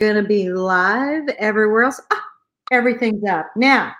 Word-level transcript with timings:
gonna 0.00 0.22
be 0.22 0.50
live 0.50 1.28
everywhere 1.38 1.84
else. 1.84 2.00
Ah, 2.10 2.24
everything's 2.72 3.22
up 3.24 3.50
now. 3.54 3.92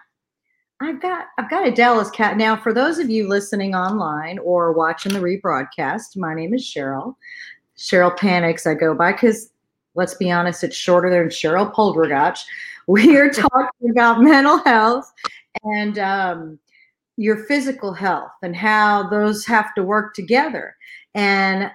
I've 0.81 1.01
got 1.01 1.27
I've 1.37 1.51
got 1.51 1.69
a 1.69 1.71
Dallas 1.71 2.11
cat 2.11 2.39
now. 2.39 2.57
For 2.57 2.73
those 2.73 2.99
of 2.99 3.11
you 3.11 3.29
listening 3.29 3.75
online 3.75 4.39
or 4.39 4.73
watching 4.73 5.13
the 5.13 5.21
rebroadcast, 5.21 6.17
my 6.17 6.35
name 6.35 6.55
is 6.55 6.63
Cheryl. 6.63 7.17
Cheryl 7.77 8.17
panics. 8.17 8.67
I 8.67 8.75
go 8.75 8.95
by 8.95 9.13
because 9.13 9.53
let's 9.95 10.15
be 10.15 10.31
honest, 10.31 10.65
it's 10.65 10.75
shorter 10.75 11.11
than 11.11 11.29
Cheryl 11.29 11.73
Poldergach. 11.73 12.43
We 12.87 13.17
are 13.19 13.31
talking 13.31 13.91
about 13.91 14.21
mental 14.21 14.59
health 14.65 15.13
and 15.63 15.97
um, 16.01 16.59
your 17.17 17.45
physical 17.45 17.93
health 17.93 18.33
and 18.43 18.57
how 18.57 19.09
those 19.11 19.47
have 19.47 19.73
to 19.77 19.85
work 19.85 20.13
together. 20.15 20.75
And 21.15 21.71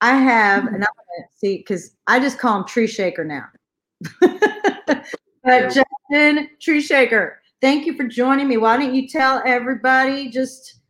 I 0.00 0.16
have, 0.16 0.64
and 0.64 0.76
I'm 0.76 0.80
gonna 0.80 1.28
see 1.34 1.58
because 1.58 1.94
I 2.06 2.20
just 2.20 2.38
call 2.38 2.58
him 2.58 2.64
Tree 2.64 2.86
Shaker 2.86 3.22
now. 3.22 3.48
but 4.20 5.04
Justin 5.44 6.48
Tree 6.60 6.80
Shaker, 6.80 7.40
thank 7.60 7.86
you 7.86 7.96
for 7.96 8.04
joining 8.04 8.48
me. 8.48 8.56
Why 8.56 8.76
don't 8.76 8.94
you 8.94 9.08
tell 9.08 9.42
everybody 9.46 10.28
just 10.28 10.80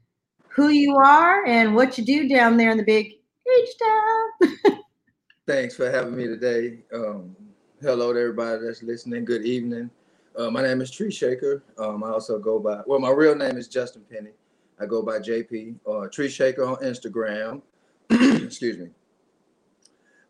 who 0.48 0.68
you 0.68 0.96
are 0.96 1.44
and 1.46 1.74
what 1.74 1.98
you 1.98 2.04
do 2.04 2.28
down 2.28 2.56
there 2.56 2.70
in 2.70 2.78
the 2.78 2.84
big 2.84 3.12
H 3.58 3.68
town? 3.82 4.80
Thanks 5.46 5.76
for 5.76 5.90
having 5.90 6.16
me 6.16 6.26
today. 6.26 6.78
Um, 6.92 7.36
hello 7.80 8.12
to 8.12 8.18
everybody 8.18 8.64
that's 8.64 8.82
listening. 8.82 9.24
Good 9.24 9.44
evening. 9.44 9.90
Uh, 10.36 10.50
my 10.50 10.62
name 10.62 10.80
is 10.80 10.90
Tree 10.90 11.10
Shaker. 11.10 11.62
Um, 11.78 12.02
I 12.02 12.10
also 12.10 12.38
go 12.38 12.58
by, 12.58 12.80
well, 12.86 12.98
my 12.98 13.10
real 13.10 13.34
name 13.34 13.56
is 13.56 13.68
Justin 13.68 14.02
Penny. 14.10 14.32
I 14.80 14.86
go 14.86 15.02
by 15.02 15.18
JP, 15.18 15.76
uh, 15.88 16.08
Tree 16.08 16.28
Shaker 16.28 16.64
on 16.64 16.76
Instagram. 16.76 17.62
Excuse 18.10 18.78
me. 18.78 18.88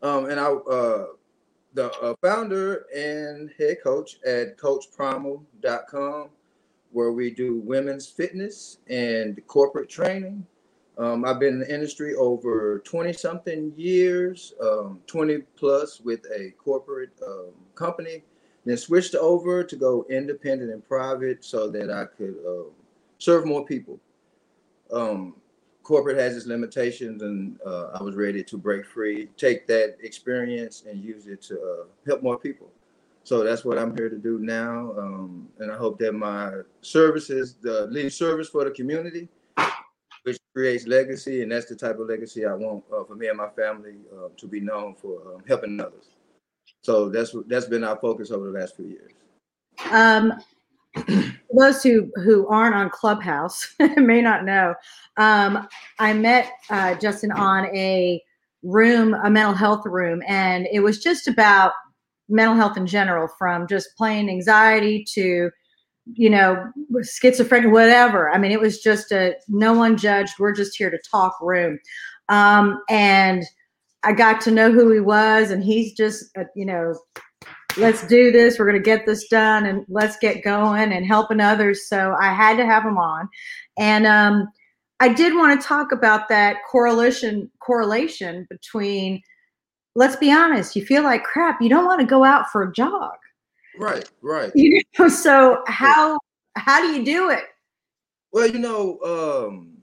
Um, 0.01 0.25
and 0.29 0.39
I, 0.39 0.45
uh, 0.45 1.05
the 1.77 1.93
uh, 1.99 2.15
founder 2.23 2.87
and 2.95 3.51
head 3.59 3.77
coach 3.83 4.17
at 4.25 4.57
CoachPrimal.com, 4.57 6.29
where 6.91 7.11
we 7.11 7.29
do 7.29 7.59
women's 7.59 8.07
fitness 8.07 8.79
and 8.89 9.39
corporate 9.45 9.87
training. 9.87 10.43
Um, 10.97 11.23
I've 11.23 11.39
been 11.39 11.53
in 11.53 11.59
the 11.59 11.71
industry 11.71 12.15
over 12.15 12.79
20 12.79 13.13
something 13.13 13.71
years, 13.77 14.55
um, 14.59 15.01
20 15.05 15.43
plus 15.55 16.01
with 16.01 16.25
a 16.35 16.51
corporate 16.57 17.11
um, 17.25 17.51
company, 17.75 18.23
then 18.65 18.75
switched 18.75 19.13
over 19.13 19.63
to 19.63 19.75
go 19.75 20.03
independent 20.09 20.71
and 20.71 20.85
private 20.87 21.45
so 21.45 21.69
that 21.69 21.91
I 21.91 22.05
could 22.05 22.37
uh, 22.43 22.71
serve 23.19 23.45
more 23.45 23.63
people. 23.63 23.99
Um, 24.91 25.35
corporate 25.87 26.17
has 26.17 26.35
its 26.35 26.45
limitations, 26.45 27.21
and 27.21 27.57
uh, 27.65 27.91
I 27.97 28.03
was 28.03 28.13
ready 28.13 28.43
to 28.43 28.57
break 28.57 28.85
free, 28.85 29.29
take 29.37 29.67
that 29.67 29.95
experience 30.01 30.83
and 30.85 31.01
use 31.01 31.27
it 31.27 31.41
to 31.43 31.55
uh, 31.55 31.85
help 32.05 32.21
more 32.21 32.37
people. 32.37 32.69
So 33.23 33.41
that's 33.41 33.63
what 33.63 33.77
I'm 33.77 33.95
here 33.95 34.09
to 34.09 34.17
do 34.17 34.37
now, 34.39 34.93
um, 34.97 35.47
and 35.59 35.71
I 35.71 35.77
hope 35.77 35.97
that 35.99 36.11
my 36.11 36.51
services, 36.81 37.55
the 37.61 37.87
lead 37.87 38.11
service 38.11 38.49
for 38.49 38.65
the 38.65 38.71
community, 38.71 39.29
which 40.23 40.37
creates 40.53 40.87
legacy, 40.87 41.41
and 41.41 41.53
that's 41.53 41.67
the 41.67 41.75
type 41.75 41.99
of 41.99 42.09
legacy 42.09 42.45
I 42.45 42.53
want 42.53 42.83
uh, 42.93 43.05
for 43.05 43.15
me 43.15 43.29
and 43.29 43.37
my 43.37 43.47
family 43.47 43.95
uh, 44.13 44.27
to 44.35 44.45
be 44.45 44.59
known 44.59 44.93
for 44.93 45.35
um, 45.35 45.43
helping 45.47 45.79
others. 45.79 46.07
So 46.81 47.07
that's 47.07 47.33
that's 47.47 47.65
been 47.65 47.85
our 47.85 47.97
focus 47.97 48.29
over 48.31 48.51
the 48.51 48.59
last 48.59 48.75
few 48.75 48.87
years. 48.87 49.13
Um, 49.89 50.33
those 51.59 51.83
who 51.83 52.11
who 52.23 52.47
aren't 52.49 52.75
on 52.75 52.89
Clubhouse 52.91 53.75
may 53.97 54.21
not 54.21 54.45
know. 54.45 54.75
Um, 55.17 55.67
I 55.99 56.13
met 56.13 56.51
uh, 56.69 56.95
Justin 56.95 57.31
on 57.33 57.65
a 57.75 58.21
room, 58.63 59.15
a 59.15 59.29
mental 59.31 59.55
health 59.55 59.83
room, 59.85 60.21
and 60.27 60.67
it 60.71 60.81
was 60.81 60.99
just 60.99 61.27
about 61.27 61.73
mental 62.29 62.55
health 62.55 62.77
in 62.77 62.87
general, 62.87 63.29
from 63.39 63.67
just 63.67 63.89
plain 63.97 64.29
anxiety 64.29 65.05
to 65.13 65.49
you 66.15 66.29
know, 66.29 66.71
schizophrenia, 66.97 67.71
whatever. 67.71 68.31
I 68.31 68.37
mean, 68.37 68.51
it 68.51 68.61
was 68.61 68.81
just 68.81 69.11
a 69.11 69.35
no 69.47 69.73
one 69.73 69.97
judged. 69.97 70.33
We're 70.39 70.53
just 70.53 70.77
here 70.77 70.89
to 70.89 70.99
talk 71.11 71.35
room. 71.41 71.79
Um, 72.29 72.81
and 72.89 73.43
I 74.03 74.13
got 74.13 74.41
to 74.41 74.51
know 74.51 74.71
who 74.71 74.91
he 74.91 75.01
was, 75.01 75.51
and 75.51 75.63
he's 75.63 75.93
just, 75.95 76.25
uh, 76.37 76.45
you 76.55 76.65
know, 76.65 76.95
let's 77.77 78.05
do 78.07 78.31
this. 78.31 78.59
We're 78.59 78.69
going 78.69 78.81
to 78.81 78.85
get 78.85 79.05
this 79.05 79.27
done 79.27 79.65
and 79.65 79.85
let's 79.87 80.17
get 80.17 80.43
going 80.43 80.91
and 80.91 81.05
helping 81.05 81.39
others. 81.39 81.87
So 81.87 82.15
I 82.19 82.33
had 82.33 82.57
to 82.57 82.65
have 82.65 82.83
him 82.83 82.97
on. 82.97 83.29
And 83.77 84.05
um, 84.05 84.47
I 84.99 85.13
did 85.13 85.35
want 85.35 85.59
to 85.59 85.67
talk 85.67 85.91
about 85.91 86.27
that 86.29 86.57
correlation 86.69 87.51
correlation 87.59 88.47
between 88.49 89.21
let's 89.97 90.15
be 90.15 90.31
honest, 90.31 90.75
you 90.75 90.85
feel 90.85 91.01
like 91.01 91.23
crap, 91.23 91.59
you 91.59 91.69
don't 91.69 91.85
want 91.85 91.99
to 91.99 92.05
go 92.05 92.23
out 92.23 92.51
for 92.51 92.61
a 92.61 92.71
jog. 92.71 93.15
Right, 93.79 94.09
right. 94.21 94.51
You 94.55 94.81
know, 94.97 95.09
so 95.09 95.63
how 95.67 96.17
how 96.55 96.79
do 96.79 96.97
you 96.97 97.03
do 97.03 97.29
it? 97.31 97.43
Well, 98.31 98.47
you 98.47 98.59
know, 98.59 98.99
um, 99.01 99.77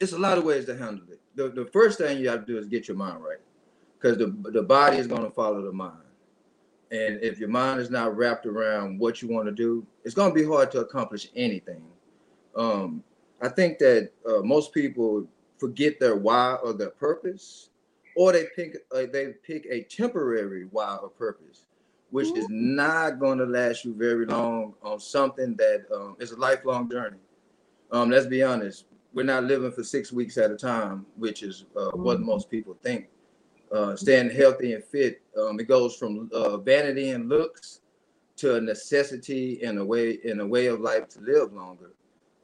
it's 0.00 0.12
a 0.12 0.18
lot 0.18 0.38
of 0.38 0.44
ways 0.44 0.64
to 0.66 0.76
handle 0.76 1.04
it. 1.10 1.20
The, 1.34 1.50
the 1.50 1.66
first 1.66 1.98
thing 1.98 2.18
you 2.18 2.28
have 2.28 2.40
to 2.40 2.46
do 2.46 2.58
is 2.58 2.66
get 2.66 2.88
your 2.88 2.96
mind 2.96 3.22
right, 3.22 3.38
because 4.00 4.16
the 4.18 4.34
the 4.50 4.62
body 4.62 4.96
is 4.96 5.06
going 5.06 5.24
to 5.24 5.30
follow 5.30 5.62
the 5.62 5.72
mind, 5.72 6.01
and 6.92 7.20
if 7.22 7.38
your 7.38 7.48
mind 7.48 7.80
is 7.80 7.90
not 7.90 8.16
wrapped 8.16 8.46
around 8.46 8.98
what 8.98 9.20
you 9.20 9.28
want 9.28 9.46
to 9.46 9.52
do, 9.52 9.84
it's 10.04 10.14
going 10.14 10.30
to 10.30 10.34
be 10.34 10.46
hard 10.46 10.70
to 10.72 10.80
accomplish 10.80 11.28
anything. 11.34 11.82
Um, 12.54 13.02
I 13.40 13.48
think 13.48 13.78
that 13.78 14.10
uh, 14.28 14.42
most 14.42 14.72
people 14.72 15.26
forget 15.58 15.98
their 15.98 16.16
why 16.16 16.54
or 16.62 16.72
their 16.72 16.90
purpose, 16.90 17.70
or 18.14 18.32
they 18.32 18.46
pick 18.54 18.76
uh, 18.94 19.06
they 19.12 19.34
pick 19.42 19.66
a 19.68 19.82
temporary 19.82 20.68
why 20.70 20.96
or 20.96 21.08
purpose 21.08 21.66
which 22.12 22.30
is 22.36 22.46
not 22.50 23.18
going 23.18 23.38
to 23.38 23.46
last 23.46 23.86
you 23.86 23.94
very 23.94 24.26
long 24.26 24.74
on 24.82 25.00
something 25.00 25.56
that 25.56 25.86
um, 25.92 26.14
is 26.20 26.30
a 26.32 26.36
lifelong 26.36 26.88
journey. 26.90 27.16
Um, 27.90 28.10
let's 28.10 28.26
be 28.26 28.42
honest, 28.42 28.84
we're 29.14 29.22
not 29.22 29.44
living 29.44 29.72
for 29.72 29.82
six 29.82 30.12
weeks 30.12 30.36
at 30.36 30.50
a 30.50 30.56
time, 30.56 31.06
which 31.16 31.42
is 31.42 31.64
uh, 31.74 31.90
what 31.94 32.18
mm-hmm. 32.18 32.26
most 32.26 32.50
people 32.50 32.76
think. 32.82 33.08
Uh, 33.72 33.96
staying 33.96 34.28
healthy 34.28 34.74
and 34.74 34.84
fit, 34.84 35.21
um, 35.38 35.58
it 35.60 35.68
goes 35.68 35.96
from 35.96 36.30
uh, 36.32 36.56
vanity 36.58 37.10
and 37.10 37.28
looks 37.28 37.80
to 38.36 38.56
a 38.56 38.60
necessity 38.60 39.62
and 39.62 39.78
a 39.78 39.84
way 39.84 40.18
in 40.24 40.40
a 40.40 40.46
way 40.46 40.66
of 40.66 40.80
life 40.80 41.08
to 41.10 41.20
live 41.20 41.52
longer. 41.52 41.90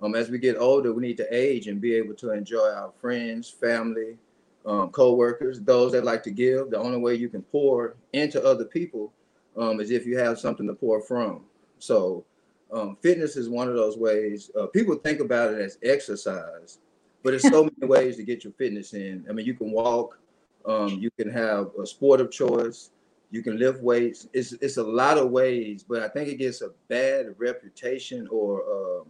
Um, 0.00 0.14
as 0.14 0.30
we 0.30 0.38
get 0.38 0.56
older, 0.56 0.92
we 0.92 1.02
need 1.02 1.16
to 1.16 1.34
age 1.34 1.66
and 1.66 1.80
be 1.80 1.94
able 1.94 2.14
to 2.14 2.30
enjoy 2.30 2.68
our 2.70 2.92
friends, 3.00 3.50
family, 3.50 4.16
um, 4.64 4.90
co-workers, 4.90 5.60
those 5.60 5.92
that 5.92 6.04
like 6.04 6.22
to 6.24 6.30
give. 6.30 6.70
The 6.70 6.78
only 6.78 6.98
way 6.98 7.14
you 7.14 7.28
can 7.28 7.42
pour 7.42 7.96
into 8.12 8.42
other 8.44 8.64
people 8.64 9.12
um, 9.56 9.80
is 9.80 9.90
if 9.90 10.06
you 10.06 10.16
have 10.18 10.38
something 10.38 10.66
to 10.66 10.74
pour 10.74 11.00
from. 11.00 11.42
So 11.78 12.24
um, 12.72 12.96
fitness 13.00 13.36
is 13.36 13.48
one 13.48 13.68
of 13.68 13.74
those 13.74 13.96
ways. 13.96 14.50
Uh, 14.58 14.66
people 14.66 14.94
think 14.96 15.20
about 15.20 15.52
it 15.52 15.60
as 15.60 15.78
exercise, 15.82 16.78
but 17.22 17.30
there's 17.30 17.48
so 17.48 17.64
many 17.78 17.90
ways 17.90 18.16
to 18.16 18.22
get 18.22 18.44
your 18.44 18.52
fitness 18.52 18.94
in. 18.94 19.24
I 19.28 19.32
mean, 19.32 19.46
you 19.46 19.54
can 19.54 19.70
walk, 19.72 20.18
um, 20.66 20.98
you 21.00 21.10
can 21.10 21.30
have 21.30 21.70
a 21.80 21.86
sport 21.86 22.20
of 22.20 22.30
choice, 22.30 22.90
you 23.30 23.42
can 23.42 23.58
lift 23.58 23.82
weights. 23.82 24.28
It's 24.32 24.52
it's 24.54 24.76
a 24.76 24.82
lot 24.82 25.18
of 25.18 25.30
ways, 25.30 25.84
but 25.86 26.02
I 26.02 26.08
think 26.08 26.28
it 26.28 26.36
gets 26.36 26.62
a 26.62 26.70
bad 26.88 27.34
reputation 27.38 28.26
or 28.30 28.62
um, 28.62 29.06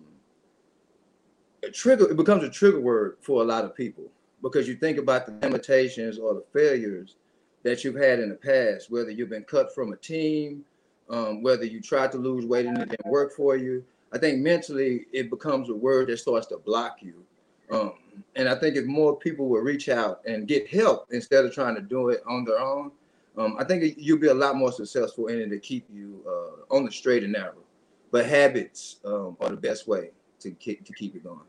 a 1.62 1.70
trigger. 1.70 2.10
It 2.10 2.16
becomes 2.16 2.44
a 2.44 2.50
trigger 2.50 2.80
word 2.80 3.18
for 3.20 3.42
a 3.42 3.44
lot 3.44 3.64
of 3.64 3.74
people 3.74 4.04
because 4.42 4.68
you 4.68 4.74
think 4.74 4.98
about 4.98 5.26
the 5.26 5.32
limitations 5.46 6.18
or 6.18 6.34
the 6.34 6.44
failures 6.52 7.16
that 7.62 7.84
you've 7.84 7.96
had 7.96 8.20
in 8.20 8.28
the 8.28 8.34
past, 8.34 8.90
whether 8.90 9.10
you've 9.10 9.30
been 9.30 9.44
cut 9.44 9.74
from 9.74 9.92
a 9.92 9.96
team, 9.96 10.64
um, 11.10 11.42
whether 11.42 11.64
you 11.64 11.80
tried 11.80 12.12
to 12.12 12.18
lose 12.18 12.44
weight 12.46 12.66
and 12.66 12.78
it 12.78 12.88
didn't 12.88 13.10
work 13.10 13.32
for 13.34 13.56
you. 13.56 13.84
I 14.12 14.18
think 14.18 14.38
mentally 14.38 15.06
it 15.12 15.28
becomes 15.30 15.68
a 15.68 15.74
word 15.74 16.08
that 16.08 16.18
starts 16.18 16.46
to 16.48 16.58
block 16.58 16.98
you. 17.02 17.24
Um, 17.70 17.94
and 18.36 18.48
I 18.48 18.54
think 18.54 18.76
if 18.76 18.84
more 18.84 19.16
people 19.16 19.48
would 19.48 19.64
reach 19.64 19.88
out 19.88 20.20
and 20.26 20.46
get 20.46 20.68
help 20.68 21.06
instead 21.10 21.44
of 21.44 21.52
trying 21.52 21.74
to 21.74 21.80
do 21.80 22.10
it 22.10 22.22
on 22.26 22.44
their 22.44 22.58
own, 22.58 22.92
um, 23.36 23.56
I 23.58 23.64
think 23.64 23.94
you'll 23.96 24.18
be 24.18 24.28
a 24.28 24.34
lot 24.34 24.56
more 24.56 24.72
successful 24.72 25.28
in 25.28 25.40
it 25.40 25.48
to 25.50 25.58
keep 25.58 25.86
you 25.92 26.22
uh, 26.26 26.74
on 26.74 26.84
the 26.84 26.90
straight 26.90 27.22
and 27.22 27.32
narrow. 27.32 27.62
But 28.10 28.26
habits 28.26 28.96
um, 29.04 29.36
are 29.40 29.50
the 29.50 29.56
best 29.56 29.86
way 29.86 30.10
to 30.40 30.50
keep, 30.52 30.84
to 30.84 30.92
keep 30.92 31.14
it 31.14 31.22
going. 31.22 31.40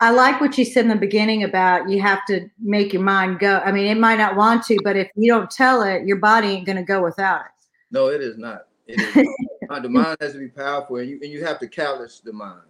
I 0.00 0.10
like 0.10 0.40
what 0.40 0.56
you 0.56 0.64
said 0.64 0.84
in 0.84 0.88
the 0.88 0.96
beginning 0.96 1.42
about 1.42 1.88
you 1.88 2.00
have 2.00 2.24
to 2.26 2.48
make 2.60 2.92
your 2.92 3.02
mind 3.02 3.40
go. 3.40 3.60
I 3.64 3.72
mean, 3.72 3.86
it 3.86 3.98
might 3.98 4.18
not 4.18 4.36
want 4.36 4.64
to, 4.66 4.78
but 4.84 4.96
if 4.96 5.10
you 5.16 5.30
don't 5.30 5.50
tell 5.50 5.82
it, 5.82 6.06
your 6.06 6.18
body 6.18 6.48
ain't 6.48 6.66
going 6.66 6.76
to 6.76 6.84
go 6.84 7.02
without 7.02 7.40
it. 7.40 7.66
No, 7.90 8.08
it 8.08 8.20
is 8.20 8.38
not. 8.38 8.66
It 8.86 9.00
is 9.00 9.16
not. 9.68 9.82
the 9.82 9.88
mind 9.88 10.16
has 10.20 10.32
to 10.32 10.38
be 10.38 10.48
powerful, 10.48 10.96
and 10.96 11.08
you 11.08 11.18
and 11.22 11.32
you 11.32 11.44
have 11.44 11.58
to 11.60 11.68
callous 11.68 12.20
the 12.20 12.32
mind. 12.32 12.62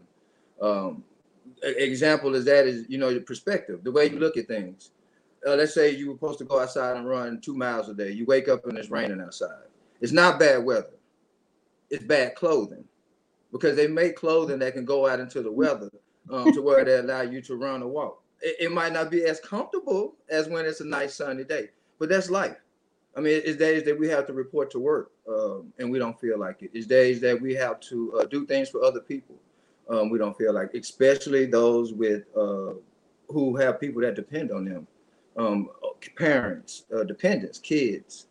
Um, 0.60 1.04
example 1.62 2.34
is 2.34 2.44
that 2.44 2.66
is 2.66 2.86
you 2.88 2.98
know 2.98 3.08
your 3.08 3.22
perspective, 3.22 3.84
the 3.84 3.92
way 3.92 4.10
you 4.10 4.18
look 4.18 4.36
at 4.36 4.48
things. 4.48 4.90
Uh, 5.46 5.54
let's 5.54 5.72
say 5.72 5.94
you 5.94 6.08
were 6.08 6.14
supposed 6.14 6.38
to 6.38 6.44
go 6.44 6.60
outside 6.60 6.96
and 6.96 7.08
run 7.08 7.40
two 7.40 7.54
miles 7.54 7.88
a 7.88 7.94
day. 7.94 8.10
You 8.10 8.26
wake 8.26 8.48
up 8.48 8.66
and 8.66 8.76
it's 8.76 8.90
raining 8.90 9.20
outside. 9.20 9.68
It's 10.00 10.12
not 10.12 10.40
bad 10.40 10.64
weather. 10.64 10.90
It's 11.90 12.04
bad 12.04 12.34
clothing 12.34 12.84
because 13.52 13.76
they 13.76 13.86
make 13.86 14.16
clothing 14.16 14.58
that 14.58 14.74
can 14.74 14.84
go 14.84 15.08
out 15.08 15.20
into 15.20 15.42
the 15.42 15.52
weather 15.52 15.90
um, 16.30 16.52
to 16.52 16.60
where 16.60 16.84
they 16.84 16.98
allow 16.98 17.22
you 17.22 17.40
to 17.42 17.56
run 17.56 17.82
or 17.82 17.88
walk. 17.88 18.22
It, 18.40 18.56
it, 18.60 18.72
might 18.72 18.92
not 18.92 19.10
be 19.10 19.24
as 19.24 19.40
comfortable 19.40 20.14
as 20.28 20.48
when 20.48 20.66
it's 20.66 20.80
a 20.80 20.86
nice 20.86 21.14
sunny 21.14 21.44
day, 21.44 21.70
but 21.98 22.08
that's 22.08 22.30
life. 22.30 22.56
I 23.16 23.20
mean, 23.20 23.40
it's 23.44 23.56
days 23.56 23.84
that 23.84 23.98
we 23.98 24.08
have 24.08 24.26
to 24.26 24.32
report 24.32 24.70
to 24.72 24.78
work 24.78 25.10
um, 25.28 25.72
and 25.78 25.90
we 25.90 25.98
don't 25.98 26.18
feel 26.20 26.38
like 26.38 26.62
it. 26.62 26.70
It's 26.72 26.86
days 26.86 27.20
that 27.22 27.40
we 27.40 27.54
have 27.54 27.80
to 27.80 28.20
uh, 28.20 28.24
do 28.26 28.46
things 28.46 28.68
for 28.68 28.84
other 28.84 29.00
people. 29.00 29.36
Um, 29.88 30.10
we 30.10 30.18
don't 30.18 30.36
feel 30.36 30.52
like, 30.52 30.74
especially 30.74 31.46
those 31.46 31.92
with 31.92 32.24
uh, 32.36 32.74
who 33.28 33.56
have 33.56 33.80
people 33.80 34.02
that 34.02 34.14
depend 34.14 34.52
on 34.52 34.64
them, 34.64 34.86
um, 35.36 35.70
parents, 36.16 36.84
uh, 36.94 37.04
dependents, 37.04 37.58
kids, 37.58 38.26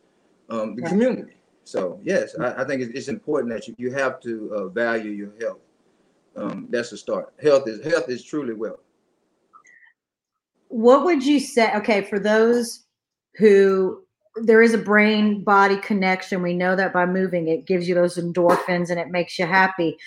um, 0.50 0.76
the 0.76 0.84
community. 0.84 1.34
So 1.64 2.00
yes, 2.04 2.36
I, 2.40 2.62
I 2.62 2.64
think 2.66 2.82
it's, 2.82 2.92
it's, 2.94 3.08
important 3.08 3.54
that 3.54 3.68
you, 3.68 3.76
you 3.78 3.92
have 3.92 4.20
to 4.22 4.54
uh, 4.54 4.68
value 4.68 5.12
your 5.12 5.34
health. 5.42 5.60
Um, 6.36 6.68
that's 6.70 6.92
the 6.92 6.98
start. 6.98 7.34
Health 7.42 7.68
is 7.68 7.84
health 7.84 8.10
is 8.10 8.24
truly 8.24 8.54
wealth. 8.54 8.80
What 10.70 11.04
would 11.06 11.26
you 11.26 11.40
say? 11.40 11.74
Okay, 11.76 12.04
for 12.04 12.20
those 12.20 12.86
who 13.38 14.04
there 14.44 14.62
is 14.62 14.74
a 14.74 14.78
brain 14.78 15.44
body 15.44 15.78
connection. 15.78 16.42
We 16.42 16.54
know 16.54 16.76
that 16.76 16.94
by 16.94 17.06
moving, 17.06 17.48
it 17.48 17.66
gives 17.66 17.88
you 17.88 17.96
those 17.96 18.18
endorphins 18.18 18.90
and 18.90 19.00
it 19.00 19.10
makes 19.10 19.38
you 19.40 19.46
happy. 19.46 19.98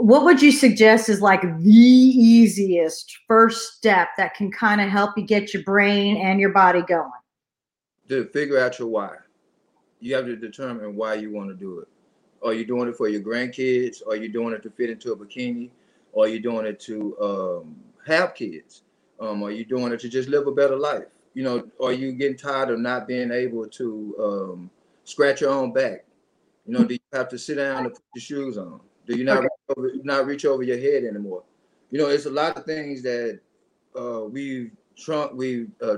What 0.00 0.24
would 0.24 0.40
you 0.40 0.50
suggest 0.50 1.08
is 1.08 1.20
like 1.20 1.42
the 1.42 1.70
easiest 1.70 3.18
first 3.28 3.74
step 3.74 4.08
that 4.16 4.34
can 4.34 4.50
kind 4.50 4.80
of 4.80 4.88
help 4.88 5.16
you 5.16 5.24
get 5.24 5.52
your 5.52 5.62
brain 5.62 6.16
and 6.16 6.40
your 6.40 6.52
body 6.52 6.82
going? 6.82 7.10
To 8.08 8.24
figure 8.26 8.58
out 8.58 8.78
your 8.78 8.88
why. 8.88 9.16
You 10.00 10.14
have 10.14 10.24
to 10.24 10.36
determine 10.36 10.96
why 10.96 11.14
you 11.14 11.30
want 11.32 11.50
to 11.50 11.54
do 11.54 11.80
it. 11.80 11.88
Are 12.42 12.54
you 12.54 12.64
doing 12.64 12.88
it 12.88 12.96
for 12.96 13.08
your 13.08 13.20
grandkids? 13.20 13.98
Are 14.06 14.16
you 14.16 14.30
doing 14.30 14.54
it 14.54 14.62
to 14.62 14.70
fit 14.70 14.90
into 14.90 15.12
a 15.12 15.16
bikini? 15.16 15.70
Are 16.18 16.26
you 16.26 16.40
doing 16.40 16.66
it 16.66 16.80
to 16.80 17.16
um, 17.20 17.76
have 18.06 18.34
kids? 18.34 18.82
Um, 19.20 19.42
are 19.42 19.50
you 19.50 19.66
doing 19.66 19.92
it 19.92 20.00
to 20.00 20.08
just 20.08 20.30
live 20.30 20.46
a 20.46 20.52
better 20.52 20.76
life? 20.76 21.04
you 21.34 21.44
know, 21.44 21.68
are 21.80 21.92
you 21.92 22.12
getting 22.12 22.36
tired 22.36 22.70
of 22.70 22.80
not 22.80 23.06
being 23.06 23.30
able 23.30 23.66
to 23.66 24.16
um, 24.18 24.70
scratch 25.04 25.40
your 25.40 25.50
own 25.50 25.72
back? 25.72 26.04
You 26.66 26.74
know, 26.74 26.84
do 26.84 26.94
you 26.94 27.00
have 27.12 27.28
to 27.28 27.38
sit 27.38 27.56
down 27.56 27.84
and 27.84 27.94
put 27.94 28.02
your 28.14 28.22
shoes 28.22 28.58
on? 28.58 28.80
Do 29.10 29.18
you 29.18 29.24
not 29.24 29.38
okay. 29.38 29.46
reach 29.46 29.76
over, 29.76 29.90
not 30.04 30.26
reach 30.26 30.44
over 30.44 30.62
your 30.62 30.78
head 30.78 31.02
anymore? 31.02 31.42
You 31.90 31.98
know, 31.98 32.08
it's 32.08 32.26
a 32.26 32.30
lot 32.30 32.56
of 32.56 32.64
things 32.64 33.02
that 33.02 33.40
uh, 33.98 34.24
we've 34.24 34.70
trunk 34.96 35.32
we 35.34 35.66
uh, 35.82 35.96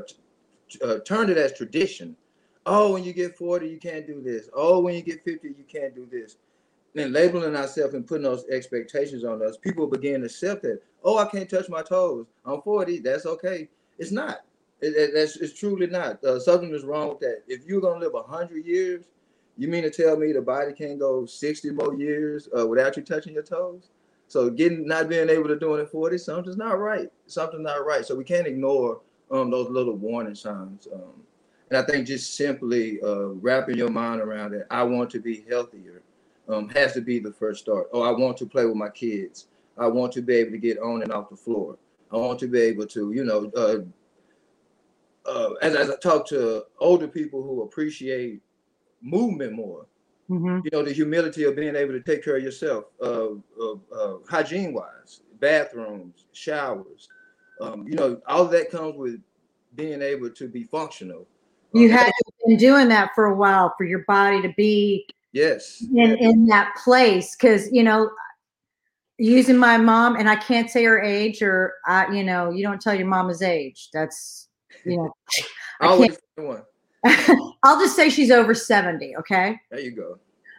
uh, 0.82 0.99
turned 1.00 1.29
it 1.29 1.37
as 1.37 1.53
tradition. 1.53 2.17
Oh, 2.64 2.94
when 2.94 3.05
you 3.05 3.12
get 3.12 3.37
40, 3.37 3.69
you 3.69 3.79
can't 3.79 4.06
do 4.06 4.23
this. 4.23 4.49
Oh, 4.55 4.81
when 4.81 4.94
you 4.94 5.03
get 5.03 5.23
50, 5.25 5.49
you 5.49 5.64
can't 5.70 5.94
do 5.94 6.09
this. 6.11 6.37
And 6.94 7.12
labeling 7.12 7.55
ourselves 7.55 7.93
and 7.93 8.06
putting 8.06 8.23
those 8.23 8.47
expectations 8.49 9.25
on 9.25 9.44
us, 9.44 9.58
people 9.58 9.87
begin 9.87 10.20
to 10.20 10.26
accept 10.26 10.62
that. 10.62 10.81
Oh, 11.05 11.19
I 11.19 11.26
can't 11.26 11.50
touch 11.50 11.69
my 11.69 11.82
toes. 11.82 12.26
I'm 12.47 12.62
40. 12.62 13.00
That's 13.00 13.26
okay. 13.26 13.69
It's 13.99 14.12
not. 14.12 14.43
It, 14.81 14.94
it, 14.97 15.11
that's 15.15 15.37
it's 15.37 15.58
truly 15.58 15.87
not. 15.87 16.23
Uh, 16.25 16.41
something 16.41 16.75
is 16.75 16.85
wrong 16.85 17.11
with 17.11 17.20
that. 17.20 17.43
If 17.47 17.65
you're 17.67 17.81
gonna 17.81 18.00
live 18.00 18.12
hundred 18.26 18.65
years, 18.65 19.05
you 19.58 19.69
mean 19.69 19.82
to 19.82 19.90
tell 19.90 20.16
me 20.16 20.32
the 20.32 20.43
body 20.43 20.72
can't 20.72 20.99
go 20.99 21.26
sixty 21.26 21.70
more 21.70 21.94
years 21.94 22.49
uh, 22.58 22.66
without 22.66 22.96
you 22.96 23.02
touching 23.02 23.34
your 23.34 23.43
toes? 23.43 23.90
So 24.28 24.49
getting 24.49 24.87
not 24.87 25.08
being 25.08 25.28
able 25.28 25.49
to 25.49 25.58
do 25.58 25.75
it 25.75 25.81
in 25.81 25.87
forty, 25.87 26.19
something's 26.19 26.56
not 26.56 26.78
right. 26.78 27.10
Something's 27.26 27.64
not 27.64 27.84
right. 27.84 28.04
So 28.04 28.14
we 28.14 28.25
can't 28.25 28.46
ignore 28.46 29.00
um, 29.31 29.50
those 29.50 29.69
little 29.69 29.94
warning 29.94 30.34
signs. 30.34 30.88
Um, 30.93 31.22
and 31.70 31.78
I 31.78 31.82
think 31.82 32.06
just 32.06 32.37
simply 32.37 33.00
uh, 33.02 33.28
wrapping 33.28 33.76
your 33.76 33.90
mind 33.90 34.20
around 34.20 34.54
it. 34.54 34.66
I 34.70 34.82
want 34.82 35.10
to 35.10 35.20
be 35.20 35.44
healthier. 35.49 36.02
Um, 36.48 36.69
has 36.70 36.93
to 36.94 37.00
be 37.00 37.19
the 37.19 37.32
first 37.32 37.60
start. 37.60 37.87
Oh, 37.93 38.02
I 38.02 38.10
want 38.10 38.37
to 38.38 38.46
play 38.46 38.66
with 38.66 38.76
my 38.76 38.90
kids. 38.90 39.46
I 39.78 39.87
want 39.87 40.12
to 40.12 40.22
be 40.22 40.34
able 40.34 40.50
to 40.50 40.58
get 40.58 40.78
on 40.78 41.02
and 41.02 41.12
off 41.12 41.31
the 41.31 41.37
floor. 41.37 41.78
I 42.10 42.16
want 42.16 42.38
to 42.40 42.48
be 42.48 42.60
able 42.60 42.87
to, 42.88 43.12
you 43.12 43.25
know, 43.25 43.50
uh, 43.56 43.78
uh, 45.25 45.50
as, 45.62 45.75
as 45.75 45.90
I 45.90 45.96
talk 45.96 46.26
to 46.28 46.64
older 46.78 47.08
people 47.08 47.43
who 47.43 47.62
appreciate 47.62 48.43
movement 49.02 49.52
more, 49.52 49.87
mm-hmm. 50.31 50.60
you 50.64 50.70
know, 50.72 50.82
the 50.82 50.93
humility 50.93 51.44
of 51.44 51.56
being 51.56 51.76
able 51.76 51.93
to 51.93 52.00
take 52.00 52.25
care 52.25 52.37
of 52.37 52.43
yourself, 52.43 52.84
uh, 53.02 53.28
uh, 53.60 54.16
hygiene 54.28 54.72
wise, 54.72 55.22
bathrooms, 55.40 56.26
showers, 56.32 57.08
um, 57.60 57.87
you 57.87 57.94
know, 57.94 58.20
all 58.26 58.43
of 58.43 58.50
that 58.50 58.70
comes 58.70 58.96
with 58.96 59.20
being 59.75 60.02
able 60.02 60.31
to 60.31 60.49
be 60.49 60.64
functional. 60.64 61.26
You 61.72 61.90
um, 61.90 61.99
had 61.99 62.12
been 62.46 62.56
doing 62.56 62.88
that 62.88 63.10
for 63.14 63.26
a 63.26 63.37
while 63.37 63.75
for 63.78 63.84
your 63.84 64.04
body 64.06 64.43
to 64.43 64.52
be 64.56 65.06
yes 65.32 65.81
in, 65.81 65.96
yes. 65.96 66.19
in 66.20 66.46
that 66.46 66.76
place 66.84 67.34
because 67.34 67.72
you 67.72 67.82
know 67.82 68.10
using 69.22 69.56
my 69.56 69.76
mom 69.76 70.16
and 70.16 70.28
I 70.28 70.37
can't 70.37 70.69
say 70.69 70.84
her 70.84 71.00
age 71.00 71.43
or 71.43 71.75
I, 71.87 72.12
you 72.12 72.25
know, 72.25 72.50
you 72.50 72.64
don't 72.64 72.81
tell 72.81 72.94
your 72.94 73.06
mama's 73.06 73.40
age. 73.40 73.88
That's 73.93 74.48
you 74.84 74.96
know, 74.96 75.12
I 75.81 75.87
always 75.87 76.19
one. 76.37 76.62
I'll 77.62 77.81
just 77.81 77.96
say 77.96 78.08
she's 78.08 78.31
over 78.31 78.54
70. 78.54 79.16
Okay. 79.16 79.56
There 79.70 79.81
you 79.81 79.93
go. 79.93 80.19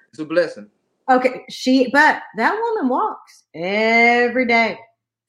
It's 0.09 0.19
a 0.19 0.25
blessing. 0.25 0.69
Okay. 1.09 1.43
She, 1.49 1.89
but 1.91 2.21
that 2.37 2.53
woman 2.53 2.89
walks 2.89 3.43
every 3.55 4.47
day. 4.47 4.77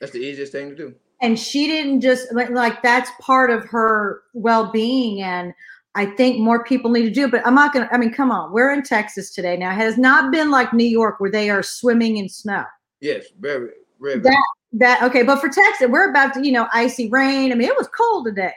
That's 0.00 0.12
the 0.12 0.18
easiest 0.18 0.52
thing 0.52 0.70
to 0.70 0.76
do. 0.76 0.94
And 1.22 1.38
she 1.38 1.66
didn't 1.66 2.00
just 2.00 2.32
like 2.32 2.82
that's 2.82 3.10
part 3.20 3.50
of 3.50 3.64
her 3.66 4.22
well 4.34 4.70
being. 4.70 5.22
And 5.22 5.54
I 5.94 6.06
think 6.06 6.38
more 6.38 6.64
people 6.64 6.90
need 6.90 7.04
to 7.04 7.10
do 7.10 7.24
it. 7.24 7.30
But 7.30 7.46
I'm 7.46 7.54
not 7.54 7.72
going 7.72 7.86
to, 7.88 7.94
I 7.94 7.98
mean, 7.98 8.12
come 8.12 8.30
on. 8.30 8.52
We're 8.52 8.72
in 8.72 8.82
Texas 8.82 9.32
today 9.32 9.56
now. 9.56 9.70
It 9.70 9.76
has 9.76 9.96
not 9.96 10.32
been 10.32 10.50
like 10.50 10.74
New 10.74 10.86
York 10.86 11.20
where 11.20 11.30
they 11.30 11.50
are 11.50 11.62
swimming 11.62 12.18
in 12.18 12.28
snow. 12.28 12.64
Yes. 13.00 13.26
Very, 13.40 13.70
very. 14.00 14.20
That, 14.20 14.44
that, 14.72 15.02
okay. 15.04 15.22
But 15.22 15.40
for 15.40 15.48
Texas, 15.48 15.88
we're 15.88 16.10
about 16.10 16.34
to, 16.34 16.44
you 16.44 16.52
know, 16.52 16.68
icy 16.72 17.08
rain. 17.08 17.52
I 17.52 17.54
mean, 17.54 17.68
it 17.68 17.76
was 17.76 17.88
cold 17.88 18.26
today. 18.26 18.52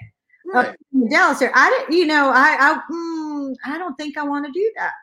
Right. 0.54 0.76
Dallas 1.10 1.40
here. 1.40 1.52
I 1.54 1.70
didn't, 1.70 1.98
you 1.98 2.06
know, 2.06 2.32
I, 2.34 2.56
I, 2.60 2.82
mm, 2.92 3.56
I 3.66 3.78
don't 3.78 3.96
think 3.96 4.18
I 4.18 4.24
want 4.24 4.46
to 4.46 4.52
do 4.52 4.72
that. 4.78 4.94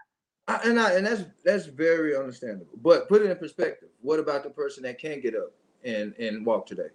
I, 0.48 0.68
and 0.68 0.78
I, 0.78 0.92
and 0.94 1.06
that's 1.06 1.24
that's 1.44 1.66
very 1.66 2.16
understandable. 2.16 2.78
But 2.82 3.08
put 3.08 3.22
it 3.22 3.30
in 3.30 3.36
perspective. 3.36 3.88
What 4.00 4.20
about 4.20 4.42
the 4.42 4.50
person 4.50 4.82
that 4.84 4.98
can't 4.98 5.22
get 5.22 5.34
up 5.34 5.52
and 5.84 6.14
and 6.18 6.44
walk 6.44 6.66
today? 6.66 6.88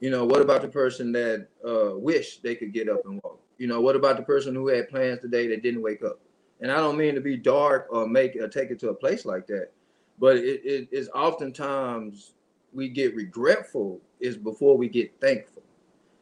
You 0.00 0.10
know, 0.10 0.24
what 0.24 0.42
about 0.42 0.62
the 0.62 0.68
person 0.68 1.12
that 1.12 1.48
uh, 1.66 1.96
wish 1.96 2.38
they 2.38 2.54
could 2.54 2.72
get 2.72 2.88
up 2.88 3.00
and 3.06 3.20
walk? 3.24 3.40
You 3.58 3.66
know, 3.66 3.80
what 3.80 3.96
about 3.96 4.18
the 4.18 4.22
person 4.22 4.54
who 4.54 4.68
had 4.68 4.88
plans 4.88 5.20
today 5.20 5.46
that 5.48 5.62
didn't 5.62 5.82
wake 5.82 6.02
up? 6.04 6.20
And 6.60 6.70
I 6.70 6.76
don't 6.76 6.96
mean 6.96 7.14
to 7.14 7.20
be 7.20 7.36
dark 7.36 7.86
or 7.90 8.06
make 8.06 8.36
or 8.36 8.48
take 8.48 8.70
it 8.70 8.78
to 8.80 8.90
a 8.90 8.94
place 8.94 9.24
like 9.24 9.46
that, 9.46 9.70
but 10.18 10.36
it, 10.36 10.60
it 10.64 10.88
is 10.90 11.08
oftentimes 11.14 12.32
we 12.72 12.88
get 12.88 13.14
regretful 13.14 14.00
is 14.20 14.36
before 14.36 14.76
we 14.76 14.88
get 14.88 15.18
thankful. 15.20 15.62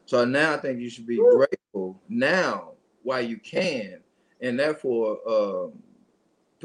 So 0.07 0.25
now 0.25 0.55
I 0.55 0.57
think 0.59 0.81
you 0.81 0.91
should 0.91 1.07
be 1.07 1.17
grateful 1.17 2.01
now 2.09 2.73
while 3.03 3.23
you 3.23 3.39
can, 3.39 4.01
and 4.41 4.59
therefore 4.59 5.19
um, 5.29 5.73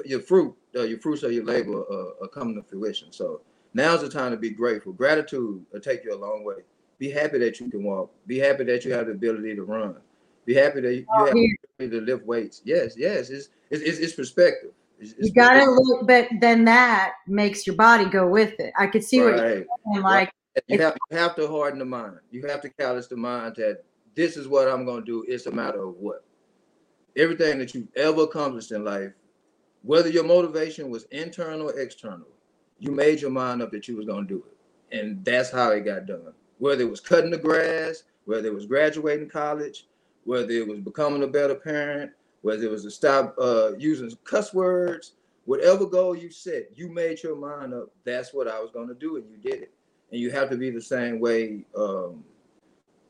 your 0.06 0.20
fruit, 0.20 0.56
uh, 0.76 0.84
your 0.84 1.00
fruits 1.00 1.24
of 1.24 1.32
your 1.32 1.46
labor 1.46 1.84
uh, 1.90 2.24
are 2.24 2.28
coming 2.28 2.56
to 2.56 2.64
fruition. 2.64 3.12
So 3.12 3.42
now's 3.74 4.02
the 4.02 4.10
time 4.10 4.32
to 4.32 4.38
be 4.38 4.50
grateful. 4.50 4.94
Gratitude 4.94 5.66
will 5.72 5.80
take 5.80 6.04
you 6.04 6.14
a 6.14 6.20
long 6.20 6.44
way. 6.44 6.64
Be 6.98 7.10
happy 7.10 7.40
that 7.40 7.60
you 7.60 7.70
can 7.70 7.84
walk. 7.84 8.12
Be 8.28 8.40
happy 8.40 8.66
that 8.66 8.84
you 8.84 8.94
have 8.94 9.06
the 9.08 9.14
ability 9.14 9.56
to 9.56 9.64
run. 9.64 9.96
Be 10.46 10.54
happy 10.54 10.82
that 10.82 10.96
you 10.96 11.06
have 11.16 11.34
the 11.34 11.56
ability 11.78 12.00
to 12.00 12.06
lift 12.06 12.26
weights. 12.26 12.62
Yes, 12.66 12.96
yes, 12.98 13.30
it's 13.30 13.50
it's, 13.70 14.00
it's 14.00 14.14
perspective. 14.14 14.72
It's, 15.00 15.14
it's 15.14 15.28
you 15.28 15.34
got 15.34 15.54
to 15.54 15.72
look, 15.72 16.08
but 16.08 16.28
then 16.42 16.66
that 16.66 17.14
makes 17.26 17.66
your 17.66 17.78
body 17.78 18.06
go 18.06 18.28
with 18.28 18.60
it. 18.60 18.74
I 18.78 18.88
could 18.88 19.04
see 19.04 19.22
right. 19.22 19.34
what 19.34 19.46
you're 19.46 19.66
saying. 19.94 20.04
Like 20.04 20.32
you 20.68 20.80
have, 20.80 20.98
you 21.10 21.18
have 21.18 21.36
to 21.36 21.48
harden 21.48 21.80
the 21.80 21.86
mind. 21.86 22.20
You 22.32 22.46
have 22.48 22.62
to 22.62 22.70
callous 22.70 23.08
the 23.08 23.18
mind 23.18 23.56
that 23.58 23.84
this 24.16 24.38
is 24.38 24.48
what 24.48 24.68
I'm 24.68 24.86
going 24.86 25.02
to 25.02 25.06
do. 25.06 25.26
It's 25.28 25.46
a 25.46 25.52
matter 25.52 25.84
of 25.84 25.96
what. 25.98 26.24
Everything 27.16 27.60
that 27.60 27.74
you've 27.74 27.88
ever 27.96 28.24
accomplished 28.24 28.72
in 28.72 28.84
life, 28.84 29.12
whether 29.84 30.10
your 30.10 30.24
motivation 30.24 30.90
was 30.90 31.06
internal 31.06 31.70
or 31.70 31.80
external, 31.80 32.28
you 32.80 32.92
made 32.92 33.22
your 33.22 33.32
mind 33.32 33.62
up 33.62 33.72
that 33.72 33.88
you 33.88 33.96
was 33.98 34.06
going 34.06 34.28
to 34.28 34.34
do 34.34 34.44
it. 34.48 34.98
And 34.98 35.24
that's 35.24 35.52
how 35.52 35.72
it 35.72 35.82
got 35.82 36.06
done. 36.06 36.34
Whether 36.58 36.84
it 36.84 36.90
was 36.90 37.00
cutting 37.00 37.32
the 37.32 37.38
grass, 37.38 38.04
whether 38.26 38.48
it 38.48 38.54
was 38.54 38.66
graduating 38.66 39.30
college, 39.30 39.88
whether 40.24 40.52
it 40.52 40.68
was 40.68 40.80
becoming 40.80 41.24
a 41.24 41.28
better 41.28 41.56
parent, 41.56 42.12
whether 42.42 42.64
it 42.64 42.72
was 42.72 42.84
to 42.84 42.92
stop 42.92 43.36
uh, 43.40 43.72
using 43.78 44.12
cuss 44.24 44.54
words, 44.54 45.14
whatever 45.46 45.86
goal 45.86 46.16
you 46.16 46.32
set, 46.32 46.70
you 46.76 46.90
made 46.90 47.22
your 47.22 47.36
mind 47.36 47.74
up. 47.74 47.90
That's 48.06 48.34
what 48.34 48.48
I 48.48 48.60
was 48.60 48.72
going 48.72 48.88
to 48.88 48.94
do, 48.94 49.18
and 49.18 49.30
you 49.30 49.38
did 49.38 49.64
it 49.64 49.74
and 50.12 50.20
you 50.20 50.32
have 50.32 50.50
to 50.50 50.58
be 50.58 50.70
the 50.70 50.82
same 50.82 51.20
way 51.20 51.66
um, 51.78 52.24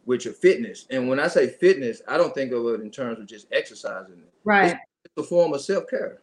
with 0.06 0.25
your 0.25 0.34
fitness. 0.34 0.86
And 0.89 1.08
when 1.08 1.20
I 1.20 1.27
say 1.27 1.48
fitness, 1.48 2.01
I 2.08 2.18
don't 2.18 2.34
think 2.34 2.51
of 2.51 2.65
it 2.68 2.82
in 2.82 2.91
terms 2.91 3.20
of 3.20 3.27
just 3.27 3.48
exercising. 3.51 4.22
Right. 4.44 4.72
It's, 4.72 4.79
it's 5.06 5.18
a 5.18 5.24
form 5.24 5.53
of 5.53 5.62
self 5.62 5.88
care. 5.89 6.22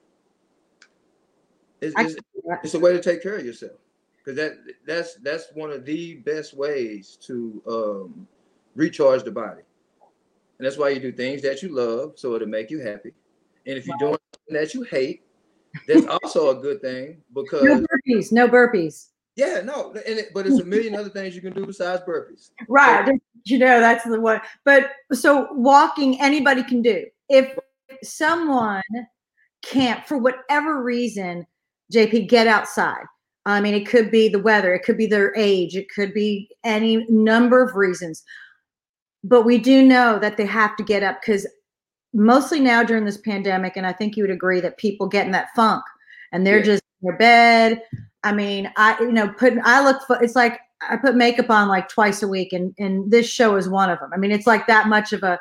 It's, 1.80 1.94
it's, 1.98 2.16
it's, 2.64 2.74
a 2.74 2.80
way 2.80 2.92
to 2.92 3.02
take 3.02 3.22
care 3.22 3.36
of 3.36 3.44
yourself 3.44 3.78
because 4.16 4.36
that 4.36 4.54
that's 4.86 5.16
that's 5.16 5.48
one 5.54 5.70
of 5.70 5.84
the 5.84 6.14
best 6.14 6.56
ways 6.56 7.18
to 7.22 7.62
um, 7.68 8.26
recharge 8.74 9.24
the 9.24 9.30
body. 9.30 9.62
And 10.58 10.66
that's 10.66 10.78
why 10.78 10.88
you 10.88 11.00
do 11.00 11.12
things 11.12 11.42
that 11.42 11.62
you 11.62 11.68
love, 11.68 12.14
so 12.16 12.34
it'll 12.34 12.48
make 12.48 12.70
you 12.70 12.80
happy. 12.80 13.12
And 13.66 13.76
if 13.76 13.86
you're 13.86 13.98
doing 13.98 14.16
something 14.34 14.62
that 14.62 14.72
you 14.72 14.82
hate, 14.84 15.22
that's 15.86 16.06
also 16.06 16.58
a 16.58 16.60
good 16.60 16.80
thing 16.80 17.18
because 17.34 17.62
no 17.62 17.82
burpees, 17.82 18.32
no 18.32 18.48
burpees. 18.48 19.08
Yeah, 19.36 19.60
no, 19.62 19.92
and 19.92 20.18
it, 20.18 20.32
but 20.32 20.46
it's 20.46 20.60
a 20.60 20.64
million 20.64 20.94
other 20.94 21.10
things 21.10 21.34
you 21.34 21.42
can 21.42 21.52
do 21.52 21.66
besides 21.66 22.02
burpees. 22.08 22.50
Right. 22.68 23.06
So, 23.06 23.18
you 23.44 23.58
know, 23.58 23.80
that's 23.80 24.02
the 24.04 24.18
one. 24.18 24.40
But 24.64 24.92
so 25.12 25.48
walking, 25.52 26.18
anybody 26.20 26.62
can 26.62 26.80
do. 26.80 27.04
If 27.28 27.54
someone 28.02 28.82
can't, 29.62 30.06
for 30.06 30.16
whatever 30.16 30.82
reason, 30.82 31.46
JP, 31.92 32.28
get 32.28 32.46
outside. 32.46 33.04
I 33.44 33.60
mean, 33.60 33.74
it 33.74 33.86
could 33.86 34.10
be 34.10 34.28
the 34.28 34.40
weather, 34.40 34.74
it 34.74 34.82
could 34.82 34.96
be 34.96 35.06
their 35.06 35.34
age, 35.36 35.76
it 35.76 35.88
could 35.94 36.12
be 36.12 36.48
any 36.64 37.06
number 37.08 37.62
of 37.62 37.76
reasons. 37.76 38.24
But 39.22 39.42
we 39.42 39.58
do 39.58 39.86
know 39.86 40.18
that 40.18 40.36
they 40.36 40.46
have 40.46 40.76
to 40.76 40.82
get 40.82 41.02
up 41.02 41.20
because 41.20 41.46
mostly 42.12 42.58
now 42.58 42.82
during 42.82 43.04
this 43.04 43.18
pandemic, 43.18 43.76
and 43.76 43.86
I 43.86 43.92
think 43.92 44.16
you 44.16 44.24
would 44.24 44.32
agree 44.32 44.60
that 44.60 44.78
people 44.78 45.06
get 45.06 45.26
in 45.26 45.32
that 45.32 45.54
funk 45.54 45.84
and 46.32 46.44
they're 46.44 46.58
yeah. 46.58 46.64
just 46.64 46.82
in 47.02 47.08
their 47.08 47.18
bed. 47.18 47.82
I 48.26 48.32
mean, 48.32 48.72
I 48.76 48.98
you 49.00 49.12
know, 49.12 49.28
putting 49.28 49.60
I 49.64 49.82
look 49.84 50.02
for 50.06 50.20
it's 50.22 50.34
like 50.34 50.58
I 50.82 50.96
put 50.96 51.14
makeup 51.14 51.48
on 51.48 51.68
like 51.68 51.88
twice 51.88 52.22
a 52.22 52.28
week, 52.28 52.52
and 52.52 52.74
and 52.78 53.10
this 53.10 53.28
show 53.28 53.56
is 53.56 53.68
one 53.68 53.88
of 53.88 53.98
them. 54.00 54.10
I 54.12 54.16
mean, 54.18 54.32
it's 54.32 54.46
like 54.46 54.66
that 54.66 54.88
much 54.88 55.12
of 55.12 55.22
a 55.22 55.38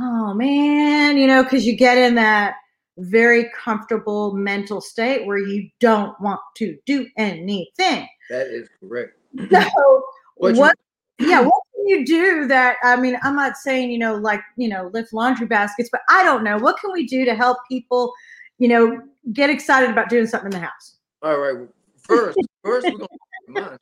oh 0.00 0.34
man, 0.34 1.18
you 1.18 1.26
know, 1.26 1.42
because 1.42 1.66
you 1.66 1.76
get 1.76 1.98
in 1.98 2.14
that 2.14 2.54
very 2.98 3.50
comfortable 3.64 4.34
mental 4.34 4.80
state 4.80 5.26
where 5.26 5.38
you 5.38 5.68
don't 5.80 6.18
want 6.20 6.40
to 6.56 6.76
do 6.86 7.06
anything. 7.16 8.06
That 8.30 8.46
is 8.48 8.68
correct. 8.80 9.14
So 9.50 10.02
what, 10.36 10.56
what 10.56 10.76
you- 11.18 11.28
yeah, 11.28 11.40
what 11.40 11.62
can 11.74 11.86
you 11.88 12.06
do 12.06 12.46
that 12.46 12.76
I 12.84 12.94
mean, 12.96 13.18
I'm 13.22 13.34
not 13.34 13.56
saying, 13.56 13.90
you 13.90 13.98
know, 13.98 14.14
like, 14.14 14.40
you 14.56 14.68
know, 14.68 14.90
lift 14.94 15.12
laundry 15.12 15.46
baskets, 15.46 15.88
but 15.90 16.00
I 16.08 16.22
don't 16.22 16.44
know. 16.44 16.58
What 16.58 16.78
can 16.78 16.92
we 16.92 17.06
do 17.06 17.24
to 17.24 17.34
help 17.34 17.58
people, 17.68 18.12
you 18.58 18.68
know, 18.68 19.00
get 19.32 19.50
excited 19.50 19.90
about 19.90 20.08
doing 20.08 20.26
something 20.26 20.52
in 20.52 20.60
the 20.60 20.66
house? 20.66 20.96
All 21.22 21.38
right. 21.38 21.68
First, 22.08 22.38
first 22.64 22.86
we're 22.86 23.06
gonna 23.54 23.78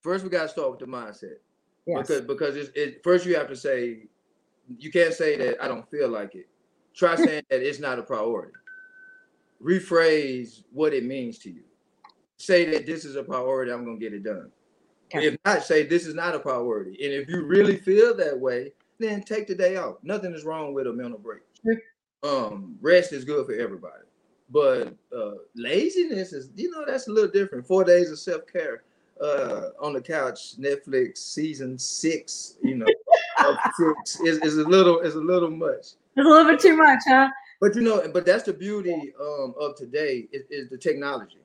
first 0.00 0.24
we 0.24 0.30
gotta 0.30 0.48
start 0.48 0.70
with 0.70 0.80
the 0.80 0.86
mindset. 0.86 1.36
Yes. 1.86 2.06
Because 2.06 2.20
because 2.22 2.56
it's 2.56 2.70
it, 2.74 3.02
first 3.02 3.26
you 3.26 3.34
have 3.36 3.48
to 3.48 3.56
say 3.56 4.04
you 4.78 4.90
can't 4.90 5.14
say 5.14 5.36
that 5.36 5.62
I 5.62 5.68
don't 5.68 5.88
feel 5.90 6.08
like 6.08 6.34
it 6.34 6.48
Try 6.98 7.14
saying 7.24 7.44
that 7.48 7.62
it's 7.62 7.78
not 7.78 7.98
a 7.98 8.02
priority. 8.02 8.52
Rephrase 9.62 10.62
what 10.72 10.92
it 10.92 11.04
means 11.04 11.38
to 11.38 11.50
you. 11.50 11.62
Say 12.36 12.70
that 12.72 12.86
this 12.86 13.04
is 13.04 13.16
a 13.16 13.22
priority, 13.22 13.72
I'm 13.72 13.84
going 13.84 13.98
to 13.98 14.04
get 14.04 14.14
it 14.14 14.24
done. 14.24 14.50
Okay. 15.14 15.28
If 15.28 15.36
not, 15.44 15.62
say 15.62 15.86
this 15.86 16.06
is 16.06 16.14
not 16.14 16.34
a 16.34 16.38
priority. 16.38 17.04
And 17.04 17.14
if 17.14 17.28
you 17.28 17.44
really 17.44 17.76
feel 17.76 18.16
that 18.16 18.38
way, 18.38 18.72
then 18.98 19.22
take 19.22 19.46
the 19.46 19.54
day 19.54 19.76
off. 19.76 19.96
Nothing 20.02 20.34
is 20.34 20.44
wrong 20.44 20.74
with 20.74 20.86
a 20.86 20.92
mental 20.92 21.18
break. 21.18 21.40
Um, 22.22 22.76
rest 22.80 23.12
is 23.12 23.24
good 23.24 23.46
for 23.46 23.54
everybody. 23.54 24.04
But 24.50 24.94
uh, 25.14 25.32
laziness 25.54 26.32
is, 26.32 26.50
you 26.56 26.70
know, 26.70 26.84
that's 26.86 27.08
a 27.08 27.12
little 27.12 27.30
different. 27.30 27.66
Four 27.66 27.84
days 27.84 28.10
of 28.10 28.18
self 28.18 28.46
care 28.46 28.82
uh, 29.20 29.70
on 29.80 29.92
the 29.92 30.00
couch, 30.00 30.58
Netflix 30.58 31.18
season 31.18 31.78
six, 31.78 32.56
you 32.62 32.76
know, 32.76 32.86
six 33.76 34.20
is, 34.20 34.38
is 34.38 34.58
a 34.58 34.64
little 34.64 35.00
is 35.00 35.14
a 35.14 35.20
little 35.20 35.50
much. 35.50 35.94
It's 36.16 36.26
a 36.26 36.28
little 36.28 36.50
bit 36.50 36.60
too 36.60 36.76
much, 36.76 37.00
huh? 37.06 37.28
But 37.60 37.74
you 37.74 37.82
know, 37.82 38.08
but 38.12 38.24
that's 38.24 38.44
the 38.44 38.52
beauty 38.52 39.12
um, 39.20 39.54
of 39.60 39.74
today 39.76 40.28
is, 40.32 40.44
is, 40.50 40.68
the 40.68 40.78
technology. 40.78 41.38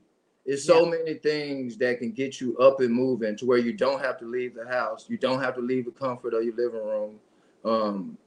It's 0.45 0.63
so 0.63 0.85
yeah. 0.85 0.91
many 0.91 1.13
things 1.15 1.77
that 1.77 1.99
can 1.99 2.11
get 2.11 2.39
you 2.39 2.57
up 2.57 2.79
and 2.81 2.93
moving 2.93 3.35
to 3.37 3.45
where 3.45 3.57
you 3.57 3.73
don't 3.73 4.01
have 4.01 4.19
to 4.19 4.25
leave 4.25 4.53
the 4.55 4.67
house. 4.67 5.05
You 5.07 5.17
don't 5.17 5.41
have 5.41 5.55
to 5.55 5.61
leave 5.61 5.85
the 5.85 5.91
comfort 5.91 6.33
of 6.33 6.43
your 6.43 6.55
living 6.55 6.85
room. 6.85 7.19
Um, 7.65 8.17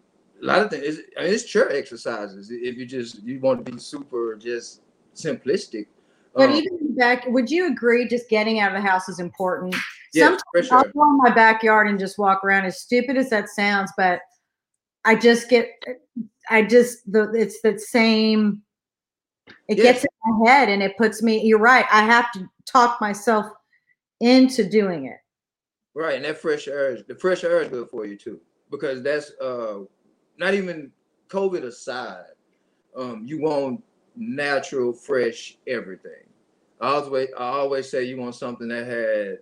a 0.43 0.45
lot 0.45 0.61
of 0.61 0.71
things. 0.71 0.85
It's, 0.85 0.99
I 1.19 1.25
mean, 1.25 1.33
it's 1.33 1.45
chair 1.45 1.71
exercises. 1.73 2.50
If 2.50 2.76
you 2.76 2.87
just 2.87 3.23
you 3.23 3.40
want 3.40 3.64
to 3.64 3.73
be 3.73 3.78
super 3.78 4.37
just 4.37 4.83
simplistic. 5.14 5.87
But 6.35 6.50
um, 6.50 6.57
even 6.57 6.95
back, 6.95 7.26
would 7.26 7.50
you 7.50 7.71
agree? 7.71 8.07
Just 8.07 8.28
getting 8.28 8.61
out 8.61 8.75
of 8.75 8.83
the 8.83 8.88
house 8.88 9.09
is 9.09 9.21
important. 9.21 9.75
Yeah, 10.12 10.37
Sometimes 10.52 10.69
sure. 10.69 10.78
I'll 10.78 10.85
go 10.85 11.11
in 11.11 11.19
my 11.19 11.31
backyard 11.31 11.88
and 11.88 11.99
just 11.99 12.19
walk 12.19 12.45
around. 12.45 12.66
As 12.66 12.81
stupid 12.81 13.16
as 13.16 13.31
that 13.31 13.49
sounds, 13.49 13.90
but 13.97 14.21
I 15.05 15.14
just 15.14 15.49
get 15.49 15.71
I 16.50 16.62
just 16.62 17.11
the 17.11 17.31
it's 17.33 17.61
the 17.62 17.78
same. 17.78 18.62
It 19.69 19.76
gets 19.76 20.02
in 20.02 20.09
my 20.25 20.50
head 20.50 20.69
and 20.69 20.83
it 20.83 20.97
puts 20.99 21.23
me. 21.23 21.43
You're 21.43 21.59
right. 21.59 21.87
I 21.90 22.05
have 22.05 22.31
to 22.33 22.47
talk 22.66 23.00
myself 23.00 23.47
into 24.21 24.69
doing 24.69 25.07
it. 25.07 25.19
Right, 25.95 26.16
and 26.16 26.25
that 26.25 26.38
fresh 26.38 26.69
air, 26.69 26.99
the 27.09 27.14
fresh 27.14 27.43
air 27.43 27.62
is 27.62 27.69
good 27.69 27.88
for 27.90 28.05
you 28.05 28.16
too, 28.16 28.40
because 28.71 29.02
that's 29.02 29.33
uh 29.40 29.81
not 30.38 30.55
even 30.55 30.90
COVID 31.28 31.64
aside. 31.64 32.25
Um, 32.97 33.25
you 33.26 33.40
want 33.40 33.83
natural, 34.16 34.93
fresh 34.93 35.59
everything. 35.66 36.25
I 36.81 36.88
always 36.88 37.28
I 37.38 37.45
always 37.45 37.90
say 37.90 38.05
you 38.05 38.19
want 38.19 38.35
something 38.35 38.69
that 38.69 38.87
had 38.87 39.38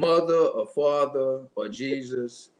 mother 0.00 0.34
or 0.34 0.66
father 0.66 1.46
or 1.54 1.68
Jesus 1.68 2.50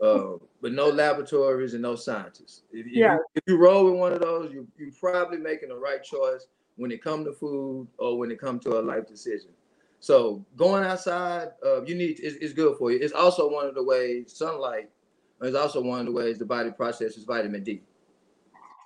uh, 0.00 0.34
but 0.60 0.72
no 0.72 0.88
laboratories 0.88 1.74
and 1.74 1.82
no 1.82 1.96
scientists. 1.96 2.62
If, 2.72 2.86
yeah. 2.86 3.14
you, 3.14 3.24
if 3.34 3.42
you 3.46 3.56
roll 3.56 3.84
with 3.84 3.94
one 3.94 4.12
of 4.12 4.20
those, 4.20 4.52
you, 4.52 4.66
you're 4.78 4.92
probably 5.00 5.38
making 5.38 5.70
the 5.70 5.76
right 5.76 6.02
choice 6.02 6.46
when 6.76 6.92
it 6.92 7.02
comes 7.02 7.26
to 7.26 7.32
food 7.32 7.88
or 7.98 8.18
when 8.18 8.30
it 8.30 8.40
comes 8.40 8.62
to 8.64 8.78
a 8.78 8.80
life 8.80 9.06
decision. 9.06 9.50
So 10.00 10.44
going 10.56 10.84
outside, 10.84 11.48
uh, 11.64 11.82
you 11.82 11.96
need 11.96 12.20
is, 12.20 12.34
is 12.34 12.52
good 12.52 12.76
for 12.78 12.92
you. 12.92 12.98
It's 13.00 13.12
also 13.12 13.50
one 13.50 13.66
of 13.66 13.74
the 13.74 13.82
ways 13.82 14.32
sunlight 14.36 14.88
is 15.42 15.54
also 15.54 15.80
one 15.80 16.00
of 16.00 16.06
the 16.06 16.12
ways 16.12 16.38
the 16.38 16.44
body 16.44 16.70
processes 16.70 17.24
vitamin 17.24 17.62
D. 17.62 17.82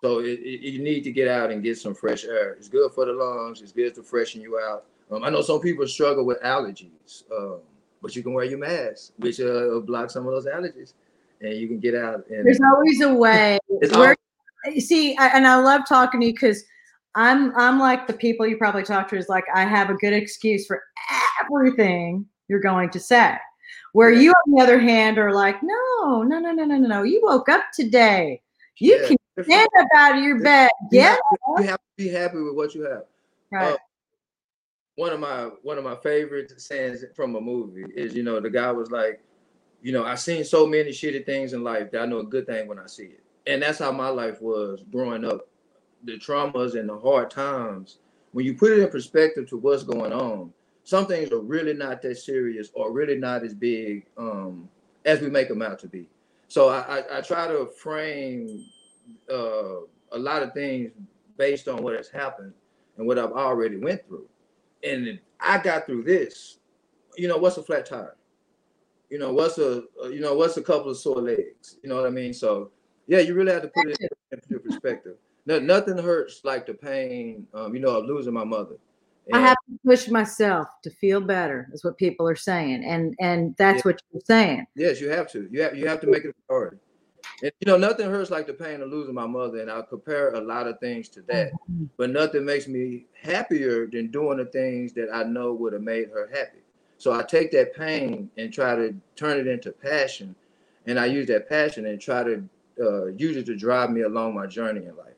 So 0.02 0.18
it, 0.18 0.40
it, 0.40 0.61
you 0.73 0.82
need 0.82 1.02
to 1.04 1.12
get 1.12 1.28
out 1.28 1.50
and 1.50 1.62
get 1.62 1.78
some 1.78 1.94
fresh 1.94 2.25
air. 2.25 2.54
It's 2.54 2.68
good 2.68 2.90
for 2.92 3.06
the 3.06 3.12
lungs. 3.12 3.62
It's 3.62 3.73
good 3.73 3.94
to 3.94 4.02
freshen 4.02 4.40
you 4.40 4.59
out. 4.59 4.85
Um, 5.11 5.23
I 5.23 5.30
know 5.30 5.42
some 5.42 5.61
people 5.61 5.87
struggle 5.87 6.25
with 6.25 6.40
allergies, 6.42 7.23
um, 7.30 7.61
but 8.00 8.16
you 8.16 8.23
can 8.23 8.32
wear 8.32 8.44
your 8.44 8.59
mask, 8.59 9.12
which 9.18 9.40
uh, 9.40 9.78
block 9.80 10.11
some 10.11 10.26
of 10.26 10.32
those 10.32 10.47
allergies 10.47 10.94
and 11.42 11.54
you 11.54 11.68
can 11.68 11.78
get 11.78 11.94
out. 11.94 12.25
And 12.30 12.47
there's 12.47 12.61
always 12.61 13.00
a 13.02 13.12
way. 13.12 13.59
Where, 13.68 14.16
see, 14.78 15.16
I, 15.16 15.28
and 15.28 15.47
I 15.47 15.56
love 15.56 15.82
talking 15.88 16.21
to 16.21 16.26
you 16.26 16.32
because 16.32 16.64
I'm 17.14 17.54
I'm 17.56 17.78
like 17.78 18.06
the 18.06 18.14
people 18.14 18.47
you 18.47 18.56
probably 18.56 18.85
talk 18.85 19.09
to 19.09 19.16
is 19.16 19.28
like 19.28 19.44
I 19.54 19.64
have 19.64 19.90
a 19.90 19.94
good 19.94 20.12
excuse 20.12 20.66
for 20.66 20.82
everything 21.44 22.26
you're 22.49 22.61
going 22.61 22.90
to 22.90 23.00
say. 23.00 23.37
Where 23.92 24.11
you, 24.11 24.30
on 24.30 24.54
the 24.54 24.62
other 24.62 24.78
hand, 24.80 25.18
are 25.18 25.32
like, 25.32 25.62
no, 25.62 26.22
no, 26.22 26.38
no, 26.38 26.52
no, 26.52 26.64
no, 26.64 26.78
no, 26.78 26.88
no. 26.88 27.02
You 27.02 27.20
woke 27.22 27.49
up 27.49 27.64
today. 27.75 28.40
You 28.78 28.99
yeah, 29.00 29.08
can 29.08 29.44
stand 29.44 29.68
up 29.78 29.87
out 29.94 30.16
of 30.16 30.25
your 30.25 30.40
bed. 30.40 30.70
Yeah, 30.90 31.16
you 31.58 31.64
have 31.64 31.76
to 31.76 31.82
be 31.96 32.08
happy 32.08 32.40
with 32.40 32.54
what 32.54 32.75
you 32.75 32.82
have. 32.82 33.04
Right. 33.50 33.72
Uh, 33.75 33.76
one 34.96 35.12
of 35.12 35.20
my 35.20 35.50
one 35.62 35.78
of 35.78 35.84
my 35.84 35.96
favorite 35.96 36.58
sayings 36.61 37.04
from 37.14 37.37
a 37.37 37.40
movie 37.40 37.84
is, 37.94 38.14
you 38.14 38.22
know, 38.22 38.40
the 38.40 38.50
guy 38.50 38.72
was 38.72 38.90
like, 38.90 39.22
you 39.82 39.92
know, 39.92 40.04
I've 40.04 40.20
seen 40.20 40.44
so 40.44 40.66
many 40.66 40.90
shitty 40.90 41.26
things 41.26 41.52
in 41.52 41.62
life 41.62 41.90
that 41.90 42.02
I 42.02 42.06
know 42.06 42.20
a 42.20 42.25
good 42.25 42.46
thing 42.46 42.68
when 42.68 42.78
I 42.78 42.87
see 42.87 43.04
it. 43.04 43.25
And 43.46 43.62
that's 43.62 43.78
how 43.78 43.92
my 43.92 44.08
life 44.08 44.40
was 44.40 44.82
growing 44.90 45.25
up. 45.25 45.49
The 46.04 46.18
traumas 46.18 46.78
and 46.78 46.88
the 46.88 46.99
hard 46.99 47.30
times, 47.30 47.99
when 48.32 48.44
you 48.44 48.54
put 48.54 48.72
it 48.72 48.80
in 48.80 48.88
perspective 48.88 49.49
to 49.50 49.56
what's 49.56 49.82
going 49.82 50.12
on, 50.12 50.52
some 50.84 51.06
things 51.06 51.30
are 51.30 51.40
really 51.40 51.74
not 51.74 52.02
that 52.02 52.16
serious 52.16 52.70
or 52.74 52.92
really 52.92 53.16
not 53.16 53.44
as 53.44 53.54
big 53.54 54.06
um, 54.16 54.68
as 55.04 55.20
we 55.20 55.30
make 55.30 55.48
them 55.48 55.62
out 55.62 55.78
to 55.80 55.88
be. 55.88 56.06
So 56.48 56.68
I, 56.68 56.98
I, 56.98 57.18
I 57.18 57.20
try 57.20 57.46
to 57.46 57.66
frame 57.66 58.66
uh, 59.32 59.80
a 60.12 60.18
lot 60.18 60.42
of 60.42 60.52
things 60.52 60.90
based 61.38 61.68
on 61.68 61.82
what 61.82 61.96
has 61.96 62.08
happened 62.08 62.52
and 62.98 63.06
what 63.06 63.18
I've 63.18 63.32
already 63.32 63.76
went 63.76 64.06
through. 64.06 64.26
And 64.84 65.18
I 65.40 65.58
got 65.58 65.86
through 65.86 66.04
this. 66.04 66.58
You 67.16 67.28
know, 67.28 67.36
what's 67.36 67.56
a 67.56 67.62
flat 67.62 67.86
tire? 67.86 68.16
you 69.12 69.18
know, 69.18 69.30
what's 69.30 69.58
a, 69.58 69.82
you 70.04 70.20
know, 70.20 70.34
what's 70.34 70.56
a 70.56 70.62
couple 70.62 70.90
of 70.90 70.96
sore 70.96 71.20
legs? 71.20 71.76
You 71.82 71.90
know 71.90 71.96
what 71.96 72.06
I 72.06 72.10
mean? 72.10 72.32
So 72.32 72.70
yeah, 73.06 73.18
you 73.18 73.34
really 73.34 73.52
have 73.52 73.60
to 73.60 73.68
put 73.68 73.90
it 73.90 73.98
in 74.00 74.58
perspective. 74.60 75.16
No, 75.44 75.58
nothing 75.58 75.98
hurts 75.98 76.40
like 76.44 76.64
the 76.64 76.72
pain, 76.72 77.46
um, 77.52 77.74
you 77.74 77.80
know, 77.82 77.90
of 77.90 78.06
losing 78.06 78.32
my 78.32 78.44
mother. 78.44 78.76
And 79.28 79.36
I 79.36 79.40
have 79.40 79.56
to 79.68 79.78
push 79.84 80.08
myself 80.08 80.68
to 80.82 80.90
feel 80.90 81.20
better, 81.20 81.68
is 81.72 81.84
what 81.84 81.96
people 81.96 82.26
are 82.28 82.36
saying, 82.36 82.84
and 82.84 83.14
and 83.20 83.54
that's 83.56 83.78
yeah. 83.78 83.82
what 83.84 84.02
you're 84.12 84.22
saying. 84.26 84.66
Yes, 84.74 85.00
you 85.00 85.10
have 85.10 85.30
to. 85.32 85.48
You 85.50 85.62
have 85.62 85.76
you 85.76 85.86
have 85.86 86.00
to 86.00 86.06
make 86.06 86.24
it 86.24 86.30
a 86.30 86.46
priority. 86.46 86.78
And 87.42 87.52
you 87.60 87.66
know, 87.66 87.76
nothing 87.76 88.10
hurts 88.10 88.30
like 88.30 88.46
the 88.46 88.52
pain 88.52 88.80
of 88.82 88.90
losing 88.90 89.14
my 89.14 89.26
mother, 89.26 89.60
and 89.60 89.70
I 89.70 89.82
compare 89.82 90.34
a 90.34 90.40
lot 90.40 90.66
of 90.66 90.78
things 90.80 91.08
to 91.10 91.22
that. 91.28 91.52
Mm-hmm. 91.52 91.84
But 91.96 92.10
nothing 92.10 92.44
makes 92.44 92.66
me 92.66 93.06
happier 93.20 93.86
than 93.86 94.10
doing 94.10 94.38
the 94.38 94.46
things 94.46 94.92
that 94.94 95.08
I 95.12 95.22
know 95.22 95.52
would 95.52 95.72
have 95.72 95.82
made 95.82 96.08
her 96.10 96.28
happy. 96.32 96.58
So 96.98 97.12
I 97.12 97.22
take 97.22 97.50
that 97.52 97.74
pain 97.74 98.30
and 98.36 98.52
try 98.52 98.74
to 98.74 98.94
turn 99.16 99.38
it 99.38 99.46
into 99.46 99.70
passion, 99.70 100.34
and 100.86 100.98
I 100.98 101.06
use 101.06 101.28
that 101.28 101.48
passion 101.48 101.86
and 101.86 102.00
try 102.00 102.24
to 102.24 102.48
uh, 102.80 103.06
use 103.06 103.36
it 103.36 103.46
to 103.46 103.56
drive 103.56 103.90
me 103.90 104.02
along 104.02 104.34
my 104.34 104.46
journey 104.46 104.86
in 104.86 104.96
life. 104.96 105.14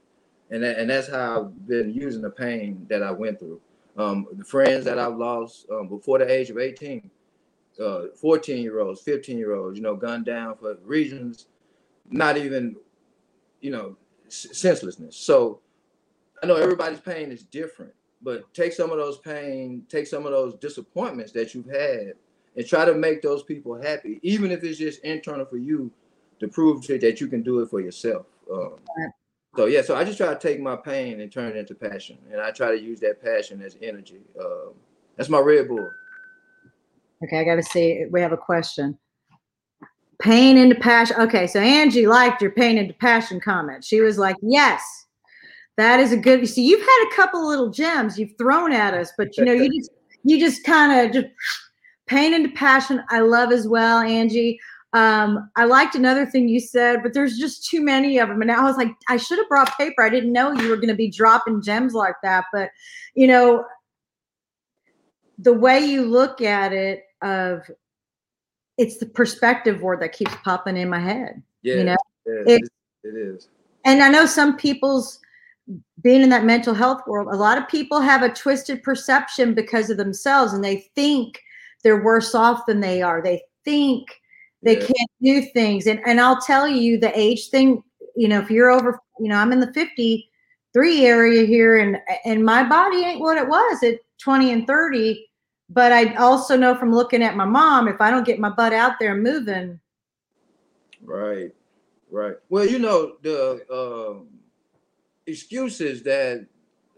And 0.50 0.62
that, 0.62 0.78
and 0.78 0.90
that's 0.90 1.08
how 1.08 1.40
I've 1.40 1.66
been 1.66 1.92
using 1.92 2.22
the 2.22 2.30
pain 2.30 2.86
that 2.90 3.02
I 3.02 3.10
went 3.10 3.38
through. 3.38 3.60
Um, 3.96 4.26
the 4.32 4.44
friends 4.44 4.84
that 4.86 4.98
I've 4.98 5.16
lost 5.16 5.66
um, 5.70 5.88
before 5.88 6.18
the 6.18 6.30
age 6.30 6.50
of 6.50 6.58
18, 6.58 7.10
uh, 7.80 8.02
14 8.20 8.62
year 8.62 8.80
olds, 8.80 9.00
15 9.00 9.38
year 9.38 9.54
olds, 9.54 9.76
you 9.76 9.82
know, 9.82 9.94
gunned 9.94 10.24
down 10.24 10.56
for 10.56 10.76
reasons 10.84 11.46
not 12.10 12.36
even, 12.36 12.76
you 13.60 13.70
know, 13.70 13.96
senselessness. 14.28 15.16
So 15.16 15.60
I 16.42 16.46
know 16.46 16.56
everybody's 16.56 17.00
pain 17.00 17.30
is 17.30 17.44
different 17.44 17.92
but 18.24 18.52
take 18.54 18.72
some 18.72 18.90
of 18.90 18.96
those 18.96 19.18
pain, 19.18 19.84
take 19.88 20.06
some 20.06 20.24
of 20.24 20.32
those 20.32 20.54
disappointments 20.54 21.30
that 21.32 21.54
you've 21.54 21.66
had, 21.66 22.14
and 22.56 22.66
try 22.66 22.84
to 22.84 22.94
make 22.94 23.20
those 23.20 23.42
people 23.42 23.80
happy, 23.80 24.18
even 24.22 24.50
if 24.50 24.64
it's 24.64 24.78
just 24.78 25.00
internal 25.00 25.44
for 25.44 25.58
you 25.58 25.90
to 26.40 26.48
prove 26.48 26.84
to 26.86 26.98
that 26.98 27.20
you 27.20 27.28
can 27.28 27.42
do 27.42 27.60
it 27.60 27.68
for 27.68 27.80
yourself. 27.80 28.26
Um, 28.50 28.76
So 29.56 29.66
yeah, 29.66 29.82
so 29.82 29.94
I 29.94 30.04
just 30.04 30.18
try 30.18 30.34
to 30.34 30.38
take 30.38 30.60
my 30.60 30.74
pain 30.74 31.20
and 31.20 31.30
turn 31.30 31.50
it 31.50 31.56
into 31.56 31.74
passion, 31.74 32.18
and 32.30 32.40
I 32.40 32.50
try 32.50 32.70
to 32.70 32.80
use 32.80 32.98
that 33.00 33.22
passion 33.22 33.62
as 33.62 33.76
energy. 33.80 34.20
Um, 34.40 34.72
that's 35.16 35.28
my 35.28 35.38
Red 35.38 35.68
Bull. 35.68 35.88
Okay, 37.22 37.40
I 37.40 37.44
got 37.44 37.56
to 37.56 37.62
see. 37.62 38.04
We 38.10 38.20
have 38.20 38.32
a 38.32 38.36
question. 38.36 38.98
Pain 40.20 40.56
into 40.56 40.74
passion. 40.74 41.16
Okay, 41.20 41.46
so 41.46 41.60
Angie 41.60 42.06
liked 42.06 42.42
your 42.42 42.50
pain 42.50 42.78
into 42.78 42.94
passion 42.94 43.40
comment. 43.40 43.84
She 43.84 44.00
was 44.00 44.18
like, 44.18 44.36
"Yes, 44.42 44.82
that 45.76 46.00
is 46.00 46.12
a 46.12 46.16
good." 46.16 46.40
You 46.40 46.46
see, 46.46 46.66
you've 46.66 46.80
had 46.80 47.08
a 47.10 47.14
couple 47.14 47.46
little 47.46 47.70
gems 47.70 48.18
you've 48.18 48.36
thrown 48.36 48.72
at 48.72 48.92
us, 48.92 49.12
but 49.16 49.36
you 49.36 49.44
know, 49.44 49.52
you 49.52 49.70
just 49.78 49.90
you 50.24 50.40
just 50.40 50.64
kind 50.64 51.06
of 51.06 51.12
just 51.12 51.32
pain 52.06 52.34
into 52.34 52.50
passion. 52.50 53.02
I 53.10 53.20
love 53.20 53.52
as 53.52 53.68
well, 53.68 54.00
Angie. 54.00 54.58
Um, 54.94 55.50
I 55.56 55.64
liked 55.64 55.96
another 55.96 56.24
thing 56.24 56.48
you 56.48 56.60
said, 56.60 57.02
but 57.02 57.14
there's 57.14 57.36
just 57.36 57.68
too 57.68 57.82
many 57.82 58.18
of 58.18 58.28
them. 58.28 58.40
And 58.40 58.50
I 58.50 58.62
was 58.62 58.76
like, 58.76 58.92
I 59.08 59.16
should 59.16 59.38
have 59.38 59.48
brought 59.48 59.76
paper. 59.76 60.02
I 60.02 60.08
didn't 60.08 60.32
know 60.32 60.52
you 60.52 60.68
were 60.68 60.76
going 60.76 60.88
to 60.88 60.94
be 60.94 61.10
dropping 61.10 61.62
gems 61.62 61.94
like 61.94 62.14
that. 62.22 62.44
But, 62.52 62.70
you 63.14 63.26
know, 63.26 63.64
the 65.38 65.52
way 65.52 65.80
you 65.80 66.02
look 66.06 66.40
at 66.40 66.72
it, 66.72 67.02
of 67.22 67.62
it's 68.78 68.98
the 68.98 69.06
perspective 69.06 69.82
word 69.82 70.00
that 70.00 70.12
keeps 70.12 70.34
popping 70.44 70.76
in 70.76 70.88
my 70.88 71.00
head. 71.00 71.42
Yeah, 71.62 71.74
you 71.74 71.84
know, 71.84 71.96
it, 72.26 72.62
it 73.02 73.08
is. 73.08 73.48
And 73.84 74.02
I 74.02 74.08
know 74.08 74.26
some 74.26 74.56
people's 74.56 75.18
being 76.02 76.22
in 76.22 76.28
that 76.28 76.44
mental 76.44 76.74
health 76.74 77.00
world, 77.06 77.28
a 77.32 77.36
lot 77.36 77.58
of 77.58 77.66
people 77.68 78.00
have 78.00 78.22
a 78.22 78.28
twisted 78.28 78.82
perception 78.82 79.54
because 79.54 79.90
of 79.90 79.96
themselves 79.96 80.52
and 80.52 80.62
they 80.62 80.88
think 80.94 81.40
they're 81.82 82.02
worse 82.02 82.34
off 82.34 82.66
than 82.66 82.80
they 82.80 83.02
are. 83.02 83.22
They 83.22 83.42
think 83.64 84.06
they 84.64 84.78
yeah. 84.78 84.86
can't 84.86 85.10
do 85.22 85.42
things. 85.42 85.86
And 85.86 86.00
and 86.06 86.20
I'll 86.20 86.40
tell 86.40 86.66
you 86.66 86.98
the 86.98 87.16
age 87.18 87.48
thing, 87.50 87.82
you 88.16 88.28
know, 88.28 88.40
if 88.40 88.50
you're 88.50 88.70
over, 88.70 88.98
you 89.20 89.28
know, 89.28 89.36
I'm 89.36 89.52
in 89.52 89.60
the 89.60 89.72
53 89.72 91.06
area 91.06 91.44
here 91.44 91.78
and 91.78 91.98
and 92.24 92.44
my 92.44 92.66
body 92.68 92.98
ain't 93.04 93.20
what 93.20 93.36
it 93.36 93.46
was 93.46 93.82
at 93.82 94.00
20 94.18 94.52
and 94.52 94.66
30. 94.66 95.26
But 95.70 95.92
I 95.92 96.14
also 96.14 96.56
know 96.56 96.74
from 96.74 96.92
looking 96.92 97.22
at 97.22 97.36
my 97.36 97.44
mom, 97.44 97.88
if 97.88 98.00
I 98.00 98.10
don't 98.10 98.26
get 98.26 98.38
my 98.38 98.50
butt 98.50 98.72
out 98.72 98.94
there 98.98 99.14
moving. 99.14 99.80
Right. 101.02 101.52
Right. 102.10 102.36
Well, 102.48 102.66
you 102.66 102.78
know, 102.78 103.16
the 103.22 103.64
um, 103.72 104.28
excuses 105.26 106.02
that 106.02 106.46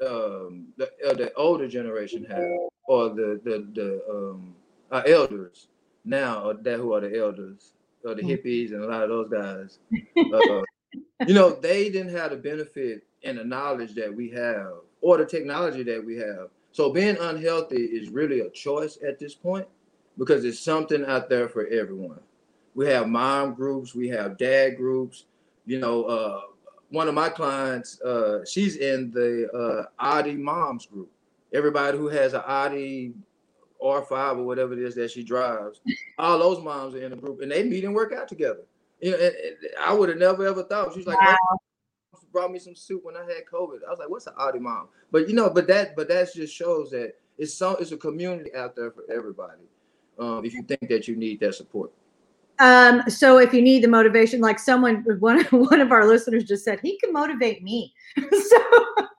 um, 0.05 0.69
the, 0.77 0.91
uh, 1.09 1.15
the 1.15 1.33
older 1.35 1.67
generation 1.67 2.27
have, 2.29 2.45
or 2.87 3.09
the 3.11 3.41
the 3.43 3.67
the 3.73 4.03
um, 4.11 4.55
our 4.93 5.07
elders 5.07 5.69
now 6.07 6.53
that 6.53 6.79
who 6.79 6.95
are 6.95 7.01
the 7.01 7.19
elders 7.19 7.73
or 8.05 8.15
the 8.15 8.23
hmm. 8.23 8.29
hippies 8.29 8.73
and 8.73 8.83
a 8.83 8.87
lot 8.87 9.03
of 9.03 9.09
those 9.09 9.29
guys, 9.29 9.79
uh, 10.33 10.63
you 11.27 11.35
know, 11.35 11.51
they 11.51 11.91
didn't 11.91 12.15
have 12.15 12.31
the 12.31 12.37
benefit 12.37 13.03
and 13.25 13.39
the 13.39 13.45
knowledge 13.45 13.95
that 13.95 14.15
we 14.15 14.31
have 14.31 14.73
or 15.01 15.19
the 15.19 15.27
technology 15.27 15.83
that 15.83 16.05
we 16.05 16.17
have. 16.17 16.49
So 16.73 16.93
being 16.93 17.17
unhealthy 17.19 17.83
is 17.83 18.11
really 18.11 18.41
a 18.41 18.51
choice 18.51 18.99
at 19.07 19.19
this 19.19 19.35
point 19.35 19.67
because 20.19 20.45
it's 20.45 20.61
something 20.61 21.05
out 21.07 21.29
there 21.29 21.49
for 21.49 21.67
everyone. 21.67 22.21
We 22.75 22.87
have 22.87 23.09
mom 23.09 23.55
groups, 23.55 23.95
we 23.95 24.09
have 24.09 24.37
dad 24.37 24.77
groups. 24.77 25.25
You 25.65 25.81
know, 25.81 26.05
uh, 26.05 26.41
one 26.91 27.09
of 27.09 27.15
my 27.15 27.29
clients, 27.29 28.01
uh, 28.03 28.45
she's 28.45 28.77
in 28.77 29.11
the 29.11 29.51
uh, 29.53 29.87
Audi 29.99 30.37
moms 30.37 30.87
group. 30.87 31.11
Everybody 31.53 31.99
who 31.99 32.09
has 32.09 32.35
an 32.35 32.43
Audi 32.47 33.15
R5 33.83 34.39
or 34.39 34.45
whatever 34.45 34.73
it 34.73 34.79
is 34.79 34.95
that 34.95 35.11
she 35.11 35.23
drives, 35.23 35.81
all 36.19 36.39
those 36.39 36.63
moms 36.63 36.95
are 36.95 37.03
in 37.03 37.11
the 37.11 37.17
group 37.17 37.41
and 37.41 37.51
they 37.51 37.63
meet 37.63 37.85
and 37.85 37.95
work 37.95 38.13
out 38.13 38.29
together. 38.29 38.63
You 39.01 39.13
know, 39.13 39.17
and, 39.19 39.35
and 39.35 39.57
I 39.81 39.93
would 39.93 40.09
have 40.09 40.19
never 40.19 40.47
ever 40.47 40.63
thought. 40.63 40.95
She's 40.95 41.07
like, 41.07 41.21
wow. 41.21 41.37
brought 42.33 42.51
me 42.51 42.59
some 42.59 42.75
soup 42.75 43.05
when 43.05 43.17
I 43.17 43.21
had 43.21 43.45
COVID. 43.51 43.79
I 43.87 43.91
was 43.91 43.99
like, 43.99 44.09
what's 44.09 44.27
an 44.27 44.35
Audi 44.39 44.59
mom? 44.59 44.89
But 45.13 45.29
you 45.29 45.35
know, 45.35 45.51
but 45.51 45.67
that 45.69 45.97
but 45.97 46.09
that 46.09 46.33
just 46.35 46.55
shows 46.55 46.91
that 46.91 47.15
it's 47.39 47.55
so 47.55 47.77
it's 47.77 47.93
a 47.93 47.97
community 47.97 48.55
out 48.55 48.75
there 48.75 48.91
for 48.91 49.05
everybody. 49.13 49.63
Um, 50.19 50.45
if 50.47 50.55
you 50.55 50.63
think 50.63 50.89
that 50.89 51.07
you 51.07 51.17
need 51.17 51.41
that 51.41 51.55
support. 51.55 51.93
Um, 52.59 53.03
so 53.09 53.37
if 53.37 53.53
you 53.53 53.61
need 53.61 53.85
the 53.85 53.89
motivation, 53.89 54.41
like 54.41 54.59
someone 54.59 55.05
one 55.19 55.45
one 55.51 55.81
of 55.83 55.93
our 55.93 56.07
listeners 56.07 56.45
just 56.45 56.65
said, 56.65 56.81
he 56.81 56.99
can 56.99 57.13
motivate 57.13 57.63
me. 57.63 57.93
so 58.17 58.65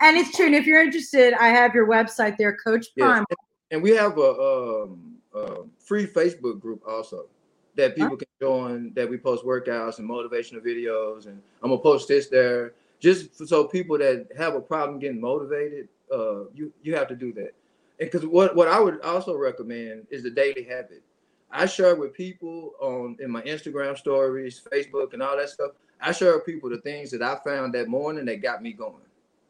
and 0.00 0.16
it's 0.16 0.36
true. 0.36 0.46
And 0.46 0.56
if 0.56 0.66
you're 0.66 0.82
interested, 0.82 1.34
I 1.34 1.48
have 1.48 1.72
your 1.72 1.86
website 1.86 2.36
there, 2.36 2.56
Coach 2.64 2.88
Prime. 2.98 3.24
Yes 3.30 3.38
and 3.72 3.82
we 3.82 3.90
have 3.90 4.18
a, 4.18 4.84
um, 4.84 5.16
a 5.34 5.62
free 5.78 6.06
Facebook 6.06 6.60
group 6.60 6.82
also 6.86 7.26
that 7.74 7.96
people 7.96 8.16
can 8.18 8.28
join. 8.40 8.92
That 8.92 9.08
we 9.08 9.16
post 9.16 9.44
workouts 9.44 9.98
and 9.98 10.08
motivational 10.08 10.64
videos, 10.64 11.26
and 11.26 11.40
I'm 11.62 11.70
gonna 11.70 11.82
post 11.82 12.06
this 12.06 12.28
there 12.28 12.74
just 13.00 13.48
so 13.48 13.64
people 13.64 13.98
that 13.98 14.28
have 14.36 14.54
a 14.54 14.60
problem 14.60 15.00
getting 15.00 15.20
motivated. 15.20 15.88
Uh, 16.12 16.44
you 16.54 16.72
you 16.82 16.94
have 16.94 17.08
to 17.08 17.16
do 17.16 17.32
that, 17.32 17.54
and 17.98 18.10
because 18.10 18.26
what 18.26 18.54
what 18.54 18.68
I 18.68 18.78
would 18.78 19.00
also 19.00 19.36
recommend 19.36 20.06
is 20.10 20.22
the 20.22 20.30
daily 20.30 20.64
habit. 20.64 21.02
I 21.50 21.66
share 21.66 21.96
with 21.96 22.14
people 22.14 22.72
on 22.80 23.16
in 23.20 23.30
my 23.30 23.42
Instagram 23.42 23.96
stories, 23.96 24.62
Facebook, 24.70 25.14
and 25.14 25.22
all 25.22 25.36
that 25.36 25.48
stuff. 25.48 25.72
I 26.00 26.12
share 26.12 26.34
with 26.34 26.44
people 26.44 26.68
the 26.68 26.78
things 26.78 27.10
that 27.12 27.22
I 27.22 27.38
found 27.44 27.74
that 27.74 27.88
morning 27.88 28.26
that 28.26 28.42
got 28.42 28.62
me 28.62 28.72
going. 28.72 28.96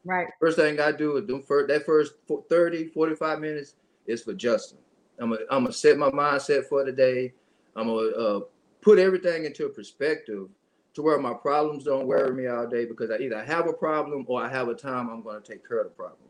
Right. 0.05 0.27
First 0.39 0.57
thing 0.57 0.79
I 0.79 0.91
do 0.91 1.17
is 1.17 1.25
do 1.25 1.41
first, 1.41 1.69
that 1.69 1.85
first 1.85 2.13
30, 2.49 2.89
45 2.89 3.39
minutes 3.39 3.75
is 4.07 4.23
for 4.23 4.33
Justin. 4.33 4.79
I'm 5.19 5.29
gonna 5.29 5.41
I'm 5.49 5.63
gonna 5.63 5.73
set 5.73 5.97
my 5.97 6.09
mindset 6.09 6.65
for 6.65 6.83
today. 6.83 7.33
I'm 7.75 7.87
gonna 7.87 8.07
uh, 8.07 8.39
put 8.81 8.99
everything 8.99 9.45
into 9.45 9.65
a 9.65 9.69
perspective 9.69 10.47
to 10.93 11.01
where 11.01 11.17
my 11.19 11.33
problems 11.33 11.83
don't 11.83 12.07
worry 12.07 12.33
me 12.33 12.47
all 12.47 12.67
day 12.67 12.85
because 12.85 13.09
I 13.09 13.17
either 13.17 13.43
have 13.43 13.67
a 13.67 13.73
problem 13.73 14.25
or 14.27 14.43
I 14.43 14.49
have 14.49 14.67
a 14.67 14.75
time 14.75 15.09
I'm 15.09 15.23
going 15.23 15.41
to 15.41 15.51
take 15.51 15.67
care 15.67 15.79
of 15.79 15.85
the 15.85 15.91
problem. 15.91 16.29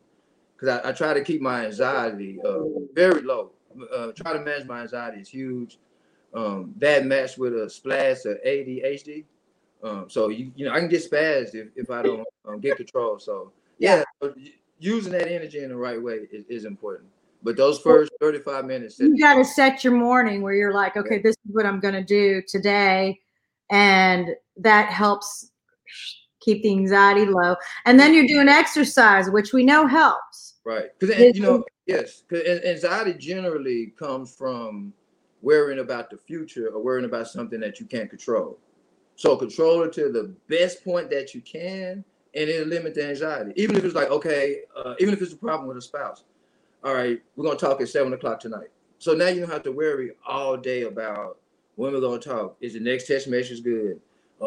Because 0.56 0.80
I, 0.80 0.90
I, 0.90 0.92
try 0.94 1.14
to 1.14 1.24
keep 1.24 1.42
my 1.42 1.66
anxiety 1.66 2.40
uh, 2.46 2.62
very 2.94 3.22
low. 3.22 3.52
Uh, 3.94 4.12
try 4.14 4.34
to 4.34 4.40
manage 4.40 4.66
my 4.66 4.82
anxiety 4.82 5.20
is 5.20 5.28
huge. 5.28 5.80
Um, 6.34 6.74
that 6.78 7.06
matched 7.06 7.38
with 7.38 7.54
a 7.54 7.70
splash 7.70 8.26
of 8.26 8.38
ADHD. 8.46 9.26
Um, 9.84 10.10
so 10.10 10.30
you 10.30 10.52
you 10.56 10.66
know 10.66 10.72
I 10.72 10.80
can 10.80 10.88
get 10.88 11.04
spazzed 11.04 11.56
if, 11.56 11.68
if 11.76 11.90
I 11.90 12.02
don't 12.02 12.26
um, 12.48 12.60
get 12.62 12.78
control. 12.78 13.20
So 13.20 13.52
yeah, 13.80 14.04
using 14.80 15.12
that 15.12 15.28
energy 15.28 15.60
in 15.60 15.70
the 15.70 15.76
right 15.76 16.02
way 16.02 16.28
is, 16.32 16.46
is 16.48 16.66
important. 16.66 17.10
But 17.44 17.58
those 17.58 17.80
first 17.80 18.12
35 18.22 18.66
minutes, 18.66 19.00
you 19.00 19.18
got 19.20 19.36
to 19.36 19.44
set 19.44 19.84
your 19.84 19.94
morning 19.94 20.42
where 20.42 20.54
you're 20.54 20.74
like, 20.74 20.96
okay, 20.96 21.22
this 21.22 21.36
is 21.46 21.52
what 21.52 21.66
I'm 21.66 21.80
going 21.80 21.94
to 21.94 22.04
do 22.04 22.42
today. 22.48 23.20
And 23.70 24.30
that 24.58 24.90
helps 24.90 25.52
keep 26.40 26.64
the 26.64 26.72
anxiety 26.72 27.26
low. 27.26 27.56
And 27.86 28.00
then 28.00 28.14
you're 28.14 28.28
doing 28.28 28.48
exercise, 28.48 29.30
which 29.30 29.52
we 29.52 29.64
know 29.64 29.88
helps. 29.88 30.56
Right. 30.66 30.98
Because, 31.00 31.36
you 31.36 31.42
know, 31.42 31.64
yes, 31.86 32.24
because 32.28 32.64
anxiety 32.64 33.14
generally 33.14 33.94
comes 33.98 34.34
from 34.34 34.94
worrying 35.42 35.80
about 35.80 36.10
the 36.10 36.18
future 36.18 36.70
or 36.70 36.82
worrying 36.82 37.06
about 37.06 37.28
something 37.28 37.60
that 37.60 37.80
you 37.80 37.86
can't 37.86 38.10
control. 38.10 38.58
So 39.16 39.36
control 39.36 39.84
it 39.84 39.94
to 39.94 40.10
the 40.10 40.34
best 40.48 40.84
point 40.84 41.10
that 41.12 41.34
you 41.34 41.42
can, 41.42 42.04
and 42.34 42.50
it'll 42.50 42.68
limit 42.68 42.96
the 42.96 43.10
anxiety. 43.10 43.52
Even 43.58 43.76
if 43.76 43.84
it's 43.84 43.94
like, 43.94 44.10
okay, 44.10 44.62
uh, 44.76 44.96
even 45.00 45.14
if 45.14 45.22
it's 45.22 45.34
a 45.34 45.38
problem 45.38 45.68
with 45.68 45.78
a 45.78 45.82
spouse, 45.82 46.24
all 46.84 46.94
right, 46.94 47.22
we're 47.36 47.46
gonna 47.46 47.58
talk 47.58 47.82
at 47.82 47.90
seven 47.90 48.14
o'clock 48.14 48.40
tonight. 48.40 48.68
So 48.98 49.14
now 49.14 49.28
you 49.28 49.42
don't 49.42 49.52
have 49.52 49.64
to 49.64 49.72
worry 49.72 50.12
all 50.28 50.58
day 50.58 50.84
about 50.84 51.40
when 51.76 51.94
we're 51.94 52.02
gonna 52.02 52.20
talk. 52.20 52.58
Is 52.62 52.74
the 52.74 52.80
next 52.80 53.08
text 53.08 53.28
message 53.28 53.64
good? 53.64 54.00
Uh, 54.42 54.46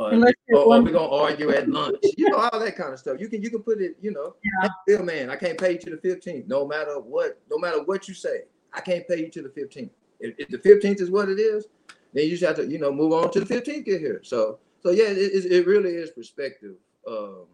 or, 0.51 0.59
or 0.59 0.83
we're 0.83 0.93
gonna 0.93 1.11
argue 1.11 1.51
at 1.51 1.69
lunch. 1.69 1.97
You 2.19 2.29
know, 2.29 2.37
all 2.37 2.61
that 2.61 2.77
kind 2.77 2.93
of 2.93 2.99
stuff. 2.99 3.19
You 3.21 3.29
can 3.29 3.43
you 3.43 3.51
can 3.51 3.63
put 3.63 3.81
it, 3.81 3.97
you 4.03 4.13
know, 4.13 4.35
yeah. 4.45 4.69
Bill 4.87 5.03
man, 5.03 5.31
I 5.31 5.37
can't 5.37 5.59
pay 5.59 5.73
you 5.73 5.79
to 5.79 5.91
the 5.91 5.97
15th. 5.97 6.47
No 6.47 6.67
matter 6.67 7.01
what, 7.01 7.41
no 7.51 7.59
matter 7.59 7.83
what 7.83 8.07
you 8.07 8.15
say, 8.15 8.43
I 8.73 8.81
can't 8.81 9.07
pay 9.09 9.21
you 9.21 9.31
to 9.31 9.43
the 9.43 9.49
15th. 9.49 9.91
If, 10.21 10.35
if 10.39 10.49
the 10.49 10.59
15th 10.59 11.01
is 11.01 11.11
what 11.11 11.29
it 11.29 11.39
is, 11.39 11.67
then 12.13 12.25
you 12.25 12.31
just 12.31 12.45
have 12.45 12.57
to, 12.57 12.67
you 12.67 12.79
know, 12.79 12.93
move 12.93 13.13
on 13.13 13.31
to 13.33 13.41
the 13.41 13.47
15th 13.47 13.85
get 13.85 14.01
here. 14.01 14.21
So 14.23 14.59
so 14.83 14.91
yeah, 14.91 15.07
it, 15.09 15.51
it 15.51 15.67
really 15.67 15.91
is 15.91 16.11
perspective 16.11 16.75
um, 17.09 17.47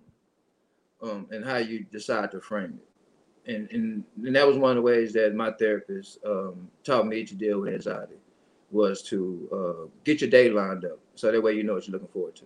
um, 1.03 1.27
and 1.31 1.45
how 1.45 1.59
you 1.59 1.85
decide 1.85 2.33
to 2.33 2.41
frame 2.41 2.81
it 2.83 2.92
and, 3.47 3.69
and 3.71 4.05
and 4.25 4.37
that 4.37 4.47
was 4.47 4.57
one 4.57 4.71
of 4.71 4.77
the 4.77 4.83
ways 4.83 5.13
that 5.13 5.35
my 5.35 5.51
therapist 5.53 6.19
um, 6.25 6.69
taught 6.85 7.07
me 7.07 7.25
to 7.25 7.35
deal 7.35 7.61
with 7.61 7.75
anxiety 7.75 8.17
was 8.71 9.03
to 9.03 9.49
uh, 9.53 9.89
get 10.05 10.21
your 10.21 10.31
day 10.31 10.49
lined 10.49 10.85
up 10.85 10.99
so 11.15 11.31
that 11.31 11.43
way 11.43 11.53
you 11.53 11.63
know 11.63 11.75
what 11.75 11.87
you're 11.87 11.93
looking 11.93 12.09
forward 12.09 12.35
to. 12.37 12.45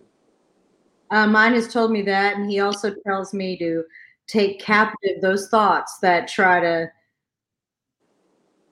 Uh, 1.09 1.25
mine 1.25 1.53
has 1.53 1.71
told 1.71 1.91
me 1.91 2.01
that, 2.01 2.35
and 2.35 2.49
he 2.49 2.59
also 2.59 2.93
tells 3.05 3.33
me 3.33 3.57
to 3.57 3.83
take 4.27 4.59
captive 4.59 5.21
those 5.21 5.47
thoughts 5.47 5.99
that 5.99 6.27
try 6.27 6.59
to 6.59 6.91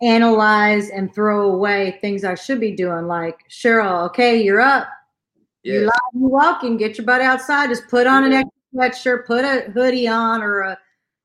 analyze 0.01 0.89
and 0.89 1.13
throw 1.15 1.51
away 1.51 1.97
things 2.01 2.25
I 2.25 2.35
should 2.35 2.59
be 2.59 2.75
doing. 2.75 3.07
Like 3.07 3.39
Cheryl, 3.49 4.05
okay, 4.07 4.41
you're 4.41 4.59
up. 4.59 4.89
Yes. 5.63 5.73
You're 5.73 5.85
live, 5.85 5.93
you 6.13 6.27
walking. 6.27 6.77
Get 6.77 6.97
your 6.97 7.05
butt 7.05 7.21
outside. 7.21 7.69
Just 7.69 7.87
put 7.87 8.05
on 8.05 8.25
an 8.25 8.33
extra 8.33 8.51
sweatshirt, 8.75 9.25
put 9.25 9.45
a 9.45 9.71
hoodie 9.71 10.07
on, 10.07 10.43
or 10.43 10.59
a 10.61 10.77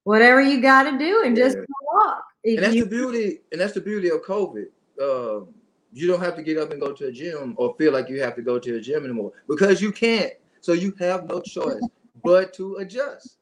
whatever 0.05 0.41
you 0.41 0.61
got 0.61 0.85
to 0.85 0.99
do 0.99 1.23
and 1.25 1.37
yeah. 1.37 1.45
just 1.45 1.59
walk. 1.93 2.25
If 2.43 2.57
and 2.57 2.65
that's 2.65 2.75
you, 2.75 2.85
the 2.85 2.91
beauty, 2.91 3.39
and 3.53 3.61
that's 3.61 3.75
the 3.75 3.81
beauty 3.81 4.11
of 4.11 4.23
COVID. 4.23 4.67
Uh, 5.01 5.45
you 5.93 6.07
don't 6.07 6.21
have 6.21 6.37
to 6.37 6.43
get 6.43 6.57
up 6.57 6.71
and 6.71 6.81
go 6.81 6.93
to 6.93 7.07
a 7.07 7.13
gym 7.13 7.55
or 7.57 7.75
feel 7.77 7.93
like 7.93 8.09
you 8.09 8.23
have 8.23 8.37
to 8.37 8.43
go 8.43 8.59
to 8.59 8.77
a 8.77 8.81
gym 8.81 9.05
anymore 9.05 9.33
because 9.49 9.83
you 9.83 9.93
can't. 9.93 10.33
So 10.61 10.73
you 10.73 10.95
have 10.99 11.29
no 11.29 11.41
choice 11.41 11.83
but 12.23 12.53
to 12.55 12.77
adjust. 12.77 13.39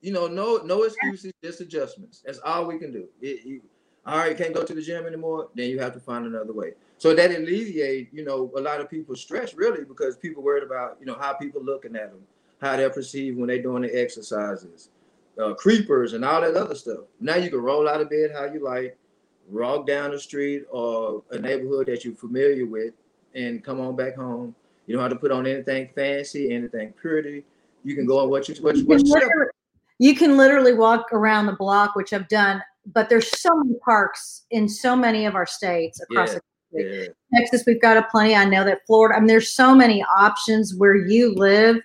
You 0.00 0.12
know, 0.12 0.26
no 0.26 0.58
no 0.58 0.84
excuses, 0.84 1.32
just 1.42 1.60
adjustments. 1.60 2.22
That's 2.24 2.38
all 2.38 2.66
we 2.66 2.78
can 2.78 2.92
do. 2.92 3.08
It, 3.20 3.44
you, 3.44 3.62
all 4.06 4.18
right, 4.18 4.36
can't 4.36 4.54
go 4.54 4.64
to 4.64 4.74
the 4.74 4.80
gym 4.80 5.04
anymore, 5.04 5.48
then 5.54 5.68
you 5.68 5.80
have 5.80 5.92
to 5.94 6.00
find 6.00 6.26
another 6.26 6.52
way. 6.52 6.72
So 6.98 7.12
that 7.14 7.30
alleviate, 7.32 8.12
you 8.12 8.24
know, 8.24 8.52
a 8.56 8.60
lot 8.60 8.80
of 8.80 8.88
people's 8.88 9.20
stress 9.20 9.54
really 9.54 9.84
because 9.84 10.16
people 10.16 10.42
worried 10.42 10.62
about, 10.62 10.96
you 11.00 11.06
know, 11.06 11.16
how 11.18 11.34
people 11.34 11.62
looking 11.62 11.96
at 11.96 12.10
them, 12.10 12.20
how 12.60 12.76
they're 12.76 12.88
perceived 12.88 13.36
when 13.36 13.48
they're 13.48 13.60
doing 13.60 13.82
the 13.82 14.00
exercises, 14.00 14.90
uh, 15.42 15.54
creepers 15.54 16.12
and 16.14 16.24
all 16.24 16.40
that 16.40 16.54
other 16.54 16.74
stuff. 16.74 17.00
Now 17.20 17.36
you 17.36 17.50
can 17.50 17.60
roll 17.60 17.88
out 17.88 18.00
of 18.00 18.10
bed 18.10 18.30
how 18.32 18.44
you 18.44 18.60
like, 18.64 18.96
walk 19.48 19.86
down 19.86 20.10
the 20.10 20.18
street 20.18 20.64
or 20.70 21.22
a 21.30 21.38
neighborhood 21.38 21.86
that 21.86 22.04
you're 22.04 22.14
familiar 22.14 22.66
with, 22.66 22.94
and 23.34 23.62
come 23.62 23.80
on 23.80 23.94
back 23.96 24.16
home. 24.16 24.54
You 24.86 24.94
don't 24.94 25.02
have 25.02 25.12
to 25.12 25.18
put 25.18 25.30
on 25.30 25.46
anything 25.46 25.90
fancy, 25.94 26.52
anything 26.52 26.92
pretty. 26.92 27.44
You 27.84 27.94
can 27.94 28.06
go 28.06 28.18
on 28.20 28.30
what 28.30 28.48
you 28.48 28.54
what, 28.62 28.76
You 28.76 28.86
what 28.86 28.98
can, 28.98 29.06
you 29.06 29.12
literally, 29.12 29.50
you 29.98 30.14
can 30.16 30.36
literally 30.36 30.72
walk 30.74 31.12
around 31.12 31.46
the 31.46 31.52
block, 31.52 31.94
which 31.96 32.12
I've 32.12 32.28
done, 32.28 32.62
but 32.92 33.08
there's 33.08 33.30
so 33.40 33.50
many 33.54 33.78
parks 33.84 34.46
in 34.50 34.68
so 34.68 34.96
many 34.96 35.26
of 35.26 35.34
our 35.34 35.46
states 35.46 36.00
across 36.00 36.32
Yeah. 36.32 36.40
the 36.72 36.82
country. 36.82 37.04
yeah. 37.32 37.38
Texas, 37.40 37.64
we've 37.66 37.80
got 37.80 37.96
a 37.96 38.02
plenty. 38.10 38.34
I 38.34 38.44
know 38.44 38.64
that 38.64 38.80
Florida, 38.86 39.16
I 39.16 39.20
mean, 39.20 39.28
there's 39.28 39.52
so 39.52 39.74
many 39.74 40.04
options 40.16 40.74
where 40.74 40.96
you 40.96 41.34
live 41.34 41.76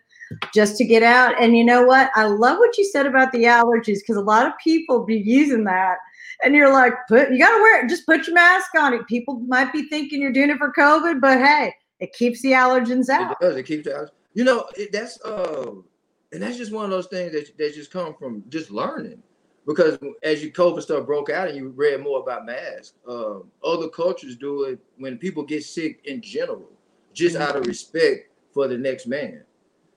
just 0.54 0.78
to 0.78 0.86
get 0.86 1.04
out. 1.04 1.42
And 1.42 1.58
you 1.58 1.64
know 1.64 1.84
what? 1.84 2.10
I 2.16 2.26
love 2.26 2.58
what 2.58 2.78
you 2.78 2.86
said 2.86 3.06
about 3.06 3.32
the 3.32 3.44
allergies 3.44 4.00
because 4.00 4.18
a 4.18 4.22
lot 4.22 4.48
of 4.48 4.54
people 4.64 5.06
be 5.06 5.18
using 5.18 5.64
that. 5.66 5.98
And 6.44 6.56
you're 6.56 6.72
like, 6.72 6.94
put 7.08 7.32
you 7.32 7.40
gotta 7.40 7.62
wear 7.62 7.84
it, 7.84 7.90
just 7.90 8.06
put 8.06 8.28
your 8.28 8.34
mask 8.34 8.72
on 8.78 8.94
it. 8.94 9.08
People 9.08 9.40
might 9.48 9.72
be 9.72 9.88
thinking 9.90 10.22
you're 10.22 10.32
doing 10.32 10.50
it 10.50 10.58
for 10.58 10.74
COVID, 10.74 11.22
but 11.22 11.38
hey, 11.38 11.74
it 12.00 12.14
keeps 12.14 12.42
the 12.42 12.52
allergens 12.52 13.10
out. 13.10 13.32
It 13.34 13.38
does. 13.42 13.56
It 13.56 13.64
keeps 13.64 13.84
the. 13.86 14.10
You 14.34 14.44
know, 14.44 14.66
it, 14.76 14.92
that's 14.92 15.22
uh, 15.22 15.72
and 16.32 16.42
that's 16.42 16.58
just 16.58 16.72
one 16.72 16.86
of 16.86 16.92
those 16.92 17.08
things 17.08 17.32
that 17.34 17.58
that 17.58 17.76
just 17.76 17.92
come 17.92 18.16
from 18.16 18.44
just 18.50 18.72
learning. 18.72 19.22
Because 19.68 20.00
as 20.24 20.44
you 20.44 20.52
COVID 20.52 20.82
stuff 20.82 21.06
broke 21.06 21.30
out 21.30 21.48
and 21.48 21.56
you 21.56 21.70
read 21.70 22.02
more 22.02 22.20
about 22.20 22.48
masks, 22.48 22.94
um, 23.08 23.52
other 23.64 23.90
cultures 23.90 24.36
do 24.36 24.64
it 24.64 24.80
when 24.98 25.20
people 25.20 25.44
get 25.44 25.64
sick 25.64 26.02
in 26.06 26.20
general, 26.22 26.72
just 27.14 27.36
out 27.36 27.56
of 27.56 27.68
respect 27.68 28.30
for 28.54 28.68
the 28.68 28.78
next 28.78 29.06
man. 29.06 29.44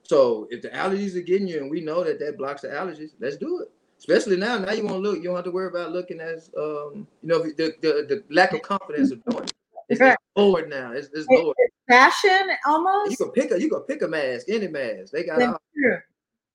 So 0.07 0.47
if 0.51 0.61
the 0.61 0.69
allergies 0.69 1.15
are 1.15 1.21
getting 1.21 1.47
you, 1.47 1.57
and 1.59 1.69
we 1.71 1.81
know 1.81 2.03
that 2.03 2.19
that 2.19 2.37
blocks 2.37 2.61
the 2.61 2.67
allergies, 2.69 3.11
let's 3.19 3.37
do 3.37 3.61
it. 3.61 3.71
Especially 3.97 4.37
now, 4.37 4.57
now 4.59 4.71
you 4.71 4.85
won't 4.85 5.01
look, 5.01 5.17
you 5.17 5.23
don't 5.23 5.35
have 5.35 5.45
to 5.45 5.51
worry 5.51 5.67
about 5.67 5.91
looking 5.91 6.19
as, 6.19 6.51
um, 6.57 7.07
you 7.23 7.29
know, 7.29 7.39
the, 7.41 7.73
the, 7.81 8.05
the 8.07 8.23
lack 8.29 8.53
of 8.53 8.61
confidence 8.61 9.11
of 9.11 9.23
doing 9.25 9.43
it. 9.45 9.53
It's, 9.89 10.01
Right. 10.01 10.13
it's 10.13 10.21
lowered 10.35 10.69
now. 10.69 10.91
It's, 10.91 11.09
it's 11.13 11.27
lowered. 11.29 11.55
Fashion 11.87 12.49
almost. 12.67 13.11
You 13.11 13.17
can 13.17 13.31
pick 13.31 13.51
a 13.51 13.59
you 13.61 13.69
can 13.69 13.81
pick 13.81 14.01
a 14.01 14.07
mask, 14.07 14.47
any 14.49 14.67
mask. 14.67 15.11
They 15.11 15.23
got 15.23 15.37
That's 15.39 15.51
all 15.53 15.61
true. 15.75 15.97